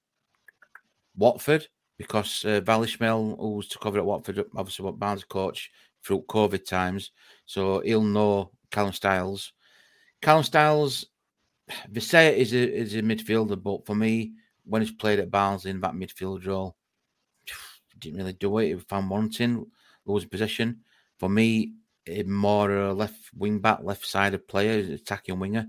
Watford 1.15 1.68
because 1.98 2.46
uh, 2.46 2.62
Val 2.62 2.82
Ismaël, 2.82 3.38
who 3.39 3.56
was 3.56 3.68
to 3.70 3.80
cover 3.80 3.98
at 4.00 4.06
Watford, 4.06 4.46
obviously 4.56 4.86
what 4.86 5.00
Barnes 5.00 5.24
coach 5.24 5.70
through 6.04 6.22
COVID 6.24 6.65
times, 6.65 7.12
so 7.46 7.80
he'll 7.82 8.02
know 8.04 8.52
Callum 8.72 8.94
Styles. 8.94 9.52
Callum 10.22 10.44
Styles, 10.44 11.08
they 11.89 12.00
say 12.00 12.39
is 12.39 12.54
a 12.54 12.58
is 12.84 12.96
a 12.96 13.02
midfielder, 13.02 13.62
but 13.62 13.86
for 13.86 13.96
me, 13.96 14.34
when 14.65 14.82
he's 14.82 14.92
played 14.92 15.20
at 15.20 15.32
Barnsley 15.32 15.72
in 15.72 15.82
that 15.82 15.94
midfield 15.94 16.46
role, 16.46 16.76
didn't 18.00 18.18
really 18.20 18.34
do 18.34 18.58
it. 18.60 18.68
He 18.68 18.80
found 18.80 19.10
wanting, 19.10 19.65
lose 20.06 20.26
position. 20.26 20.82
For 21.18 21.30
me, 21.30 21.74
he's 22.06 22.26
more 22.26 22.72
a 22.72 22.94
left 22.94 23.30
wing 23.36 23.60
back, 23.60 23.80
left 23.84 24.06
sided 24.06 24.48
player, 24.48 24.80
attacking 24.94 25.40
winger. 25.40 25.68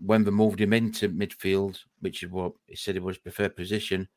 When 0.00 0.24
they 0.24 0.30
moved 0.30 0.60
him 0.60 0.72
into 0.72 1.08
midfield, 1.08 1.78
which 2.00 2.22
is 2.22 2.30
what 2.30 2.52
he 2.66 2.76
said 2.76 2.96
it 2.96 3.02
was 3.02 3.18
preferred 3.18 3.56
position, 3.56 4.08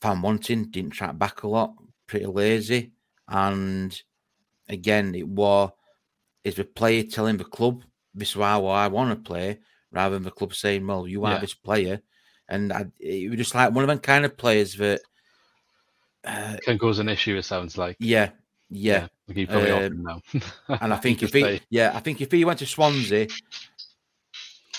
found 0.00 0.22
wanting, 0.22 0.70
didn't 0.70 0.92
track 0.92 1.18
back 1.18 1.42
a 1.42 1.48
lot, 1.48 1.74
pretty 2.06 2.26
lazy. 2.26 2.92
And 3.28 4.00
again, 4.68 5.14
it 5.14 5.28
was 5.28 5.70
is 6.44 6.54
the 6.54 6.64
player 6.64 7.02
telling 7.02 7.36
the 7.36 7.44
club 7.44 7.82
this 8.14 8.30
is 8.30 8.34
how 8.34 8.66
I 8.66 8.88
want 8.88 9.10
to 9.10 9.28
play, 9.28 9.58
rather 9.92 10.14
than 10.14 10.22
the 10.24 10.30
club 10.30 10.54
saying, 10.54 10.86
Well, 10.86 11.06
you 11.06 11.24
are 11.24 11.34
Yeah. 11.34 11.40
this 11.40 11.54
player. 11.54 12.00
And 12.48 12.72
I, 12.72 12.86
it 12.98 13.28
was 13.28 13.38
just 13.38 13.54
like 13.54 13.72
one 13.72 13.84
of 13.84 13.88
them 13.88 13.98
kind 13.98 14.24
of 14.24 14.36
players 14.36 14.74
that 14.76 15.02
uh, 16.28 16.56
can 16.62 16.78
cause 16.78 16.98
an 16.98 17.08
issue. 17.08 17.36
It 17.36 17.44
sounds 17.44 17.76
like. 17.78 17.96
yeah, 18.00 18.30
yeah. 18.70 19.08
keep 19.34 19.48
probably 19.48 19.70
Um, 19.70 20.02
now. 20.02 20.20
And 20.80 20.92
I 20.92 20.96
think 21.04 21.22
if 21.22 21.32
he, 21.32 21.60
yeah, 21.70 21.92
I 21.94 22.00
think 22.00 22.20
if 22.20 22.30
he 22.30 22.44
went 22.44 22.58
to 22.60 22.66
Swansea, 22.66 23.26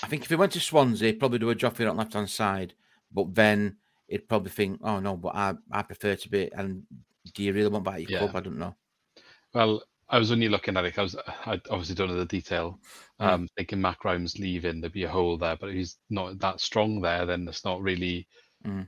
I 0.02 0.06
think 0.06 0.22
if 0.24 0.28
he 0.30 0.36
went 0.36 0.52
to 0.52 0.60
Swansea, 0.60 1.08
he'd 1.08 1.18
probably 1.20 1.38
do 1.38 1.50
a 1.50 1.54
job 1.54 1.74
for 1.74 1.82
you 1.82 1.88
on 1.88 1.96
the 1.96 2.00
left 2.02 2.14
hand 2.14 2.30
side. 2.30 2.74
But 3.12 3.34
then 3.34 3.76
he'd 4.08 4.28
probably 4.28 4.50
think, 4.50 4.80
oh 4.82 5.00
no, 5.00 5.16
but 5.16 5.34
I, 5.34 5.54
I 5.70 5.82
prefer 5.82 6.14
to 6.16 6.28
be. 6.28 6.50
And 6.52 6.84
do 7.34 7.42
you 7.42 7.52
really 7.52 7.68
want 7.68 7.84
that 7.84 7.94
at 7.94 8.02
your 8.02 8.10
Yeah. 8.12 8.18
club? 8.20 8.36
I 8.36 8.40
don't 8.40 8.58
know. 8.58 8.74
Well, 9.52 9.82
I 10.08 10.18
was 10.18 10.32
only 10.32 10.48
looking 10.48 10.76
at 10.76 10.84
it. 10.84 10.98
I 10.98 11.02
was, 11.02 11.16
I 11.46 11.60
obviously 11.70 11.94
don't 11.94 12.08
know 12.08 12.16
the 12.18 12.24
detail. 12.24 12.80
Mm. 13.20 13.26
Um, 13.28 13.48
thinking 13.56 13.80
Matt 13.80 13.98
Grimes 13.98 14.38
leaving, 14.38 14.80
there'd 14.80 14.92
be 14.92 15.04
a 15.04 15.08
hole 15.08 15.36
there, 15.36 15.56
but 15.56 15.68
if 15.70 15.74
he's 15.76 15.98
not 16.08 16.38
that 16.40 16.60
strong 16.60 17.00
there, 17.00 17.26
then 17.26 17.46
it's 17.48 17.64
not 17.64 17.82
really 17.82 18.26
Mm. 18.66 18.86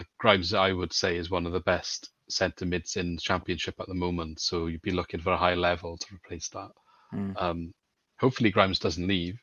Like 0.00 0.08
Grimes. 0.18 0.54
I 0.54 0.72
would 0.72 0.92
say 0.92 1.16
is 1.16 1.30
one 1.30 1.46
of 1.46 1.52
the 1.52 1.60
best 1.60 2.10
centre 2.28 2.64
mids 2.64 2.96
in 2.96 3.16
the 3.16 3.20
championship 3.20 3.74
at 3.78 3.86
the 3.86 3.94
moment. 3.94 4.40
So 4.40 4.66
you'd 4.66 4.82
be 4.82 4.92
looking 4.92 5.20
for 5.20 5.32
a 5.32 5.36
high 5.36 5.54
level 5.54 5.98
to 5.98 6.14
replace 6.14 6.48
that. 6.48 6.70
Mm. 7.12 7.42
Um, 7.42 7.74
hopefully 8.18 8.50
Grimes 8.50 8.78
doesn't 8.78 9.06
leave. 9.06 9.38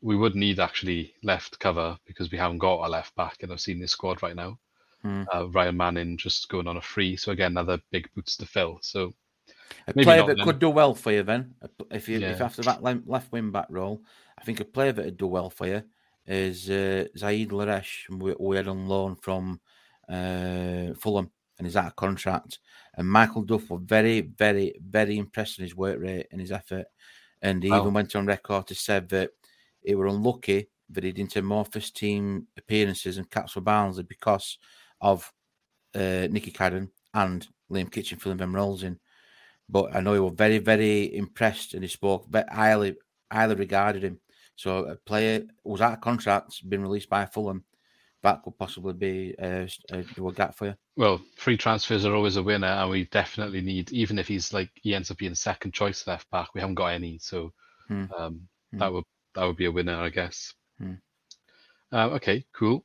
We 0.00 0.14
would 0.14 0.36
need 0.36 0.60
actually 0.60 1.14
left 1.24 1.58
cover 1.58 1.98
because 2.06 2.30
we 2.30 2.38
haven't 2.38 2.58
got 2.58 2.86
a 2.86 2.88
left 2.88 3.16
back, 3.16 3.42
and 3.42 3.50
I've 3.50 3.60
seen 3.60 3.80
this 3.80 3.90
squad 3.92 4.22
right 4.22 4.36
now. 4.36 4.58
Mm. 5.04 5.26
Uh, 5.34 5.48
Ryan 5.48 5.76
Manning 5.76 6.16
just 6.16 6.48
going 6.48 6.68
on 6.68 6.76
a 6.76 6.80
free, 6.80 7.16
so 7.16 7.32
again 7.32 7.52
another 7.52 7.80
big 7.90 8.08
boots 8.14 8.36
to 8.36 8.46
fill. 8.46 8.78
So 8.82 9.14
A 9.86 9.92
Maybe 9.94 10.04
player 10.04 10.26
that 10.26 10.36
then. 10.36 10.46
could 10.46 10.58
do 10.58 10.70
well 10.70 10.94
for 10.94 11.12
you 11.12 11.22
then, 11.22 11.54
if 11.90 12.08
you 12.08 12.20
if 12.20 12.40
after 12.40 12.62
that 12.62 12.82
left 12.82 13.32
wing 13.32 13.50
back 13.50 13.66
role, 13.70 14.02
I 14.38 14.44
think 14.44 14.60
a 14.60 14.64
player 14.64 14.92
that 14.92 15.04
would 15.04 15.16
do 15.16 15.26
well 15.26 15.50
for 15.50 15.66
you 15.66 15.82
is 16.26 16.68
uh, 16.68 17.06
Zaid 17.16 17.50
Laresh, 17.50 18.08
we, 18.10 18.34
we 18.38 18.56
had 18.56 18.68
on 18.68 18.86
loan 18.86 19.16
from 19.16 19.60
uh, 20.08 20.94
Fulham, 20.94 21.30
and 21.58 21.66
he's 21.66 21.76
out 21.76 21.86
of 21.86 21.96
contract. 21.96 22.58
And 22.94 23.08
Michael 23.08 23.42
Duff 23.42 23.70
was 23.70 23.82
very, 23.84 24.20
very, 24.20 24.74
very 24.80 25.18
impressed 25.18 25.58
in 25.58 25.64
his 25.64 25.76
work 25.76 25.98
rate 26.00 26.26
and 26.30 26.40
his 26.40 26.52
effort, 26.52 26.86
and 27.42 27.62
he 27.62 27.70
Wow. 27.70 27.80
even 27.80 27.94
went 27.94 28.16
on 28.16 28.26
record 28.26 28.66
to 28.68 28.74
say 28.74 29.00
that 29.00 29.30
he 29.82 29.94
were 29.94 30.06
unlucky 30.06 30.68
that 30.90 31.04
he 31.04 31.12
didn't 31.12 31.34
have 31.34 31.44
more 31.44 31.64
first 31.66 31.96
team 31.96 32.46
appearances 32.56 33.18
and 33.18 33.30
caps 33.30 33.52
for 33.52 33.60
Barnsley 33.60 34.04
because 34.04 34.58
of 35.00 35.30
uh, 35.94 36.26
Nicky 36.30 36.50
Cadden 36.50 36.88
and 37.12 37.46
Liam 37.70 37.90
Kitching 37.90 38.18
filling 38.18 38.38
them 38.38 38.56
roles 38.56 38.82
in 38.82 38.98
but 39.68 39.94
I 39.94 40.00
know 40.00 40.14
he 40.14 40.20
was 40.20 40.32
very, 40.34 40.58
very 40.58 41.14
impressed 41.14 41.74
and 41.74 41.82
he 41.82 41.88
spoke 41.88 42.26
very 42.28 42.46
highly, 42.50 42.96
highly 43.30 43.54
regarded 43.54 44.02
him. 44.02 44.20
So 44.56 44.86
a 44.86 44.96
player 44.96 45.42
was 45.62 45.80
out 45.80 45.92
of 45.92 46.00
contract, 46.00 46.68
been 46.68 46.82
released 46.82 47.08
by 47.10 47.26
Fulham, 47.26 47.64
that 48.22 48.42
could 48.42 48.58
possibly 48.58 48.92
be 48.92 49.34
uh, 49.40 49.66
a, 49.92 49.98
a 49.98 50.32
gap 50.32 50.56
for 50.56 50.66
you. 50.66 50.74
Well, 50.96 51.20
free 51.36 51.56
transfers 51.56 52.04
are 52.04 52.14
always 52.14 52.36
a 52.36 52.42
winner, 52.42 52.66
and 52.66 52.90
we 52.90 53.04
definitely 53.06 53.60
need, 53.60 53.92
even 53.92 54.18
if 54.18 54.28
he's 54.28 54.52
like 54.52 54.70
he 54.74 54.94
ends 54.94 55.10
up 55.10 55.18
being 55.18 55.34
second 55.34 55.72
choice 55.72 56.06
left 56.06 56.28
back, 56.30 56.54
we 56.54 56.60
haven't 56.60 56.74
got 56.74 56.88
any, 56.88 57.18
so 57.18 57.52
Hmm. 57.86 58.04
um, 58.16 58.48
Hmm. 58.72 58.78
that 58.78 58.92
would 58.92 59.04
that 59.34 59.44
would 59.44 59.56
be 59.56 59.66
a 59.66 59.72
winner, 59.72 59.96
I 59.96 60.08
guess. 60.08 60.52
Hmm. 60.78 60.94
Uh, 61.92 62.08
okay, 62.10 62.44
cool. 62.52 62.84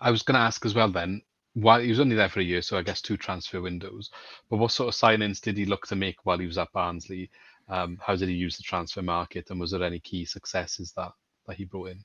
I 0.00 0.10
was 0.10 0.22
going 0.22 0.34
to 0.34 0.40
ask 0.40 0.64
as 0.66 0.74
well 0.74 0.90
then. 0.90 1.22
While 1.54 1.80
he 1.80 1.88
was 1.90 2.00
only 2.00 2.16
there 2.16 2.28
for 2.30 2.40
a 2.40 2.44
year, 2.44 2.62
so 2.62 2.78
I 2.78 2.82
guess 2.82 3.02
two 3.02 3.16
transfer 3.18 3.60
windows. 3.60 4.10
But 4.48 4.56
what 4.56 4.72
sort 4.72 4.88
of 4.88 4.98
signings 4.98 5.40
did 5.40 5.56
he 5.56 5.66
look 5.66 5.86
to 5.88 5.96
make 5.96 6.24
while 6.24 6.38
he 6.38 6.46
was 6.46 6.56
at 6.58 6.72
Barnsley? 6.72 7.30
Um, 7.68 7.98
how 8.00 8.16
did 8.16 8.28
he 8.28 8.34
use 8.34 8.56
the 8.56 8.62
transfer 8.62 9.02
market, 9.02 9.50
and 9.50 9.60
was 9.60 9.70
there 9.70 9.82
any 9.82 10.00
key 10.00 10.24
successes 10.24 10.92
that 10.96 11.12
that 11.46 11.56
he 11.56 11.64
brought 11.64 11.90
in? 11.90 12.04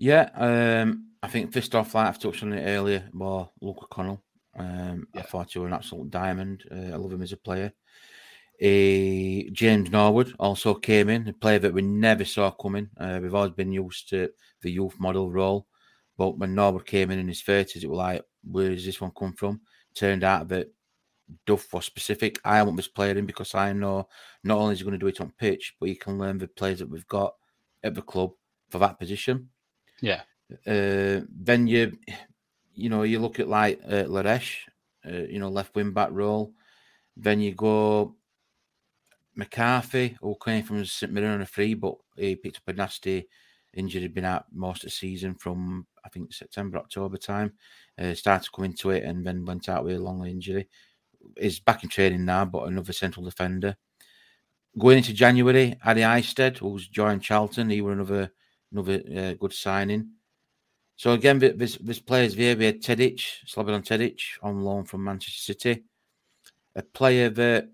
Yeah, 0.00 0.30
um, 0.34 1.08
I 1.22 1.28
think 1.28 1.52
first 1.52 1.74
off, 1.74 1.94
like 1.94 2.06
I've 2.08 2.18
touched 2.18 2.42
on 2.42 2.54
it 2.54 2.64
earlier, 2.64 3.06
well, 3.12 3.52
Luca 3.60 3.84
Connell. 3.90 4.22
Um, 4.56 5.06
I 5.14 5.20
thought 5.20 5.52
he 5.52 5.58
was 5.58 5.66
an 5.66 5.74
absolute 5.74 6.10
diamond. 6.10 6.64
Uh, 6.70 6.94
I 6.94 6.96
love 6.96 7.12
him 7.12 7.20
as 7.22 7.32
a 7.32 7.36
player. 7.36 7.70
Uh, 8.62 9.50
James 9.52 9.90
Norwood 9.90 10.34
also 10.38 10.72
came 10.72 11.10
in, 11.10 11.28
a 11.28 11.34
player 11.34 11.58
that 11.58 11.74
we 11.74 11.82
never 11.82 12.24
saw 12.24 12.50
coming. 12.50 12.88
Uh, 12.96 13.20
we've 13.22 13.34
always 13.34 13.52
been 13.52 13.72
used 13.72 14.08
to 14.08 14.30
the 14.62 14.70
youth 14.72 14.98
model 14.98 15.30
role, 15.30 15.66
but 16.16 16.38
when 16.38 16.54
Norwood 16.54 16.86
came 16.86 17.10
in 17.10 17.18
in 17.18 17.28
his 17.28 17.42
thirties, 17.42 17.84
it 17.84 17.90
was 17.90 17.98
like, 17.98 18.22
where 18.50 18.70
does 18.70 18.86
this 18.86 19.02
one 19.02 19.12
come 19.18 19.34
from? 19.34 19.60
Turned 19.94 20.24
out 20.24 20.48
that 20.48 20.72
Duff 21.44 21.70
was 21.74 21.84
specific. 21.84 22.38
I 22.42 22.62
want 22.62 22.78
this 22.78 22.88
player 22.88 23.18
in 23.18 23.26
because 23.26 23.54
I 23.54 23.74
know 23.74 24.08
not 24.44 24.56
only 24.56 24.72
is 24.72 24.78
he 24.78 24.84
going 24.86 24.98
to 24.98 24.98
do 24.98 25.08
it 25.08 25.20
on 25.20 25.34
pitch, 25.38 25.76
but 25.78 25.90
he 25.90 25.94
can 25.94 26.16
learn 26.18 26.38
the 26.38 26.48
players 26.48 26.78
that 26.78 26.88
we've 26.88 27.06
got 27.06 27.34
at 27.84 27.94
the 27.94 28.02
club 28.02 28.30
for 28.70 28.78
that 28.78 28.98
position. 28.98 29.49
Yeah, 30.02 30.22
Uh, 30.66 31.20
then 31.28 31.66
you, 31.66 31.96
you 32.74 32.88
know, 32.88 33.02
you 33.02 33.18
look 33.18 33.38
at 33.40 33.48
like 33.48 33.80
uh, 33.86 34.04
Laresh, 34.04 34.56
uh, 35.06 35.26
you 35.28 35.38
know, 35.38 35.48
left 35.48 35.74
wing 35.74 35.92
back 35.92 36.10
role. 36.12 36.52
Then 37.16 37.40
you 37.40 37.54
go 37.54 38.16
McCarthy, 39.34 40.16
who 40.20 40.36
came 40.44 40.64
from 40.64 40.84
St 40.84 41.12
Mirren 41.12 41.34
on 41.34 41.42
a 41.42 41.46
free, 41.46 41.74
but 41.74 41.94
he 42.16 42.36
picked 42.36 42.58
up 42.58 42.68
a 42.68 42.72
nasty 42.72 43.28
injury, 43.74 44.08
been 44.08 44.24
out 44.24 44.46
most 44.52 44.82
of 44.82 44.88
the 44.88 44.90
season 44.90 45.34
from 45.34 45.86
I 46.04 46.08
think 46.08 46.32
September, 46.32 46.78
October 46.78 47.16
time. 47.16 47.52
Uh, 47.98 48.14
started 48.14 48.44
to 48.44 48.50
come 48.50 48.64
into 48.64 48.90
it 48.90 49.04
and 49.04 49.24
then 49.24 49.44
went 49.44 49.68
out 49.68 49.84
with 49.84 49.96
a 49.96 50.02
long 50.02 50.26
injury. 50.26 50.68
Is 51.36 51.60
back 51.60 51.84
in 51.84 51.90
training 51.90 52.24
now, 52.24 52.46
but 52.46 52.64
another 52.66 52.94
central 52.94 53.24
defender. 53.26 53.76
Going 54.78 54.98
into 54.98 55.12
January, 55.12 55.76
Addy 55.84 56.02
Eisted, 56.02 56.58
who's 56.58 56.88
joined 56.88 57.22
Charlton, 57.22 57.68
he 57.68 57.82
were 57.82 57.92
another 57.92 58.32
another 58.72 59.02
uh, 59.16 59.34
good 59.34 59.52
signing. 59.52 60.10
So 60.96 61.12
again, 61.12 61.38
this 61.38 61.76
this 61.76 61.98
players 61.98 62.36
there, 62.36 62.56
we 62.56 62.66
had 62.66 62.82
Tedic, 62.82 63.20
Slobodan 63.46 63.82
Tedic, 63.82 64.20
on 64.42 64.62
loan 64.62 64.84
from 64.84 65.04
Manchester 65.04 65.40
City, 65.54 65.84
a 66.76 66.82
player 66.82 67.30
that 67.30 67.70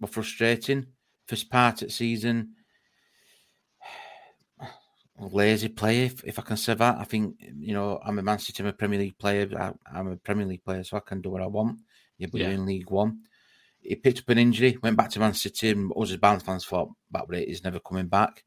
were 0.00 0.06
frustrating. 0.06 0.86
First 1.26 1.50
part 1.50 1.82
of 1.82 1.88
the 1.88 1.92
season, 1.94 2.54
a 4.60 5.26
lazy 5.32 5.68
player, 5.68 6.04
if, 6.04 6.22
if 6.24 6.38
I 6.38 6.42
can 6.42 6.56
say 6.56 6.74
that. 6.74 6.98
I 6.98 7.04
think 7.04 7.34
you 7.40 7.74
know 7.74 8.00
I'm 8.04 8.18
a 8.20 8.22
Man 8.22 8.38
City, 8.38 8.62
I'm 8.62 8.68
a 8.68 8.72
Premier 8.72 9.00
League 9.00 9.18
player. 9.18 9.48
I, 9.58 9.72
I'm 9.98 10.08
a 10.08 10.16
Premier 10.16 10.46
League 10.46 10.64
player, 10.64 10.84
so 10.84 10.96
I 10.96 11.00
can 11.00 11.20
do 11.20 11.30
what 11.30 11.42
I 11.42 11.46
want. 11.46 11.80
Yeah, 12.18 12.28
but 12.30 12.40
Yeah. 12.40 12.46
you're 12.48 12.54
in 12.54 12.66
League 12.66 12.90
One. 12.90 13.22
He 13.80 13.94
picked 13.96 14.20
up 14.20 14.28
an 14.28 14.38
injury, 14.38 14.78
went 14.82 14.96
back 14.96 15.10
to 15.10 15.20
Man 15.20 15.34
City, 15.34 15.70
and 15.70 15.92
us 15.96 16.10
as 16.10 16.16
Barnes 16.16 16.42
fans 16.42 16.64
thought 16.64 16.90
that 17.10 17.44
he's 17.46 17.64
never 17.64 17.80
coming 17.80 18.06
back. 18.06 18.44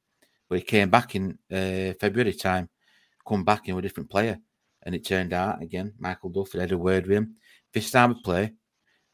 But 0.50 0.58
he 0.60 0.64
came 0.66 0.90
back 0.90 1.16
in 1.16 1.38
uh, 1.52 1.94
February 2.00 2.34
time, 2.34 2.70
come 3.28 3.44
back 3.44 3.68
in 3.70 3.76
with 3.76 3.86
a 3.86 3.88
different 3.88 4.10
player, 4.10 4.40
and 4.84 4.96
it 4.96 5.06
turned 5.06 5.32
out 5.32 5.62
again 5.62 5.94
Michael 6.00 6.30
Duff 6.32 6.52
had 6.52 6.62
had 6.62 6.72
a 6.72 6.78
word 6.78 7.06
with 7.08 7.18
him. 7.18 7.36
This 7.72 7.92
time 7.92 8.12
of 8.12 8.24
play, 8.24 8.54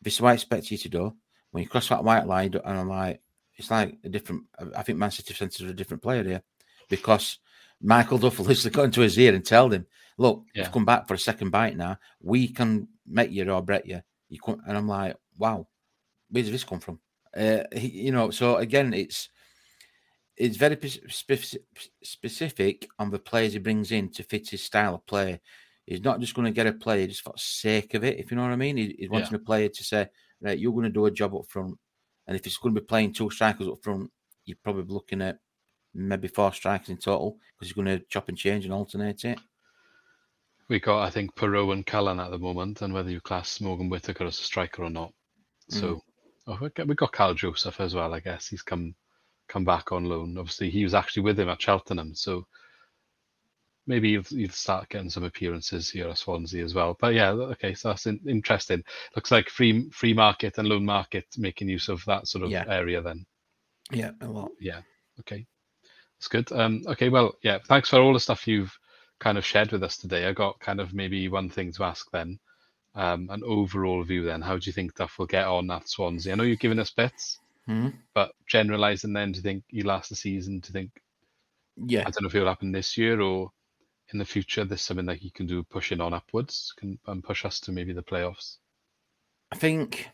this 0.01 0.15
is 0.15 0.21
what 0.21 0.31
I 0.31 0.33
expect 0.35 0.71
you 0.71 0.77
to 0.77 0.89
do. 0.89 1.15
When 1.51 1.63
you 1.63 1.69
cross 1.69 1.89
that 1.89 2.03
white 2.03 2.25
line, 2.25 2.53
and 2.53 2.77
I'm 2.79 2.89
like, 2.89 3.21
it's 3.57 3.69
like 3.71 3.97
a 4.03 4.09
different. 4.09 4.43
I 4.75 4.83
think 4.83 4.97
Man 4.97 5.11
City 5.11 5.33
senses 5.33 5.69
a 5.69 5.73
different 5.73 6.01
player 6.03 6.23
here 6.23 6.41
because 6.89 7.39
Michael 7.81 8.17
Duff 8.17 8.39
literally 8.39 8.73
got 8.73 8.85
into 8.85 9.01
his 9.01 9.17
ear 9.19 9.33
and 9.33 9.45
told 9.45 9.73
him, 9.73 9.85
"Look, 10.17 10.43
Yeah. 10.53 10.63
you've 10.63 10.71
come 10.71 10.85
back 10.85 11.07
for 11.07 11.13
a 11.15 11.19
second 11.19 11.49
bite 11.51 11.75
now. 11.77 11.97
We 12.21 12.47
can 12.47 12.87
make 13.05 13.31
you 13.31 13.49
or 13.49 13.61
break 13.61 13.85
you." 13.85 14.01
You 14.29 14.39
come, 14.39 14.61
and 14.67 14.77
I'm 14.77 14.87
like, 14.87 15.15
"Wow, 15.37 15.67
where 16.29 16.43
does 16.43 16.51
this 16.51 16.63
come 16.63 16.79
from?" 16.79 16.99
Uh, 17.35 17.63
he, 17.73 17.87
you 17.87 18.11
know, 18.11 18.31
so 18.31 18.57
again, 18.57 18.93
it's 18.93 19.29
it's 20.37 20.57
very 20.57 20.77
specific 22.03 22.87
on 22.99 23.09
the 23.09 23.19
players 23.19 23.53
he 23.53 23.59
brings 23.59 23.91
in 23.91 24.09
to 24.11 24.23
fit 24.23 24.49
his 24.49 24.63
style 24.63 24.95
of 24.95 25.05
play. 25.05 25.39
He's 25.85 26.03
not 26.03 26.19
just 26.19 26.33
going 26.33 26.45
to 26.45 26.51
get 26.51 26.67
a 26.67 26.73
player 26.73 27.07
just 27.07 27.21
for 27.21 27.33
the 27.33 27.39
sake 27.39 27.93
of 27.93 28.03
it, 28.03 28.19
if 28.19 28.31
you 28.31 28.37
know 28.37 28.43
what 28.43 28.51
I 28.51 28.57
mean. 28.57 28.77
He's 28.77 29.09
wanting 29.09 29.35
a 29.35 29.39
player 29.39 29.69
to 29.69 29.83
say, 29.83 30.07
right, 30.41 30.57
you're 30.57 30.73
going 30.73 30.85
to 30.85 30.89
do 30.89 31.05
a 31.05 31.11
job 31.11 31.35
up 31.35 31.45
front. 31.47 31.77
And 32.27 32.35
if 32.35 32.45
it's 32.45 32.57
going 32.57 32.73
to 32.73 32.81
be 32.81 32.85
playing 32.85 33.13
two 33.13 33.29
strikers 33.29 33.67
up 33.67 33.83
front, 33.83 34.11
you're 34.45 34.57
probably 34.63 34.93
looking 34.93 35.21
at 35.21 35.37
maybe 35.93 36.27
four 36.27 36.51
strikers 36.53 36.89
in 36.89 36.97
total 36.97 37.37
because 37.53 37.69
he's 37.69 37.73
going 37.73 37.87
to 37.87 38.03
chop 38.09 38.29
and 38.29 38.37
change 38.37 38.65
and 38.65 38.73
alternate 38.73 39.23
it. 39.23 39.39
we 40.67 40.79
got 40.79 41.03
I 41.03 41.09
think 41.09 41.35
Piroe 41.35 41.71
and 41.71 41.85
Cullen 41.85 42.19
at 42.19 42.31
the 42.31 42.39
moment, 42.39 42.81
and 42.81 42.93
whether 42.93 43.11
you 43.11 43.21
class 43.21 43.61
Morgan 43.61 43.89
Whittaker 43.89 44.25
as 44.25 44.39
a 44.39 44.43
striker 44.43 44.83
or 44.83 44.89
not. 44.89 45.13
So 45.69 45.95
mm. 45.95 46.01
oh, 46.47 46.57
we 46.61 46.69
got 46.69 46.87
we 46.87 46.95
got 46.95 47.11
Kyle 47.11 47.33
Joseph 47.33 47.79
as 47.79 47.95
well. 47.95 48.13
I 48.13 48.19
guess 48.19 48.47
he's 48.47 48.63
come 48.63 48.95
come 49.47 49.65
back 49.65 49.91
on 49.91 50.05
loan. 50.05 50.37
Obviously, 50.37 50.69
he 50.69 50.83
was 50.83 50.93
actually 50.93 51.23
with 51.23 51.39
him 51.39 51.49
at 51.49 51.61
Cheltenham, 51.61 52.15
so 52.15 52.45
maybe 53.87 54.09
you'll, 54.09 54.23
you'll 54.29 54.49
start 54.49 54.89
getting 54.89 55.09
some 55.09 55.23
appearances 55.23 55.89
here 55.89 56.07
at 56.09 56.17
Swansea 56.17 56.63
as 56.63 56.73
well. 56.73 56.97
But 56.99 57.13
yeah, 57.13 57.31
okay, 57.31 57.73
so 57.73 57.89
that's 57.89 58.07
in, 58.07 58.19
interesting. 58.27 58.83
Looks 59.15 59.31
like 59.31 59.49
free 59.49 59.89
free 59.91 60.13
market 60.13 60.57
and 60.57 60.67
loan 60.67 60.85
market 60.85 61.25
making 61.37 61.69
use 61.69 61.89
of 61.89 62.03
that 62.05 62.27
sort 62.27 62.43
of 62.43 62.51
Yeah. 62.51 62.65
area 62.67 63.01
then. 63.01 63.25
Yeah, 63.91 64.11
a 64.21 64.27
lot. 64.27 64.51
Yeah. 64.59 64.81
Okay. 65.19 65.45
That's 66.17 66.27
good. 66.27 66.51
Um, 66.51 66.81
okay. 66.87 67.09
Well, 67.09 67.35
yeah. 67.43 67.59
Thanks 67.67 67.89
for 67.89 67.99
all 67.99 68.13
the 68.13 68.19
stuff 68.19 68.47
you've 68.47 68.75
kind 69.19 69.37
of 69.37 69.45
shared 69.45 69.71
with 69.71 69.83
us 69.83 69.97
today. 69.97 70.25
I 70.25 70.33
got 70.33 70.59
kind 70.59 70.79
of 70.79 70.93
maybe 70.93 71.27
one 71.29 71.49
thing 71.49 71.71
to 71.73 71.83
ask 71.83 72.09
then. 72.11 72.39
Um, 72.95 73.27
an 73.29 73.43
overall 73.45 74.01
view 74.03 74.23
then. 74.23 74.41
How 74.41 74.57
do 74.57 74.63
you 74.65 74.71
think 74.73 74.95
Duff 74.95 75.19
will 75.19 75.25
get 75.25 75.45
on 75.45 75.69
at 75.69 75.89
Swansea? 75.89 76.31
I 76.31 76.35
know 76.35 76.43
you've 76.43 76.59
given 76.59 76.79
us 76.79 76.91
bits, 76.91 77.39
Mhm. 77.67 77.93
but 78.13 78.31
generalising 78.47 79.13
then, 79.13 79.31
do 79.31 79.37
you 79.37 79.41
think 79.43 79.63
you 79.69 79.83
last 79.85 80.09
the 80.09 80.15
season? 80.15 80.59
Do 80.59 80.67
you 80.69 80.73
think 80.73 80.91
Yeah, 81.77 82.01
I 82.01 82.03
don't 82.11 82.21
know 82.21 82.27
if 82.27 82.35
it'll 82.35 82.47
happen 82.47 82.71
this 82.71 82.97
year 82.97 83.19
or 83.21 83.51
in 84.13 84.19
the 84.19 84.25
future? 84.25 84.63
There's 84.65 84.81
something 84.81 85.05
that 85.07 85.17
he 85.17 85.29
can 85.31 85.47
do 85.47 85.63
pushing 85.63 85.99
on 85.99 86.13
upwards 86.13 86.73
can 86.77 86.99
and 87.07 87.23
push 87.23 87.43
us 87.45 87.59
to 87.61 87.71
maybe 87.71 87.91
the 87.93 88.03
playoffs. 88.03 88.57
I 89.51 89.55
think. 89.57 90.09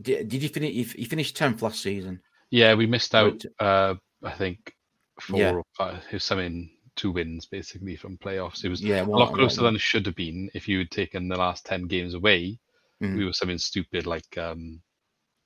Did, 0.00 0.28
did 0.28 0.42
you 0.42 0.48
finish? 0.48 0.72
You, 0.74 0.86
you 1.02 1.06
finished 1.06 1.36
tenth 1.36 1.62
last 1.62 1.82
season. 1.82 2.20
Yeah, 2.50 2.74
we 2.74 2.86
missed 2.86 3.14
out. 3.14 3.42
Uh, 3.58 3.94
I 4.22 4.32
think 4.32 4.74
four 5.20 5.40
Yeah. 5.40 5.52
or 5.54 5.64
five. 5.76 6.04
Something 6.22 6.70
two 6.96 7.10
wins 7.10 7.46
basically 7.46 7.96
from 7.96 8.18
playoffs. 8.18 8.64
It 8.64 8.68
was 8.68 8.82
Yeah, 8.82 9.02
a 9.02 9.06
lot 9.06 9.32
closer 9.34 9.62
one- 9.62 9.68
than 9.68 9.74
it 9.76 9.80
should 9.80 10.06
have 10.06 10.14
been 10.16 10.50
if 10.54 10.68
you 10.68 10.78
had 10.78 10.90
taken 10.90 11.28
the 11.28 11.36
last 11.38 11.64
10 11.66 11.86
games 11.86 12.14
away. 12.14 12.58
Mhm. 13.02 13.16
We 13.16 13.24
were 13.24 13.32
something 13.32 13.58
stupid 13.58 14.06
like 14.06 14.36
um, 14.38 14.82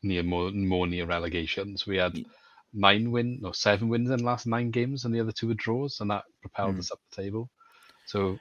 near 0.04 0.22
more, 0.22 0.50
more 0.52 0.86
near 0.86 1.06
relegation. 1.06 1.76
So 1.76 1.90
we 1.90 1.96
had 1.96 2.24
nine 2.72 3.10
win 3.10 3.40
or 3.44 3.54
seven 3.54 3.88
wins 3.88 4.10
in 4.10 4.18
the 4.18 4.24
last 4.24 4.46
nine 4.46 4.70
games, 4.70 5.04
and 5.04 5.14
the 5.14 5.20
other 5.20 5.32
two 5.32 5.48
were 5.48 5.54
draws, 5.54 6.00
and 6.00 6.10
that 6.10 6.24
propelled 6.42 6.76
Mm. 6.76 6.80
us 6.80 6.92
up 6.92 7.00
the 7.10 7.22
table. 7.22 7.50
So 8.06 8.38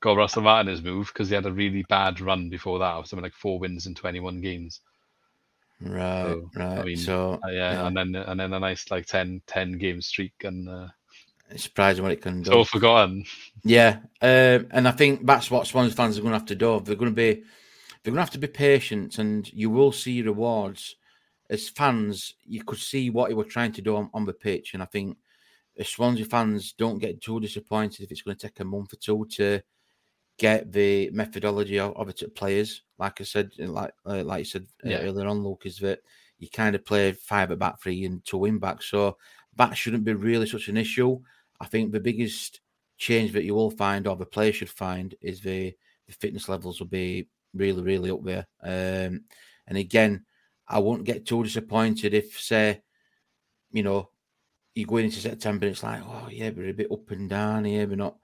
got 0.00 0.16
Russell 0.16 0.42
Martin 0.42 0.70
his 0.72 0.82
move 0.82 1.08
because 1.08 1.28
he 1.28 1.34
had 1.34 1.46
a 1.46 1.52
really 1.52 1.84
bad 1.88 2.20
run 2.20 2.48
before 2.48 2.78
that 2.78 2.94
of 2.94 3.06
something 3.06 3.24
like 3.24 3.34
four 3.34 3.58
wins 3.58 3.86
in 3.86 3.94
21 3.94 4.40
games. 4.40 4.80
Right, 5.80 6.22
So, 6.22 6.50
I 6.76 6.80
right. 6.80 6.84
mean, 6.84 6.96
so 6.96 7.40
Uh, 7.44 7.50
yeah, 7.50 7.72
yeah. 7.72 7.86
and 7.86 7.96
then 7.96 8.14
and 8.14 8.38
then 8.40 8.52
a 8.52 8.60
nice 8.60 8.90
like 8.90 9.06
10, 9.06 9.42
10 9.46 9.78
game 9.78 10.00
streak, 10.02 10.34
and 10.44 10.68
uh, 10.68 10.88
it's 11.50 11.64
surprising 11.64 12.04
what 12.04 12.12
it 12.12 12.22
can 12.22 12.40
it's 12.40 12.50
do. 12.50 12.52
all 12.52 12.64
forgotten. 12.64 13.24
Yeah, 13.64 13.98
um, 14.22 14.68
and 14.70 14.88
I 14.88 14.90
think 14.92 15.26
that's 15.26 15.50
what 15.50 15.66
Swans 15.66 15.94
fans 15.94 16.18
are 16.18 16.22
going 16.22 16.32
to 16.32 16.38
have 16.38 16.48
to 16.48 16.54
do. 16.54 16.80
They're 16.80 16.96
going 16.96 17.10
to 17.12 17.16
be, 17.16 17.42
they're 18.02 18.12
going 18.12 18.16
to 18.16 18.22
have 18.22 18.30
to 18.30 18.38
be 18.38 18.46
patient, 18.46 19.18
and 19.18 19.52
you 19.52 19.70
will 19.70 19.92
see 19.92 20.22
rewards. 20.22 20.96
As 21.48 21.68
fans, 21.68 22.34
you 22.44 22.62
could 22.62 22.78
see 22.78 23.10
what 23.10 23.28
he 23.28 23.34
was 23.34 23.48
trying 23.48 23.72
to 23.72 23.82
do 23.82 23.96
on, 23.96 24.08
on 24.14 24.24
the 24.24 24.32
pitch, 24.32 24.74
and 24.74 24.82
I 24.82 24.86
think 24.86 25.16
as 25.78 25.88
Swansea 25.88 26.24
fans 26.24 26.72
don't 26.72 26.98
get 26.98 27.20
too 27.20 27.40
disappointed 27.40 28.04
if 28.04 28.10
it's 28.12 28.22
going 28.22 28.36
to 28.36 28.46
take 28.46 28.60
a 28.60 28.64
month 28.64 28.92
or 28.92 28.96
two 28.96 29.26
to 29.32 29.60
get 30.38 30.72
the 30.72 31.10
methodology 31.12 31.78
of, 31.78 31.96
of 31.96 32.08
it 32.08 32.18
to 32.18 32.28
players. 32.28 32.82
Like 32.98 33.20
I 33.20 33.24
said, 33.24 33.50
like 33.58 33.92
uh, 34.06 34.22
like 34.24 34.40
you 34.40 34.44
said 34.44 34.66
uh, 34.84 34.90
Yeah. 34.90 34.98
earlier 34.98 35.26
on, 35.26 35.42
Luke, 35.42 35.62
is 35.64 35.78
that 35.78 36.00
you 36.38 36.48
kind 36.48 36.74
of 36.74 36.84
play 36.84 37.12
five 37.12 37.50
at 37.50 37.58
back 37.58 37.80
three 37.80 38.04
and 38.04 38.24
two 38.24 38.38
win 38.38 38.58
back, 38.58 38.82
so 38.82 39.16
that 39.56 39.76
shouldn't 39.76 40.04
be 40.04 40.14
really 40.14 40.46
such 40.46 40.68
an 40.68 40.76
issue. 40.76 41.20
I 41.60 41.66
think 41.66 41.92
the 41.92 42.00
biggest 42.00 42.60
change 42.96 43.32
that 43.32 43.44
you 43.44 43.54
will 43.54 43.70
find 43.70 44.06
or 44.06 44.16
the 44.16 44.26
player 44.26 44.52
should 44.52 44.70
find 44.70 45.14
is 45.20 45.40
the, 45.40 45.74
the 46.06 46.12
fitness 46.12 46.48
levels 46.48 46.80
will 46.80 46.86
be 46.86 47.28
really, 47.54 47.82
really 47.82 48.10
up 48.10 48.22
there. 48.24 48.46
Um, 48.62 49.24
and 49.66 49.76
again, 49.78 50.24
I 50.68 50.78
won't 50.78 51.04
get 51.04 51.26
too 51.26 51.42
disappointed 51.42 52.14
if, 52.14 52.40
say, 52.40 52.82
you 53.72 53.82
know, 53.82 54.10
you 54.74 54.86
go 54.86 54.96
into 54.98 55.20
September 55.20 55.66
and 55.66 55.72
it's 55.74 55.82
like, 55.82 56.02
oh 56.04 56.28
yeah, 56.30 56.50
we're 56.50 56.70
a 56.70 56.74
bit 56.74 56.92
up 56.92 57.10
and 57.10 57.28
down 57.28 57.64
here, 57.64 57.86
we're 57.86 57.96
not. 57.96 58.16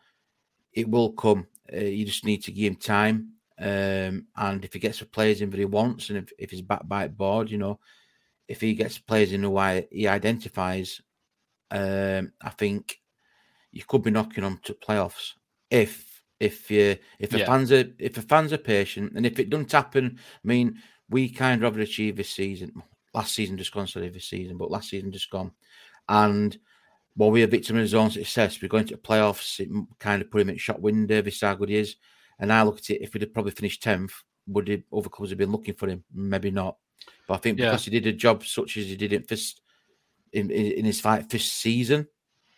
it 0.72 0.88
will 0.88 1.12
come. 1.12 1.46
Uh, 1.72 1.78
you 1.78 2.04
just 2.04 2.24
need 2.24 2.44
to 2.44 2.52
give 2.52 2.72
him 2.72 2.76
time. 2.76 3.32
Um, 3.58 4.26
and 4.36 4.64
if 4.64 4.74
he 4.74 4.78
gets 4.78 5.00
the 5.00 5.06
players 5.06 5.40
in 5.40 5.50
that 5.50 5.58
he 5.58 5.64
wants, 5.64 6.10
and 6.10 6.18
if, 6.18 6.32
if 6.38 6.50
he's 6.50 6.62
back 6.62 6.86
by 6.86 7.08
board, 7.08 7.50
you 7.50 7.58
know, 7.58 7.80
if 8.46 8.60
he 8.60 8.74
gets 8.74 8.98
players 8.98 9.32
in 9.32 9.42
who 9.42 9.56
I, 9.56 9.88
he 9.90 10.06
identifies, 10.06 11.00
um, 11.70 12.32
I 12.40 12.50
think 12.50 13.00
you 13.72 13.82
could 13.88 14.02
be 14.02 14.10
knocking 14.10 14.44
on 14.44 14.60
to 14.64 14.74
playoffs 14.74 15.32
if 15.70 16.15
if 16.40 16.70
you 16.70 16.96
if 17.18 17.30
the 17.30 17.38
Yeah. 17.38 17.46
fans 17.46 17.72
are 17.72 17.84
if 17.98 18.14
the 18.14 18.22
fans 18.22 18.52
are 18.52 18.58
patient 18.58 19.12
and 19.16 19.24
if 19.26 19.38
it 19.38 19.50
doesn't 19.50 19.72
happen. 19.72 20.18
I 20.18 20.46
mean, 20.46 20.80
we 21.08 21.28
kind 21.28 21.64
of 21.64 21.78
achieved 21.78 22.18
this 22.18 22.30
season. 22.30 22.82
Last 23.14 23.34
season 23.34 23.56
just 23.56 23.72
gone, 23.72 23.86
sorry, 23.86 24.08
this 24.10 24.26
season, 24.28 24.58
but 24.58 24.70
last 24.70 24.90
season 24.90 25.10
just 25.12 25.30
gone, 25.30 25.52
and 26.08 26.58
while 27.14 27.30
we 27.30 27.42
are 27.42 27.46
victim 27.46 27.76
of 27.76 27.82
his 27.82 27.94
own 27.94 28.10
success, 28.10 28.60
we're 28.60 28.68
going 28.68 28.86
to 28.86 28.94
the 28.96 29.00
playoffs. 29.00 29.58
It 29.58 29.70
kind 29.98 30.20
of 30.20 30.30
put 30.30 30.42
him 30.42 30.50
in 30.50 30.58
shot 30.58 30.82
window. 30.82 31.22
This 31.22 31.36
is 31.36 31.40
how 31.40 31.54
good 31.54 31.70
he 31.70 31.76
is. 31.76 31.96
And 32.38 32.52
I 32.52 32.62
look 32.62 32.76
at 32.76 32.90
it, 32.90 33.00
if 33.00 33.14
he'd 33.14 33.22
have 33.22 33.32
probably 33.32 33.52
finished 33.52 33.82
10th, 33.82 34.10
would 34.48 34.68
he, 34.68 34.82
other 34.92 35.08
clubs 35.08 35.30
have 35.30 35.38
been 35.38 35.50
looking 35.50 35.72
for 35.72 35.88
him? 35.88 36.04
Maybe 36.12 36.50
not. 36.50 36.76
But 37.26 37.34
I 37.34 37.36
think 37.38 37.58
Yeah. 37.58 37.70
because 37.70 37.86
he 37.86 37.90
did 37.90 38.06
a 38.06 38.12
job 38.12 38.44
such 38.44 38.76
as 38.76 38.84
he 38.84 38.96
did 38.96 39.14
in 39.14 39.22
first 39.22 39.62
in, 40.34 40.50
in, 40.50 40.72
in 40.72 40.84
his 40.84 41.00
fight 41.00 41.30
first 41.30 41.54
season, 41.54 42.06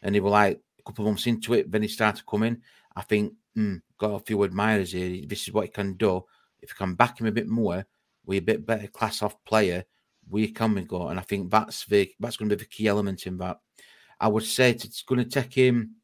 and 0.03 0.16
he 0.16 0.20
was 0.20 0.33
like 0.33 0.61
a 0.81 0.83
couple 0.83 1.05
of 1.05 1.11
months 1.12 1.29
into 1.29 1.55
it, 1.55 1.70
then 1.70 1.83
he 1.83 1.89
started 1.89 2.26
coming. 2.26 2.61
I 2.97 3.03
think 3.03 3.35
mm, 3.59 3.82
got 3.98 4.14
a 4.14 4.20
few 4.20 4.42
admirers 4.44 4.92
here. 4.92 5.24
This 5.26 5.48
is 5.48 5.52
what 5.52 5.66
he 5.66 5.70
can 5.70 5.94
do. 5.94 6.24
If 6.61 6.70
you 6.70 6.76
can 6.76 6.94
back 6.94 7.20
him 7.20 7.26
a 7.26 7.32
bit 7.32 7.48
more, 7.48 7.84
with 8.24 8.38
a 8.38 8.42
bit 8.42 8.66
better 8.66 8.86
class 8.86 9.22
off 9.22 9.42
player, 9.44 9.84
we 10.28 10.48
can 10.48 10.74
we 10.74 10.82
go. 10.82 11.09
And 11.09 11.18
I 11.18 11.22
think 11.22 11.50
that's 11.50 11.84
the 11.86 12.11
that's 12.20 12.36
going 12.36 12.48
to 12.50 12.56
be 12.56 12.62
the 12.62 12.68
key 12.68 12.86
element 12.86 13.26
in 13.26 13.38
that. 13.38 13.59
I 14.20 14.28
would 14.28 14.44
say 14.44 14.70
it's 14.70 15.02
going 15.02 15.22
to 15.22 15.28
take 15.28 15.54
him. 15.54 15.96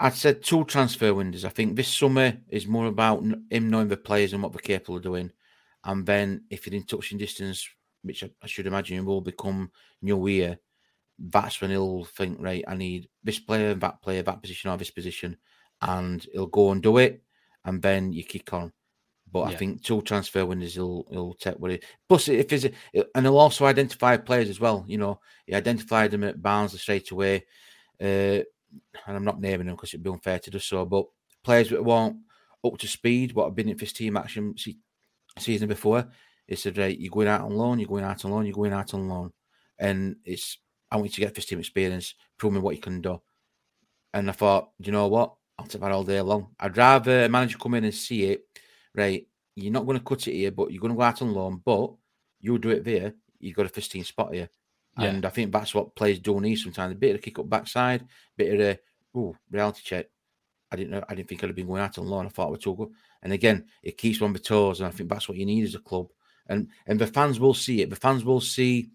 I'd 0.00 0.14
said 0.14 0.42
two 0.42 0.64
transfer 0.64 1.14
windows. 1.14 1.44
I 1.44 1.50
think 1.50 1.76
this 1.76 1.96
summer 1.96 2.36
is 2.48 2.66
more 2.66 2.86
about 2.86 3.22
him 3.22 3.70
knowing 3.70 3.88
the 3.88 3.96
players 3.96 4.32
and 4.32 4.42
what 4.42 4.52
they're 4.52 4.60
capable 4.60 4.96
of 4.96 5.02
doing. 5.02 5.30
And 5.84 6.04
then 6.04 6.44
if 6.50 6.66
you're 6.66 6.74
in 6.74 6.84
touching 6.84 7.18
distance, 7.18 7.68
which 8.02 8.24
I, 8.24 8.30
I 8.42 8.46
should 8.48 8.66
imagine 8.66 9.04
will 9.04 9.20
become 9.20 9.70
new 10.00 10.26
year, 10.26 10.58
that's 11.18 11.60
when 11.60 11.70
he'll 11.70 12.04
think, 12.04 12.38
right, 12.40 12.64
I 12.66 12.74
need 12.74 13.08
this 13.22 13.38
player, 13.38 13.70
and 13.70 13.80
that 13.80 14.02
player, 14.02 14.22
that 14.22 14.42
position, 14.42 14.70
or 14.70 14.76
this 14.76 14.90
position. 14.90 15.36
And 15.80 16.24
he'll 16.32 16.46
go 16.46 16.70
and 16.70 16.82
do 16.82 16.98
it. 16.98 17.22
And 17.64 17.80
then 17.80 18.12
you 18.12 18.24
kick 18.24 18.52
on. 18.52 18.72
But 19.30 19.44
I 19.44 19.54
think 19.54 19.82
two 19.82 20.02
transfer 20.02 20.44
windows 20.44 20.74
he'll 20.74 21.06
he'll 21.10 21.34
take 21.34 21.54
what 21.54 21.70
it. 21.70 21.84
Plus, 22.06 22.28
if 22.28 22.48
there's 22.48 22.66
a, 22.66 22.72
and 23.14 23.24
he'll 23.24 23.38
also 23.38 23.64
identify 23.64 24.18
players 24.18 24.50
as 24.50 24.60
well. 24.60 24.84
You 24.86 24.98
know, 24.98 25.20
he 25.46 25.54
identified 25.54 26.10
them 26.10 26.24
at 26.24 26.42
Barnsley 26.42 26.78
straight 26.78 27.10
away. 27.10 27.46
Uh, 28.00 28.44
and 29.06 29.16
I'm 29.16 29.24
not 29.24 29.40
naming 29.40 29.66
them 29.66 29.76
because 29.76 29.90
it'd 29.90 30.02
be 30.02 30.10
unfair 30.10 30.38
to 30.38 30.50
do 30.50 30.58
so. 30.58 30.84
But 30.84 31.06
players 31.42 31.70
that 31.70 31.84
weren't 31.84 32.16
up 32.64 32.78
to 32.78 32.86
speed, 32.86 33.32
what 33.32 33.46
have 33.46 33.54
been 33.54 33.68
in 33.68 33.76
this 33.76 33.92
team 33.92 34.16
action 34.16 34.54
se- 34.56 34.78
season 35.38 35.68
before, 35.68 36.08
he 36.46 36.56
said, 36.56 36.78
right, 36.78 36.98
you're 36.98 37.10
going 37.10 37.28
out 37.28 37.42
on 37.42 37.56
loan, 37.56 37.78
you're 37.78 37.88
going 37.88 38.04
out 38.04 38.24
on 38.24 38.30
loan, 38.30 38.46
you're 38.46 38.54
going 38.54 38.72
out 38.72 38.94
on 38.94 39.08
loan, 39.08 39.32
and 39.78 40.16
it's 40.24 40.58
I 40.92 40.96
want 40.96 41.06
you 41.06 41.14
to 41.14 41.20
get 41.22 41.34
first 41.34 41.48
team 41.48 41.58
experience, 41.58 42.14
prove 42.36 42.52
me 42.52 42.60
what 42.60 42.76
you 42.76 42.80
can 42.82 43.00
do. 43.00 43.20
And 44.12 44.28
I 44.28 44.32
thought, 44.32 44.72
you 44.78 44.92
know 44.92 45.08
what? 45.08 45.34
I'll 45.58 45.66
take 45.66 45.80
that 45.80 45.90
all 45.90 46.04
day 46.04 46.20
long. 46.20 46.48
I'd 46.60 46.76
rather 46.76 47.24
a 47.24 47.28
manager 47.30 47.56
come 47.56 47.74
in 47.74 47.84
and 47.84 47.94
see 47.94 48.24
it. 48.24 48.44
Right, 48.94 49.26
you're 49.56 49.72
not 49.72 49.86
going 49.86 49.98
to 49.98 50.04
cut 50.04 50.28
it 50.28 50.34
here, 50.34 50.50
but 50.50 50.70
you're 50.70 50.82
going 50.82 50.92
to 50.92 50.96
go 50.96 51.02
out 51.02 51.22
on 51.22 51.32
loan. 51.32 51.62
But 51.64 51.92
you'll 52.40 52.58
do 52.58 52.68
it 52.68 52.84
there. 52.84 53.14
You've 53.40 53.56
got 53.56 53.64
a 53.64 53.70
first 53.70 53.90
team 53.90 54.04
spot 54.04 54.34
here. 54.34 54.50
Yeah. 54.98 55.06
And 55.06 55.24
I 55.24 55.30
think 55.30 55.50
that's 55.50 55.74
what 55.74 55.96
players 55.96 56.18
do 56.18 56.38
need 56.40 56.56
sometimes. 56.56 56.92
A 56.92 56.98
bit 56.98 57.14
of 57.14 57.16
a 57.16 57.22
kick 57.22 57.38
up 57.38 57.48
backside, 57.48 58.02
a 58.02 58.06
bit 58.36 58.52
of 58.52 58.60
a 58.60 59.18
ooh, 59.18 59.34
reality 59.50 59.80
check. 59.82 60.06
I 60.70 60.76
didn't 60.76 60.90
know. 60.90 61.04
I 61.08 61.14
didn't 61.14 61.30
think 61.30 61.42
I'd 61.42 61.48
have 61.48 61.56
been 61.56 61.68
going 61.68 61.80
out 61.80 61.96
on 61.96 62.06
loan. 62.06 62.26
I 62.26 62.28
thought 62.28 62.50
we're 62.50 62.58
too 62.58 62.74
good. 62.74 62.90
And 63.22 63.32
again, 63.32 63.64
it 63.82 63.96
keeps 63.96 64.20
you 64.20 64.26
on 64.26 64.34
the 64.34 64.38
toes, 64.38 64.80
and 64.80 64.86
I 64.86 64.90
think 64.90 65.08
that's 65.08 65.28
what 65.28 65.38
you 65.38 65.46
need 65.46 65.64
as 65.64 65.74
a 65.74 65.78
club. 65.78 66.08
And 66.48 66.68
and 66.86 66.98
the 66.98 67.06
fans 67.06 67.40
will 67.40 67.54
see 67.54 67.80
it. 67.80 67.88
The 67.88 67.96
fans 67.96 68.24
will 68.24 68.40
see 68.42 68.90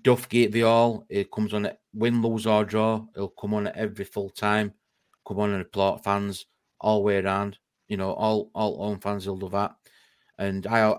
Duff 0.00 0.28
Gate 0.28 0.52
the 0.52 0.62
all. 0.62 1.04
It 1.08 1.30
comes 1.30 1.52
on 1.52 1.66
at 1.66 1.80
win, 1.92 2.22
lose 2.22 2.46
or 2.46 2.64
draw. 2.64 3.04
It'll 3.14 3.28
come 3.28 3.54
on 3.54 3.66
at 3.66 3.76
every 3.76 4.04
full 4.04 4.30
time. 4.30 4.72
Come 5.26 5.38
on 5.40 5.50
and 5.52 5.62
applaud 5.62 5.98
fans 6.02 6.46
all 6.80 6.98
the 6.98 7.04
way 7.04 7.18
around. 7.18 7.58
You 7.88 7.98
know, 7.98 8.12
all 8.12 8.50
all 8.54 8.78
home 8.78 9.00
fans 9.00 9.26
will 9.26 9.36
do 9.36 9.48
that. 9.50 9.76
And 10.38 10.66
I 10.66 10.90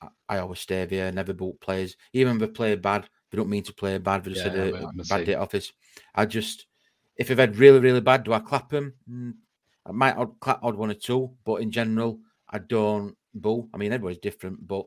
I, 0.00 0.08
I 0.28 0.38
always 0.38 0.60
stay 0.60 0.84
there, 0.86 1.12
never 1.12 1.34
boot 1.34 1.60
players. 1.60 1.96
Even 2.12 2.36
if 2.36 2.40
they 2.40 2.46
play 2.46 2.74
bad, 2.76 3.08
they 3.30 3.36
don't 3.36 3.50
mean 3.50 3.62
to 3.64 3.74
play 3.74 3.98
bad. 3.98 4.24
They 4.24 4.30
just 4.30 4.44
Yeah, 4.44 4.52
had 4.52 4.74
a, 4.74 4.86
the 4.96 5.04
bad 5.04 5.24
day 5.24 5.34
at 5.34 5.40
office. 5.40 5.72
I 6.14 6.24
just 6.26 6.66
if 7.16 7.28
they've 7.28 7.38
had 7.38 7.58
really, 7.58 7.80
really 7.80 8.00
bad, 8.00 8.24
do 8.24 8.32
I 8.32 8.38
clap 8.38 8.70
them? 8.70 8.94
Mm, 9.08 9.34
I 9.84 9.92
might 9.92 10.16
odd 10.16 10.40
clap 10.40 10.60
odd 10.62 10.76
one 10.76 10.90
or 10.90 10.94
two, 10.94 11.30
but 11.44 11.56
in 11.56 11.70
general, 11.70 12.20
I 12.48 12.58
don't 12.58 13.16
boo. 13.34 13.68
I 13.74 13.76
mean, 13.76 13.92
everybody's 13.92 14.18
different, 14.18 14.66
but 14.66 14.86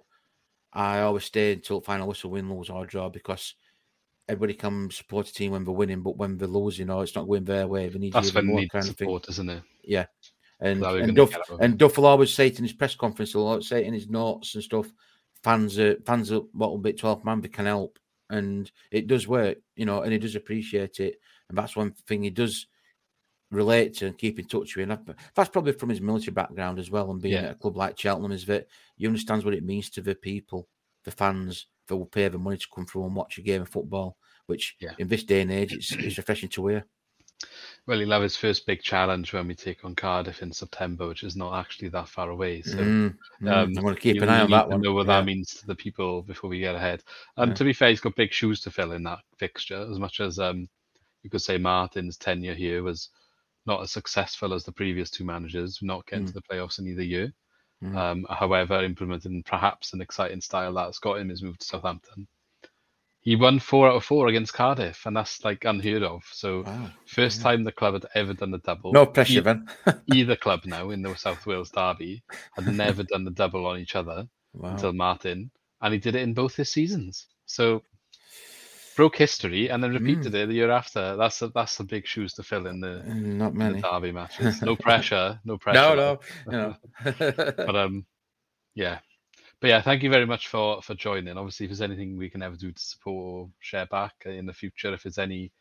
I 0.73 1.01
always 1.01 1.25
stay 1.25 1.53
until 1.53 1.81
final 1.81 2.07
whistle, 2.07 2.31
win, 2.31 2.51
lose, 2.53 2.69
or 2.69 2.85
draw 2.85 3.09
because 3.09 3.55
everybody 4.27 4.53
can 4.53 4.89
support 4.89 5.29
a 5.29 5.33
team 5.33 5.51
when 5.51 5.63
they're 5.63 5.73
winning, 5.73 6.01
but 6.01 6.17
when 6.17 6.37
they're 6.37 6.47
losing 6.47 6.89
or 6.89 7.03
it's 7.03 7.15
not 7.15 7.27
going 7.27 7.43
their 7.43 7.67
way, 7.67 7.89
they 7.89 7.99
need 7.99 8.13
That's 8.13 8.33
you 8.33 8.41
more 8.41 8.59
need 8.59 8.71
kind 8.71 8.87
of 8.89 8.95
thing. 8.95 9.05
support, 9.05 9.29
isn't 9.29 9.49
it? 9.49 9.63
Yeah. 9.83 10.05
And, 10.59 10.83
and 10.83 11.15
Duff 11.15 11.31
get 11.31 11.39
out 11.39 11.49
of 11.49 11.59
and. 11.59 11.77
Duff 11.77 11.97
will 11.97 12.05
always 12.05 12.33
say 12.33 12.47
it 12.47 12.57
in 12.57 12.63
his 12.63 12.73
press 12.73 12.95
conference, 12.95 13.33
he'll 13.33 13.45
always 13.45 13.67
say 13.67 13.81
it 13.81 13.87
in 13.87 13.93
his 13.93 14.09
notes 14.09 14.55
and 14.55 14.63
stuff. 14.63 14.91
Fans 15.43 15.77
are 15.77 15.97
fans 16.05 16.31
are 16.31 16.39
what 16.53 16.69
will 16.71 16.77
be 16.77 16.93
12 16.93 17.25
man 17.25 17.41
they 17.41 17.49
can 17.49 17.65
help. 17.65 17.99
And 18.29 18.71
it 18.89 19.07
does 19.07 19.27
work, 19.27 19.57
you 19.75 19.85
know, 19.85 20.01
and 20.01 20.13
he 20.13 20.17
does 20.17 20.35
appreciate 20.35 20.99
it. 20.99 21.19
And 21.49 21.57
that's 21.57 21.75
one 21.75 21.91
thing 22.07 22.23
he 22.23 22.29
does 22.29 22.67
relate 23.53 23.93
to 23.95 24.07
and 24.07 24.17
keep 24.17 24.39
in 24.39 24.45
touch 24.45 24.75
with. 24.75 24.89
And 24.89 25.15
that's 25.35 25.49
probably 25.49 25.73
from 25.73 25.89
his 25.89 26.01
military 26.01 26.33
background 26.33 26.79
as 26.79 26.89
well. 26.91 27.11
And 27.11 27.21
being 27.21 27.35
Yeah. 27.35 27.45
at 27.49 27.51
a 27.51 27.55
club 27.55 27.77
like 27.77 27.99
Cheltenham, 27.99 28.31
is 28.31 28.45
that 28.47 28.67
he 28.95 29.07
understands 29.07 29.45
what 29.45 29.53
it 29.53 29.63
means 29.63 29.89
to 29.91 30.01
the 30.01 30.15
people, 30.15 30.67
the 31.03 31.11
fans 31.11 31.67
that 31.87 31.95
will 31.97 32.05
pay 32.05 32.27
the 32.27 32.37
money 32.37 32.57
to 32.57 32.67
come 32.73 32.85
through 32.85 33.05
and 33.05 33.15
watch 33.15 33.37
a 33.37 33.41
game 33.41 33.61
of 33.61 33.69
football, 33.69 34.17
which 34.45 34.75
Yeah. 34.79 34.93
in 34.97 35.07
this 35.07 35.23
day 35.23 35.41
and 35.41 35.51
age, 35.51 35.73
it's, 35.73 35.95
it's 35.95 36.17
refreshing 36.17 36.49
to 36.49 36.67
hear. 36.67 36.85
Well, 37.85 37.99
he'll 37.99 38.11
have 38.11 38.21
his 38.21 38.37
first 38.37 38.65
big 38.65 38.81
challenge 38.81 39.33
when 39.33 39.47
we 39.47 39.55
take 39.55 39.83
on 39.83 39.95
Cardiff 39.95 40.41
in 40.41 40.51
September, 40.53 41.07
which 41.07 41.23
is 41.23 41.35
not 41.35 41.59
actually 41.59 41.89
that 41.89 42.07
far 42.07 42.29
away. 42.29 42.61
So 42.61 42.77
Mm, 42.77 43.17
mm, 43.41 43.51
um, 43.51 43.73
I'm 43.75 43.83
going 43.83 43.95
to 43.95 44.01
keep 44.01 44.21
an 44.21 44.29
eye 44.29 44.39
on 44.39 44.51
that 44.51 44.69
one. 44.69 44.81
Know 44.81 44.93
what 44.93 45.07
Yeah. 45.07 45.19
that 45.19 45.25
means 45.25 45.53
to 45.55 45.67
the 45.67 45.75
people 45.75 46.21
before 46.21 46.49
we 46.49 46.59
get 46.59 46.75
ahead. 46.75 47.03
And 47.35 47.49
Yeah. 47.49 47.55
to 47.55 47.63
be 47.65 47.73
fair, 47.73 47.89
he's 47.89 47.99
got 47.99 48.15
big 48.15 48.31
shoes 48.31 48.61
to 48.61 48.71
fill 48.71 48.93
in 48.93 49.03
that 49.03 49.19
fixture. 49.37 49.85
As 49.91 49.99
much 49.99 50.21
as 50.21 50.39
um, 50.39 50.69
you 51.23 51.29
could 51.29 51.41
say 51.41 51.57
Martin's 51.57 52.15
tenure 52.15 52.53
here 52.53 52.83
was 52.83 53.09
not 53.65 53.81
as 53.81 53.91
successful 53.91 54.53
as 54.53 54.63
the 54.63 54.71
previous 54.71 55.09
two 55.09 55.23
managers, 55.25 55.79
not 55.81 56.05
getting 56.07 56.25
to 56.25 56.33
the 56.33 56.41
playoffs 56.41 56.79
in 56.79 56.87
either 56.87 57.03
year. 57.03 57.33
Mm. 57.83 57.95
Um, 57.95 58.25
however, 58.29 58.83
implementing 58.83 59.43
perhaps 59.43 59.93
an 59.93 60.01
exciting 60.01 60.41
style 60.41 60.73
that's 60.73 60.99
got 60.99 61.19
him 61.19 61.29
his 61.29 61.43
move 61.43 61.57
to 61.59 61.65
Southampton. 61.65 62.27
He 63.21 63.35
won 63.37 63.59
four 63.59 63.87
out 63.89 63.95
of 63.95 64.03
four 64.03 64.27
against 64.27 64.53
Cardiff, 64.53 65.05
and 65.05 65.15
that's 65.15 65.43
like 65.45 65.63
unheard 65.65 66.03
of. 66.03 66.23
So, 66.31 66.63
Wow. 66.63 66.91
first 67.05 67.41
time 67.41 67.63
the 67.63 67.71
club 67.71 67.93
had 67.93 68.05
ever 68.15 68.33
done 68.33 68.51
the 68.51 68.57
double. 68.59 68.93
No 68.93 69.05
pressure, 69.05 69.39
E- 69.39 69.41
then. 69.41 69.69
either 70.07 70.35
club 70.35 70.65
now 70.65 70.89
in 70.89 71.01
the 71.01 71.15
South 71.15 71.45
Wales 71.45 71.71
derby 71.71 72.21
had 72.55 72.67
never 72.67 73.03
done 73.03 73.23
the 73.23 73.31
double 73.31 73.65
on 73.65 73.79
each 73.79 73.95
other 73.95 74.27
Wow. 74.53 74.71
until 74.71 74.93
Martin, 74.93 75.51
and 75.81 75.93
he 75.93 75.99
did 75.99 76.15
it 76.15 76.21
in 76.21 76.33
both 76.33 76.55
his 76.55 76.69
seasons. 76.69 77.27
So 77.45 77.83
broke 78.95 79.15
history 79.17 79.69
and 79.69 79.83
then 79.83 79.91
repeated 79.93 80.35
it 80.35 80.47
the 80.47 80.53
year 80.55 80.71
after. 80.71 81.15
That's 81.15 81.41
a, 81.41 81.47
that's 81.49 81.71
some 81.73 81.87
big 81.87 82.05
shoes 82.07 82.33
to 82.35 82.43
fill 82.43 82.67
in 82.67 82.79
the, 82.79 83.03
Mm, 83.07 83.37
Not 83.37 83.53
in 83.53 83.57
the 83.59 83.65
many. 83.65 83.81
derby 83.81 84.11
matches. 84.11 84.61
No 84.61 84.75
pressure, 84.75 85.39
no 85.45 85.57
pressure. 85.57 85.95
No, 85.95 86.19
no, 86.51 86.75
know. 87.05 87.43
But 87.57 87.75
um, 87.75 88.05
yeah. 88.75 88.99
But 89.61 89.69
yeah, 89.69 89.81
thank 89.81 90.03
you 90.03 90.09
very 90.09 90.25
much 90.25 90.47
for 90.49 90.81
for 90.81 90.93
joining. 90.95 91.37
Obviously, 91.37 91.65
if 91.65 91.69
there's 91.69 91.81
anything 91.81 92.17
we 92.17 92.29
can 92.29 92.41
ever 92.43 92.55
do 92.55 92.71
to 92.71 92.81
support 92.81 93.23
or 93.23 93.49
share 93.59 93.85
back 93.85 94.13
in 94.25 94.45
the 94.45 94.53
future, 94.53 94.93
if 94.93 95.03
there's 95.03 95.17
any 95.17 95.51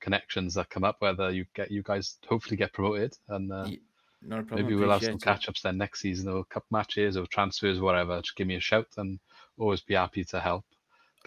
connections 0.00 0.54
that 0.54 0.70
come 0.70 0.84
up, 0.84 0.96
whether 1.00 1.30
you 1.30 1.44
get 1.54 1.70
you 1.70 1.82
guys 1.82 2.18
hopefully 2.28 2.56
get 2.56 2.72
promoted 2.72 3.16
and 3.28 3.52
uh, 3.52 3.64
Ye- 3.66 3.80
Not 4.22 4.40
a 4.40 4.42
problem. 4.44 4.66
Maybe 4.66 4.76
we'll 4.76 4.90
have 4.92 5.02
some 5.02 5.18
catch 5.18 5.48
ups 5.48 5.62
then 5.62 5.76
next 5.76 6.00
season 6.00 6.28
or 6.28 6.44
cup 6.44 6.64
matches 6.70 7.16
or 7.16 7.26
transfers, 7.26 7.80
whatever. 7.80 8.20
Just 8.20 8.36
give 8.36 8.46
me 8.46 8.56
a 8.56 8.60
shout 8.60 8.86
and 8.96 9.18
always 9.58 9.80
be 9.80 9.94
happy 9.94 10.24
to 10.24 10.38
help. 10.40 10.64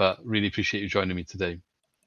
But 0.01 0.17
really 0.25 0.47
appreciate 0.47 0.81
you 0.81 0.89
joining 0.89 1.15
me 1.15 1.23
today. 1.23 1.59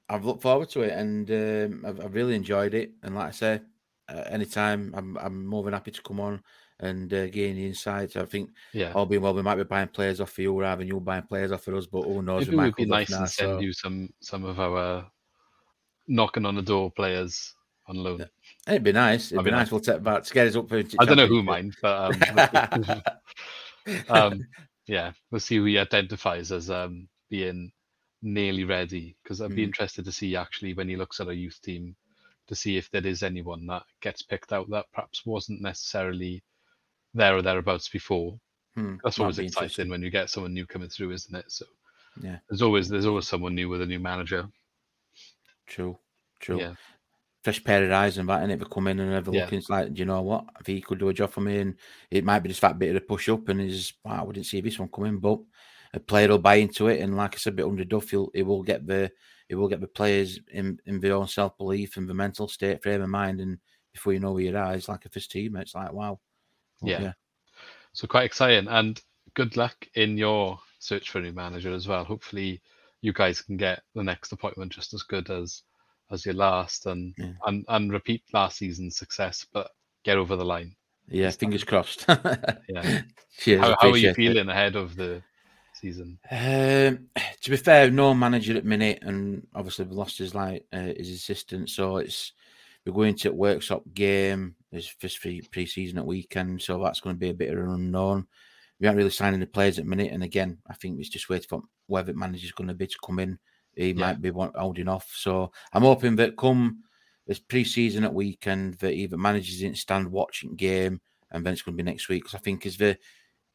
I've 0.09 0.25
looked 0.25 0.41
forward 0.41 0.69
to 0.71 0.81
it, 0.81 0.91
and 0.91 1.31
um, 1.31 1.85
I've, 1.87 2.01
I've 2.03 2.13
really 2.13 2.35
enjoyed 2.35 2.73
it. 2.73 2.91
And 3.03 3.15
like 3.15 3.29
I 3.29 3.31
say, 3.31 3.61
uh, 4.09 4.23
anytime 4.27 4.93
I'm 4.97 5.17
I'm 5.17 5.45
more 5.45 5.63
than 5.63 5.71
happy 5.71 5.91
to 5.91 6.01
come 6.01 6.19
on 6.19 6.43
and 6.81 7.13
uh, 7.13 7.27
gain 7.27 7.55
the 7.55 7.65
insights. 7.65 8.17
I 8.17 8.25
think 8.25 8.49
Yeah. 8.73 8.91
all 8.93 9.05
being 9.05 9.21
well, 9.21 9.33
we 9.33 9.43
might 9.43 9.55
be 9.55 9.63
buying 9.63 9.87
players 9.87 10.19
off 10.19 10.33
of 10.33 10.39
you 10.39 10.59
rather 10.59 10.79
than 10.79 10.89
you 10.89 10.99
buying 10.99 11.23
players 11.23 11.53
off 11.53 11.69
of 11.69 11.75
us. 11.75 11.85
But 11.85 12.01
who 12.03 12.21
knows? 12.21 12.47
Maybe 12.47 12.57
with 12.57 12.65
it 12.65 12.67
would 12.67 12.75
be 12.75 12.85
nice 12.85 13.09
now, 13.11 13.19
and 13.19 13.29
send 13.29 13.49
so- 13.51 13.59
you 13.61 13.71
some 13.71 14.09
some 14.19 14.43
of 14.43 14.59
our 14.59 15.09
knocking 16.09 16.45
on 16.45 16.55
the 16.55 16.63
door 16.63 16.91
players 16.91 17.55
on 17.87 17.95
loan. 17.95 18.25
It'd 18.67 18.83
be 18.83 18.91
nice. 18.91 19.31
It'd 19.31 19.41
be 19.45 19.51
be 19.51 19.55
nice. 19.55 19.67
nice. 19.67 19.71
We'll 19.71 19.79
take 19.79 20.03
that 20.03 20.25
to 20.25 20.33
get 20.33 20.47
us 20.47 20.57
up 20.57 20.67
for. 20.67 20.79
I 20.79 21.05
don't 21.05 21.15
know 21.15 21.27
who 21.27 21.41
mind, 21.43 21.77
but 21.81 22.11
um, 22.11 23.01
um, 24.09 24.45
yeah, 24.85 25.13
we'll 25.31 25.39
see 25.39 25.55
who 25.55 25.63
he 25.63 25.77
identifies 25.79 26.51
as 26.51 26.69
um, 26.69 27.07
being 27.29 27.71
nearly 28.25 28.65
ready. 28.65 29.17
Because 29.23 29.41
I'd 29.41 29.55
be 29.55 29.63
Mm. 29.63 29.65
interested 29.65 30.05
to 30.05 30.13
see 30.13 30.35
actually 30.35 30.73
when 30.75 30.89
he 30.89 30.97
looks 30.97 31.21
at 31.21 31.29
a 31.29 31.35
youth 31.35 31.61
team, 31.61 31.97
to 32.47 32.55
see 32.55 32.77
if 32.77 32.91
there 32.91 33.07
is 33.07 33.23
anyone 33.23 33.67
that 33.67 33.85
gets 34.01 34.23
picked 34.23 34.53
out 34.53 34.69
that 34.71 34.91
perhaps 34.93 35.25
wasn't 35.25 35.61
necessarily 35.61 36.43
there 37.13 37.37
or 37.37 37.41
thereabouts 37.43 37.89
before. 37.89 38.39
Hmm, 38.75 38.97
That's 39.03 39.19
always 39.19 39.39
exciting 39.39 39.89
when 39.89 40.01
you 40.03 40.11
get 40.11 40.29
someone 40.31 40.53
new 40.53 40.67
coming 40.67 40.89
through, 40.89 41.11
isn't 41.13 41.35
it? 41.35 41.51
So 41.51 41.65
Yeah, 42.15 42.39
there's 42.49 42.61
always 42.63 42.89
there's 42.89 43.07
always 43.07 43.27
someone 43.27 43.55
new 43.55 43.69
with 43.69 43.81
a 43.81 43.87
new 43.87 43.99
manager. 43.99 44.49
true, 45.65 45.97
true. 46.39 46.63
Yeah, 46.63 46.75
Fresh 47.43 47.63
pair 47.63 47.85
of 47.85 47.91
eyes 47.91 48.17
and 48.17 48.29
that, 48.29 48.43
and 48.43 48.51
if 48.51 48.59
they 48.59 48.65
come 48.71 48.87
in 48.87 48.99
and 48.99 49.13
have 49.13 49.27
a 49.27 49.31
Yeah. 49.31 49.51
look, 49.51 49.53
it's 49.53 49.69
like, 49.69 49.93
do 49.93 49.99
you 49.99 50.05
know 50.05 50.21
what? 50.21 50.45
If 50.59 50.67
he 50.67 50.81
could 50.81 50.99
do 50.99 51.09
a 51.09 51.13
job 51.15 51.31
for 51.31 51.41
me, 51.41 51.59
and 51.59 51.77
it 52.11 52.25
might 52.25 52.39
be 52.39 52.49
just 52.49 52.61
that 52.61 52.79
bit 52.79 52.91
of 52.95 52.97
a 53.03 53.05
push 53.05 53.29
up, 53.29 53.49
and 53.49 53.61
is 53.61 53.93
wow, 54.03 54.27
I 54.29 54.33
didn't 54.33 54.47
see 54.47 54.61
this 54.61 54.79
one 54.79 54.89
coming, 54.89 55.19
but 55.19 55.39
a 55.95 55.99
player 55.99 56.27
will 56.27 56.37
buy 56.39 56.55
into 56.55 56.87
it, 56.87 56.99
and 57.01 57.15
like 57.17 57.35
I 57.35 57.37
said, 57.37 57.53
a 57.53 57.55
bit 57.57 57.65
under 57.65 57.83
Duff, 57.85 58.09
he'll 58.09 58.29
he 58.33 58.43
will 58.43 58.63
get 58.63 58.85
the 58.85 59.11
he 59.49 59.55
will 59.55 59.67
get 59.67 59.81
the 59.81 59.87
players 59.87 60.39
in 60.51 60.79
in 60.85 60.99
their 60.99 61.13
own 61.15 61.27
self 61.27 61.57
belief 61.57 61.97
and 61.97 62.07
the 62.07 62.13
mental 62.13 62.47
state, 62.47 62.83
frame 62.83 63.01
of 63.01 63.09
mind, 63.09 63.39
and 63.41 63.57
before 63.93 64.13
you 64.13 64.19
know 64.19 64.33
where 64.33 64.43
your 64.43 64.57
eyes, 64.57 64.89
like 64.89 65.05
a 65.05 65.09
first 65.09 65.31
team, 65.31 65.55
it's 65.55 65.73
like 65.75 65.93
wow, 65.93 66.19
But 66.81 66.89
Yeah. 66.89 67.13
so 67.93 68.07
quite 68.07 68.25
exciting 68.25 68.67
and 68.67 69.01
good 69.35 69.55
luck 69.57 69.87
in 69.95 70.17
your 70.17 70.59
search 70.79 71.09
for 71.09 71.19
a 71.19 71.21
new 71.21 71.31
manager 71.31 71.73
as 71.73 71.87
well. 71.87 72.03
Hopefully, 72.03 72.61
you 73.01 73.13
guys 73.13 73.41
can 73.41 73.55
get 73.57 73.81
the 73.93 74.03
next 74.03 74.31
appointment 74.33 74.71
just 74.73 74.93
as 74.93 75.03
good 75.03 75.29
as 75.29 75.63
as 76.11 76.25
your 76.25 76.35
last 76.35 76.85
and 76.87 77.13
Yeah. 77.17 77.31
and 77.45 77.65
and 77.69 77.91
repeat 77.91 78.23
last 78.33 78.57
season's 78.57 78.97
success, 78.97 79.45
but 79.53 79.71
get 80.03 80.17
over 80.17 80.35
the 80.35 80.45
line. 80.45 80.75
yeah, 81.07 81.29
fingers 81.31 81.63
crossed. 81.63 82.05
Yeah. 82.67 83.01
Cheers. 83.37 83.61
how, 83.61 83.67
how 83.67 83.89
are 83.91 83.97
you 83.97 84.09
appreciate 84.09 84.09
it. 84.11 84.15
feeling 84.15 84.49
ahead 84.49 84.75
of 84.75 84.95
the 84.95 85.21
season? 85.85 86.19
Um, 86.31 87.07
to 87.41 87.49
be 87.51 87.57
fair, 87.57 87.91
no 87.91 88.13
manager 88.13 88.57
at 88.57 88.65
minute, 88.65 88.99
and 89.01 89.45
obviously 89.53 89.85
we 89.85 89.95
lost 89.95 90.17
his 90.17 90.33
like 90.33 90.65
uh, 90.73 90.93
his 90.97 91.11
assistant, 91.11 91.69
so 91.69 91.97
it's 91.97 92.33
we're 92.85 92.93
going 92.93 93.15
to 93.15 93.29
a 93.29 93.33
workshop 93.33 93.83
game. 93.93 94.55
There's 94.71 94.87
first 94.87 95.21
pre 95.21 95.41
pre-season 95.41 95.97
at 95.97 96.05
weekend, 96.05 96.61
so 96.61 96.81
that's 96.81 96.99
going 96.99 97.15
to 97.15 97.19
be 97.19 97.29
a 97.29 97.33
bit 97.33 97.53
of 97.53 97.59
an 97.59 97.71
unknown. 97.71 98.27
We 98.79 98.87
aren't 98.87 98.97
really 98.97 99.09
signing 99.09 99.39
the 99.39 99.47
players 99.47 99.79
at 99.79 99.85
minute, 99.85 100.11
and 100.11 100.23
again, 100.23 100.57
I 100.69 100.73
think 100.73 100.99
it's 100.99 101.09
just 101.09 101.29
waiting 101.29 101.47
for 101.47 101.61
whether 101.87 102.11
the 102.11 102.17
manager's 102.17 102.51
going 102.51 102.67
to 102.67 102.73
be 102.73 102.87
to 102.87 102.97
come 103.05 103.19
in. 103.19 103.39
He 103.75 103.89
Yeah. 103.89 103.93
might 103.93 104.21
be 104.21 104.31
holding 104.31 104.87
off, 104.87 105.11
so 105.15 105.51
I'm 105.73 105.83
hoping 105.83 106.15
that 106.17 106.37
come 106.37 106.83
this 107.27 107.39
pre-season 107.39 108.03
at 108.03 108.13
weekend, 108.13 108.75
that 108.75 108.93
either 108.93 109.17
managers 109.17 109.59
didn't 109.59 109.77
stand 109.77 110.11
watching 110.11 110.55
game, 110.55 111.01
and 111.31 111.45
then 111.45 111.53
it's 111.53 111.61
going 111.61 111.77
to 111.77 111.83
be 111.83 111.89
next 111.89 112.09
week. 112.09 112.23
Because 112.23 112.35
I 112.35 112.39
think 112.39 112.65
as 112.65 112.77
the 112.77 112.97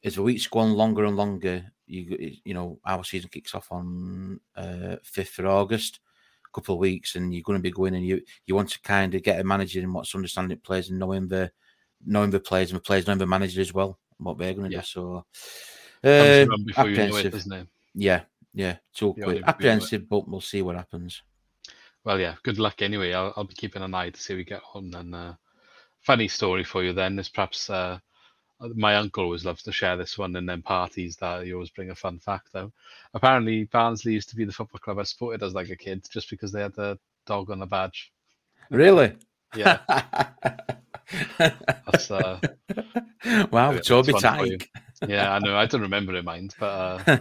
as 0.04 0.14
the 0.14 0.22
weeks 0.22 0.46
go 0.46 0.60
on 0.60 0.74
longer 0.74 1.04
and 1.04 1.16
longer, 1.16 1.64
you 1.86 2.36
you 2.44 2.54
know 2.54 2.78
our 2.84 3.04
season 3.04 3.30
kicks 3.30 3.54
off 3.54 3.68
on 3.70 4.40
uh, 4.56 4.96
fifth 5.02 5.38
of 5.38 5.46
August, 5.46 6.00
a 6.46 6.50
couple 6.54 6.74
of 6.74 6.80
weeks, 6.80 7.16
and 7.16 7.32
you're 7.34 7.42
going 7.42 7.58
to 7.58 7.62
be 7.62 7.70
going 7.70 7.94
and 7.94 8.06
you 8.06 8.20
you 8.46 8.54
want 8.54 8.70
to 8.70 8.80
kind 8.82 9.14
of 9.14 9.22
get 9.22 9.40
a 9.40 9.44
manager 9.44 9.80
in 9.80 9.92
what's 9.92 10.14
understanding 10.14 10.58
players 10.58 10.90
and 10.90 10.98
knowing 10.98 11.28
the 11.28 11.50
knowing 12.04 12.30
the 12.30 12.40
players 12.40 12.70
and 12.70 12.78
the 12.78 12.82
players 12.82 13.06
knowing 13.06 13.18
the 13.18 13.26
manager 13.26 13.60
as 13.60 13.74
well 13.74 13.98
what 14.18 14.38
they're 14.38 14.54
going 14.54 14.70
to 14.70 14.76
Yeah. 14.76 14.80
do. 14.82 14.86
So 14.86 15.24
Comes 16.02 16.36
around 16.48 16.50
you 16.50 16.66
know 17.08 17.16
it, 17.16 17.26
apprehensive. 17.26 17.34
it? 17.52 17.68
yeah, 17.94 18.22
yeah, 18.54 18.76
Yeah, 19.16 19.24
quick. 19.24 19.26
you- 19.26 19.32
you 19.34 19.34
know 19.34 19.42
it. 19.42 19.48
apprehensive, 19.48 20.08
but 20.08 20.28
we'll 20.28 20.40
see 20.40 20.62
what 20.62 20.76
happens. 20.76 21.22
Well, 22.04 22.18
yeah, 22.18 22.36
good 22.42 22.58
luck 22.58 22.80
anyway. 22.82 23.12
I'll, 23.12 23.32
I'll 23.36 23.44
be 23.44 23.54
keeping 23.54 23.82
an 23.82 23.94
eye 23.94 24.10
to 24.10 24.20
see 24.20 24.34
we 24.34 24.44
get 24.44 24.62
on. 24.74 24.94
And 24.94 25.14
uh, 25.14 25.34
funny 26.00 26.28
story 26.28 26.64
for 26.64 26.82
you 26.82 26.92
then 26.94 27.18
is 27.18 27.28
perhaps 27.28 27.68
uh, 27.68 27.98
my 28.74 28.96
uncle 28.96 29.24
always 29.24 29.44
loves 29.44 29.62
to 29.62 29.72
share 29.72 29.96
this 29.96 30.18
one 30.18 30.36
in 30.36 30.46
then 30.46 30.62
parties 30.62 31.16
that 31.16 31.44
he 31.44 31.54
always 31.54 31.70
bring 31.70 31.90
a 31.90 31.94
fun 31.94 32.18
fact 32.18 32.54
out. 32.54 32.72
Apparently, 33.14 33.64
Barnsley 33.64 34.12
used 34.12 34.28
to 34.30 34.36
be 34.36 34.44
the 34.44 34.52
football 34.52 34.80
club 34.80 34.98
I 34.98 35.04
supported 35.04 35.42
as 35.42 35.54
like 35.54 35.70
a 35.70 35.76
kid 35.76 36.06
just 36.10 36.30
because 36.30 36.52
they 36.52 36.62
had 36.62 36.74
the 36.74 36.98
dog 37.26 37.50
on 37.50 37.58
the 37.58 37.66
badge. 37.66 38.12
Really? 38.70 39.14
Yeah, 39.56 39.80
that's 41.38 42.10
uh, 42.10 42.38
wow, 43.50 43.76
Toby. 43.78 44.12
Tyke. 44.12 44.68
Yeah. 45.06 45.32
I 45.32 45.38
know. 45.38 45.56
I 45.56 45.66
don't 45.66 45.80
remember 45.80 46.14
in 46.16 46.24
mind, 46.24 46.54
but 46.58 46.66
uh, 47.06 47.18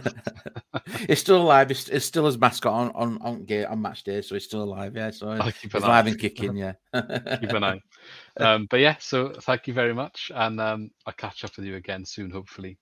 it's 1.08 1.20
still 1.20 1.40
alive. 1.40 1.70
It's, 1.70 1.88
it's 1.88 2.04
still 2.04 2.26
his 2.26 2.38
mascot 2.38 2.72
on 2.72 2.90
on 2.92 3.22
on, 3.22 3.44
game, 3.44 3.66
on 3.68 3.80
match 3.82 4.04
day, 4.04 4.22
so 4.22 4.34
he's 4.34 4.44
still 4.44 4.62
alive. 4.62 4.96
Yeah, 4.96 5.10
so 5.10 5.30
I'll 5.30 5.52
keep 5.52 5.72
he's 5.72 5.82
an 5.82 5.88
alive 5.88 6.06
eye. 6.06 6.10
and 6.10 6.18
kicking. 6.18 6.56
Yeah, 6.56 6.72
keep 6.94 7.50
an 7.50 7.64
eye. 7.64 7.80
Um, 8.36 8.68
but 8.70 8.78
yeah, 8.80 8.96
so 9.00 9.32
thank 9.42 9.66
you 9.66 9.74
very 9.74 9.92
much, 9.92 10.30
and 10.34 10.60
um, 10.60 10.90
I'll 11.04 11.12
catch 11.12 11.44
up 11.44 11.54
with 11.56 11.66
you 11.66 11.74
again 11.74 12.04
soon, 12.06 12.30
hopefully. 12.30 12.78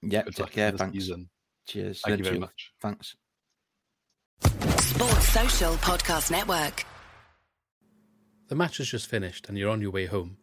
Yeah, 0.00 0.22
Good 0.22 0.36
take 0.36 0.50
care. 0.52 0.70
Thanks. 0.70 0.94
season. 0.94 1.28
Cheers. 1.66 2.00
Thank 2.00 2.18
you 2.18 2.24
very 2.24 2.36
to 2.36 2.40
much. 2.40 2.72
Thanks. 2.80 3.16
Sports 4.40 5.28
Social 5.28 5.74
Podcast 5.74 6.30
Network. 6.30 6.84
The 8.48 8.54
match 8.54 8.78
has 8.78 8.88
just 8.88 9.08
finished 9.08 9.48
and 9.48 9.58
you're 9.58 9.70
on 9.70 9.80
your 9.80 9.90
way 9.90 10.06
home. 10.06 10.36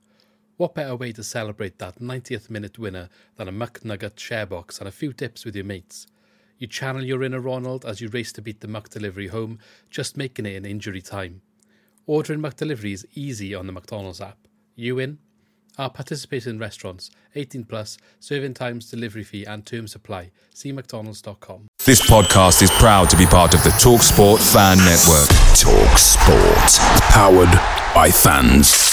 What 0.61 0.75
better 0.75 0.95
way 0.95 1.11
to 1.13 1.23
celebrate 1.23 1.79
that 1.79 1.97
90th 1.97 2.51
minute 2.51 2.77
winner 2.77 3.09
than 3.35 3.47
a 3.47 3.51
McNugget 3.51 4.19
share 4.19 4.45
box 4.45 4.77
and 4.77 4.87
a 4.87 4.91
few 4.91 5.11
tips 5.11 5.43
with 5.43 5.55
your 5.55 5.65
mates? 5.65 6.05
You 6.59 6.67
channel 6.67 7.03
your 7.03 7.23
inner 7.23 7.39
Ronald 7.39 7.83
as 7.83 7.99
you 7.99 8.09
race 8.09 8.31
to 8.33 8.43
beat 8.43 8.61
the 8.61 8.67
McDelivery 8.67 9.31
home, 9.31 9.57
just 9.89 10.17
making 10.17 10.45
it 10.45 10.53
in 10.53 10.63
injury 10.63 11.01
time. 11.01 11.41
Ordering 12.05 12.41
McDelivery 12.41 12.93
is 12.93 13.07
easy 13.15 13.55
on 13.55 13.65
the 13.65 13.73
McDonald's 13.73 14.21
app. 14.21 14.37
You 14.75 14.99
in? 14.99 15.17
Our 15.79 15.89
participating 15.89 16.59
restaurants, 16.59 17.09
18 17.33 17.63
plus, 17.63 17.97
serving 18.19 18.53
times, 18.53 18.87
delivery 18.87 19.23
fee, 19.23 19.45
and 19.45 19.65
term 19.65 19.87
supply. 19.87 20.29
See 20.53 20.71
McDonald's.com. 20.71 21.69
This 21.83 22.07
podcast 22.07 22.61
is 22.61 22.69
proud 22.69 23.09
to 23.09 23.17
be 23.17 23.25
part 23.25 23.55
of 23.55 23.63
the 23.63 23.71
TalkSport 23.71 24.37
Fan 24.53 24.77
Network. 24.77 25.27
Talk 25.57 25.97
Sport. 25.97 27.01
Powered 27.09 27.49
by 27.95 28.11
fans. 28.11 28.90